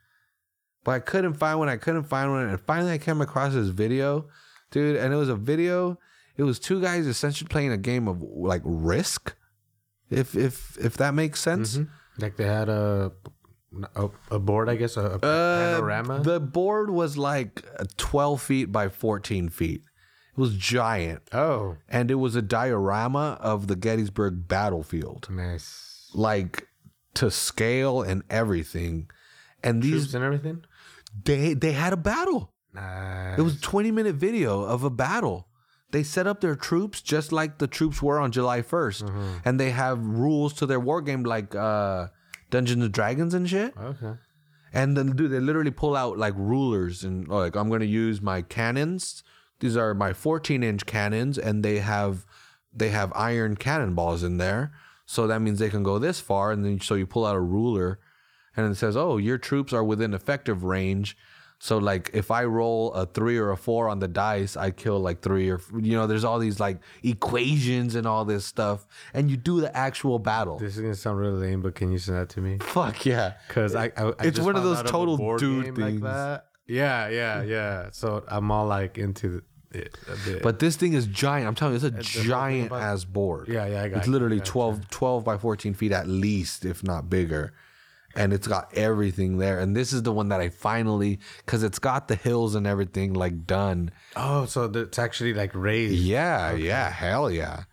[0.83, 1.69] But I couldn't find one.
[1.69, 2.47] I couldn't find one.
[2.47, 4.27] And finally, I came across this video,
[4.71, 4.97] dude.
[4.97, 5.97] And it was a video.
[6.37, 9.35] It was two guys essentially playing a game of like Risk,
[10.09, 11.77] if if if that makes sense.
[11.77, 12.21] Mm-hmm.
[12.21, 13.11] Like they had a
[13.95, 15.19] a, a board, I guess, a, a Uh,
[15.75, 16.19] panorama.
[16.23, 17.63] The board was like
[17.97, 19.81] 12 feet by 14 feet.
[20.37, 21.21] It was giant.
[21.33, 25.27] oh, And it was a diorama of the Gettysburg battlefield.
[25.29, 26.09] nice.
[26.13, 26.67] like
[27.15, 29.09] to scale and everything.
[29.63, 30.63] And these and everything.
[31.23, 32.53] they they had a battle.
[32.73, 33.39] Nice.
[33.39, 35.47] It was a 20 minute video of a battle.
[35.91, 39.41] They set up their troops just like the troops were on July 1st.
[39.45, 42.07] And they have rules to their war game like uh
[42.49, 43.73] Dungeons and Dragons and shit.
[43.77, 44.13] okay.
[44.73, 48.21] And then dude, they literally pull out like rulers and oh, like I'm gonna use
[48.21, 49.23] my cannons.
[49.61, 52.25] These are my 14 inch cannons, and they have
[52.73, 54.73] they have iron cannonballs in there.
[55.05, 57.39] So that means they can go this far, and then so you pull out a
[57.41, 57.99] ruler,
[58.57, 61.15] and it says, "Oh, your troops are within effective range."
[61.65, 64.99] So like if I roll a 3 or a 4 on the dice, I kill
[64.99, 68.85] like 3 or you know, there's all these like equations and all this stuff
[69.15, 70.59] and you do the actual battle.
[70.59, 72.59] This is gonna sound really lame, but can you send that to me?
[72.59, 73.33] Fuck yeah.
[73.47, 75.79] Because I, I, I It's one of those total board dude things.
[75.79, 76.45] Like that.
[76.67, 77.89] Yeah, yeah, yeah.
[77.91, 80.43] So I'm all like into it a bit.
[80.43, 81.47] But this thing is giant.
[81.47, 83.47] I'm telling you, it's a thing giant about- ass board.
[83.47, 83.99] yeah, yeah, I got it.
[84.01, 84.51] It's literally gotcha.
[84.51, 87.53] 12, 12 by 14 feet at least, if not bigger.
[88.15, 89.59] And it's got everything there.
[89.59, 93.13] And this is the one that I finally, because it's got the hills and everything
[93.13, 93.91] like done.
[94.15, 95.95] Oh, so it's actually like raised.
[95.95, 97.63] Yeah, yeah, hell yeah.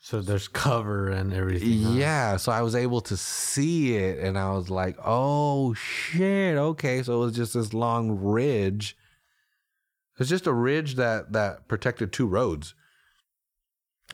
[0.00, 1.82] So there's cover and everything.
[1.82, 1.90] huh?
[1.90, 2.36] Yeah.
[2.36, 6.56] So I was able to see it and I was like, oh shit.
[6.56, 7.02] Okay.
[7.02, 8.96] So it was just this long ridge.
[10.18, 12.74] It's just a ridge that that protected two roads.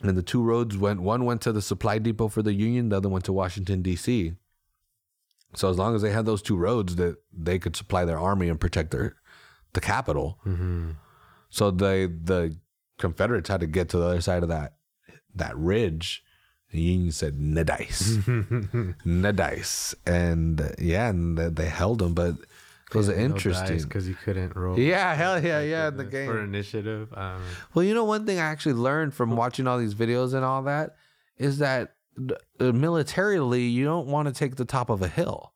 [0.02, 2.96] And the two roads went one went to the supply depot for the Union, the
[2.96, 4.36] other went to Washington, DC.
[5.56, 8.48] So as long as they had those two roads that they could supply their army
[8.48, 9.16] and protect their
[9.72, 10.38] the capital.
[10.46, 10.90] Mm-hmm.
[11.50, 12.56] So they the
[12.98, 14.74] Confederates had to get to the other side of that
[15.34, 16.22] that ridge.
[16.70, 18.18] The Union said "no dice,
[19.04, 22.14] no dice," and yeah, and they- they held them.
[22.14, 22.34] But
[22.90, 23.78] it was interesting.
[23.82, 24.78] because you couldn't roll.
[24.78, 27.12] yeah, hell yeah, yeah, in the game for initiative.
[27.16, 27.38] I.
[27.74, 30.62] Well, you know, one thing I actually learned from watching all these videos and all
[30.64, 30.96] that
[31.36, 31.94] is that
[32.60, 35.52] uh, militarily, you don't want to take the top of a hill.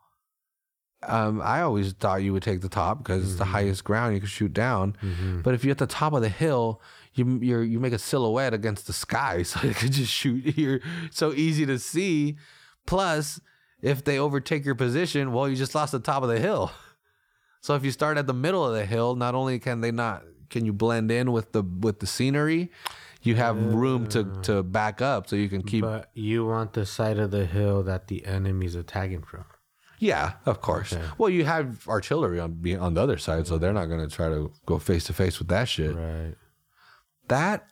[1.07, 4.21] Um, I always thought you would take the top because it's the highest ground you
[4.21, 4.97] can shoot down.
[5.45, 6.83] But if you're at the top of the hill,
[7.15, 10.57] you you're, you make a silhouette against the sky, so you can just shoot.
[10.59, 10.81] You're
[11.11, 12.37] so easy to see.
[12.87, 13.41] Plus,
[13.81, 16.73] if they overtake your position, well, you just lost the top of the hill.
[17.61, 20.23] So if you start at the middle of the hill, not only can they not
[20.49, 22.71] can you blend in with the with the scenery,
[23.29, 25.83] you have room to to back up so you can keep.
[25.83, 29.45] But you want the side of the hill that the enemy's attacking from.
[30.01, 30.93] yeah, of course.
[30.93, 31.05] Okay.
[31.19, 34.15] Well, you have artillery on be- on the other side, so they're not going to
[34.21, 35.95] try to go face to face with that shit.
[35.95, 36.35] Right.
[37.29, 37.67] That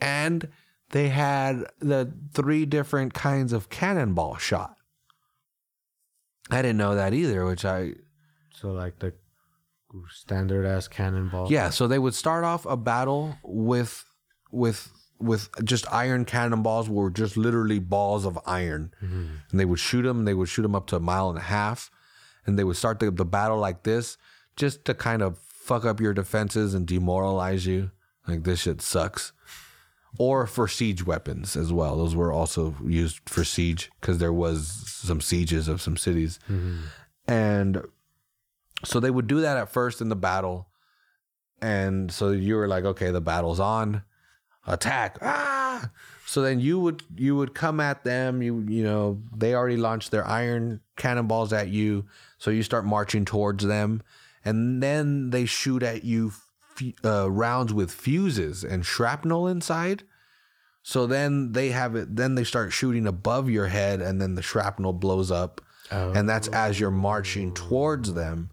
[0.00, 0.48] and
[0.90, 4.76] they had the three different kinds of cannonball shot.
[6.50, 7.94] I didn't know that either, which I
[8.52, 9.14] So like the
[10.10, 11.50] standard ass cannonball.
[11.50, 14.04] Yeah, so they would start off a battle with
[14.54, 18.92] with with just iron cannonballs were just literally balls of iron.
[19.02, 19.26] Mm-hmm.
[19.50, 21.42] And they would shoot them, they would shoot them up to a mile and a
[21.42, 21.90] half
[22.46, 24.16] and they would start the, the battle like this
[24.56, 27.90] just to kind of fuck up your defenses and demoralize you.
[28.26, 29.32] Like this shit sucks.
[30.18, 31.96] Or for siege weapons as well.
[31.96, 36.38] Those were also used for siege because there was some sieges of some cities.
[36.48, 36.82] Mm-hmm.
[37.26, 37.82] And
[38.84, 40.68] so they would do that at first in the battle.
[41.60, 44.04] And so you were like, okay, the battle's on.
[44.66, 45.18] Attack.
[45.20, 45.90] Ah!
[46.26, 50.10] So then you would you would come at them, you you know, they already launched
[50.10, 52.06] their iron cannonballs at you.
[52.38, 54.02] So you start marching towards them
[54.44, 56.32] and then they shoot at you
[56.76, 60.04] f- uh, rounds with fuses and shrapnel inside.
[60.82, 64.42] So then they have it then they start shooting above your head and then the
[64.42, 65.60] shrapnel blows up
[66.14, 68.50] and that's as you're marching towards them.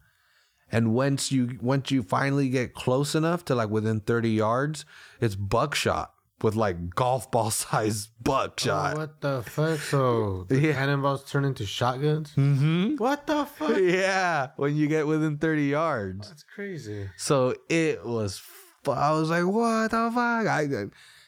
[0.72, 4.86] And once you once you finally get close enough to like within 30 yards,
[5.20, 8.98] it's buckshot with like golf ball size Oh, buckshot.
[8.98, 9.80] what the fuck?
[9.80, 10.74] So the Yeah.
[10.74, 12.32] cannonballs turn into shotguns?
[12.38, 12.96] mm-hmm.
[12.96, 13.78] What the fuck?
[13.80, 16.30] Yeah, when you get within 30 yards.
[16.30, 17.10] That's crazy.
[17.18, 20.68] So it was fu- I was like, "What the fuck?" I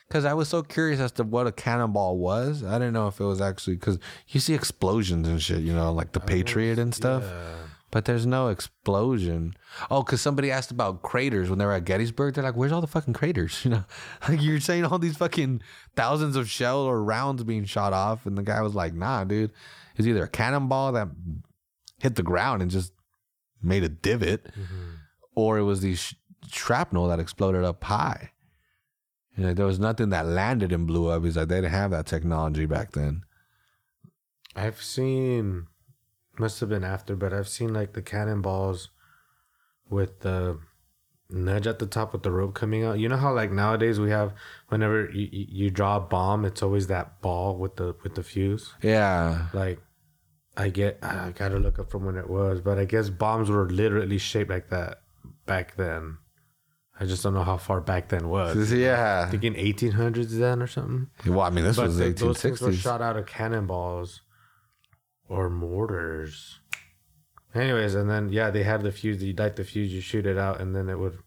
[0.10, 2.64] cuz I was so curious as to what a cannonball was.
[2.64, 4.00] I didn't know if it was actually cuz
[4.30, 7.24] you see explosions and shit, you know, like the Patriot and stuff.
[7.24, 7.56] Yeah.
[7.94, 9.54] But there's no explosion.
[9.92, 12.34] Oh, because somebody asked about craters when they were at Gettysburg.
[12.34, 13.84] They're like, "Where's all the fucking craters?" You know,
[14.28, 15.62] like you're saying all these fucking
[15.96, 19.52] thousands of shell or rounds being shot off, and the guy was like, "Nah, dude,
[19.96, 21.10] it's either a cannonball that
[22.00, 22.94] hit the ground and just
[23.62, 24.96] made a divot, mm-hmm.
[25.36, 26.16] or it was these sh-
[26.52, 28.32] shrapnel that exploded up high."
[29.38, 31.24] You know, there was nothing that landed and blew up.
[31.24, 33.24] He's like, they didn't have that technology back then.
[34.56, 35.68] I've seen,
[36.40, 38.90] must have been after, but I've seen like the cannonballs
[39.90, 40.60] with the
[41.30, 43.00] nudge at the top with the rope coming out.
[43.00, 44.34] You know how like nowadays we have
[44.70, 48.24] whenever you, you you draw a bomb, it's always that ball with the with the
[48.24, 48.74] fuse.
[48.82, 49.80] Yeah, Like,
[50.58, 53.70] I get I gotta look up from when it was, but I guess bombs were
[53.70, 55.02] literally shaped like that
[55.46, 56.18] back then.
[57.00, 58.72] I just don't know how far back then was.
[58.72, 59.28] yeah.
[59.30, 61.08] Think in 1800s then or something.
[61.26, 62.28] Well, I mean, this But was eighteen
[62.62, 64.22] were shot out of cannonballs
[65.34, 66.60] or mortars.
[67.56, 69.22] Anyways, and then yeah, they had the fuse.
[69.24, 71.18] You light the fuse, you shoot it out, and then it would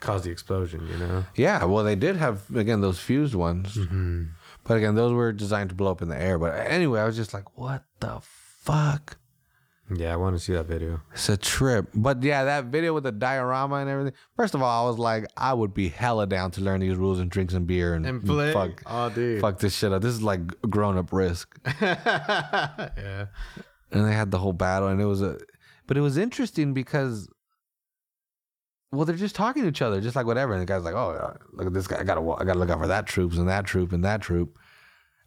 [0.00, 0.86] cause the explosion.
[0.86, 1.24] You know.
[1.36, 4.24] Yeah, well, they did have again those fused ones, Mm-hmm.
[4.64, 6.38] but again, those were designed to blow up in the air.
[6.38, 9.18] But anyway, I was just like, what the fuck?
[9.94, 11.00] Yeah, I want to see that video.
[11.12, 11.88] It's a trip.
[11.94, 14.14] But yeah, that video with the diorama and everything.
[14.34, 17.20] First of all, I was like, I would be hella down to learn these rules
[17.20, 18.52] and drink some beer and, And play.
[18.52, 19.40] fuck, Oh, dude.
[19.40, 20.02] fuck this shit up.
[20.02, 21.56] This is like grown up risk.
[21.80, 23.26] yeah.
[23.92, 25.38] and they had the whole battle and it was a
[25.86, 27.28] but it was interesting because
[28.92, 31.36] well they're just talking to each other just like whatever and the guy's like oh
[31.52, 33.64] look at this guy i gotta i gotta look out for that troops and that
[33.64, 34.58] troop and that troop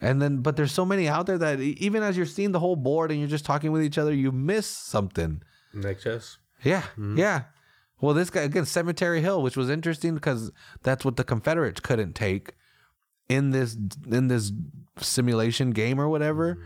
[0.02, 2.76] and then but there's so many out there that even as you're seeing the whole
[2.76, 5.42] board and you're just talking with each other you miss something.
[5.74, 6.38] Neck chest.
[6.64, 7.18] yeah mm-hmm.
[7.18, 7.44] yeah.
[8.02, 10.52] Well this guy again cemetery hill which was interesting because
[10.84, 12.54] that's what the confederates couldn't take
[13.28, 13.78] in this
[14.10, 14.52] in this
[14.98, 16.56] simulation game or whatever.
[16.56, 16.64] Mm-hmm.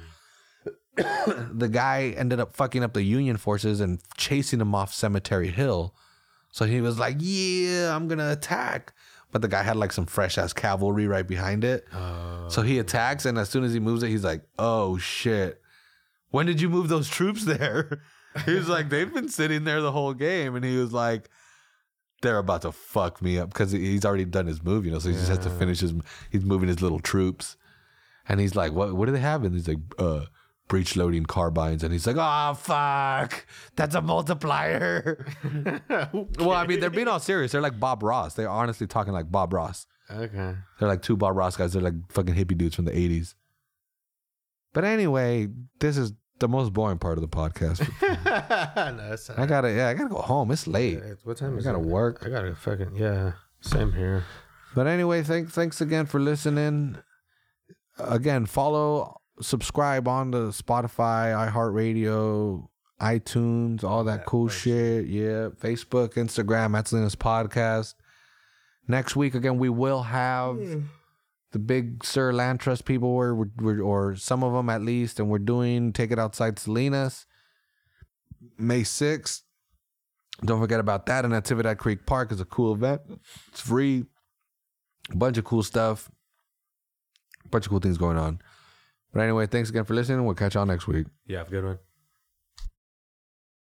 [1.58, 5.96] The guy ended up fucking up the Union forces and chasing them off Cemetery Hill.
[6.52, 8.94] So he was like, "Yeah, I'm gonna attack,"
[9.34, 11.86] but the guy had like some fresh ass cavalry right behind it.
[12.48, 15.60] so he attacks, and as soon as he moves it, he's like, "Oh shit!
[16.30, 18.00] When did you move those troops there?"
[18.46, 21.30] he was like, "They've been sitting there the whole game," and he was like.
[22.22, 25.00] They're about to fuck me up because he's already done his move, you know.
[25.00, 25.94] So he just has to finish his.
[26.32, 27.58] He's moving his little troops,
[28.30, 28.96] and he's like, "What?
[28.96, 30.28] What do they have?" And he's like, "Uh,
[30.68, 33.46] breech loading carbines," and he's like, "Oh fuck,
[33.76, 35.26] that's a multiplier."
[36.40, 37.52] well, I mean, they're being all serious.
[37.52, 38.34] They're like Bob Ross.
[38.34, 39.86] They're honestly talking like Bob Ross.
[40.12, 40.56] Okay.
[40.80, 41.74] They're like two Bob Ross guys.
[41.74, 43.36] They're like fucking hippie dudes from the '80s.
[44.74, 45.50] But anyway,
[45.80, 47.80] this is the most boring part of the podcast.
[48.02, 50.52] no, I gotta, yeah, I gotta go home.
[50.52, 51.00] It's late.
[51.24, 51.86] What time I is gotta it?
[51.86, 52.24] work.
[52.26, 53.34] I gotta fucking yeah.
[53.62, 54.26] Same here.
[54.76, 56.98] But anyway, thanks thanks again for listening.
[58.00, 62.68] Again, follow, subscribe on the Spotify, iHeartRadio,
[63.02, 65.06] iTunes, all that cool shit.
[65.08, 67.96] Yeah, Facebook, Instagram, at Salinas podcast.
[68.88, 70.58] Next week again, we will have
[71.52, 75.20] the Big Sur Land Trust people, or we're, we're, or some of them at least,
[75.20, 77.26] and we're doing Take It Outside Salinas,
[78.58, 79.44] May sixth.
[80.44, 81.26] Don't forget about that.
[81.26, 83.02] And Natividad Creek Park is a cool event.
[83.50, 84.06] It's free
[85.12, 86.10] a bunch of cool stuff,
[87.46, 88.42] a bunch of cool things going on.
[89.14, 90.26] But anyway, thanks again for listening.
[90.26, 91.08] We'll catch y'all next week.
[91.28, 91.80] Yeah, have a good one.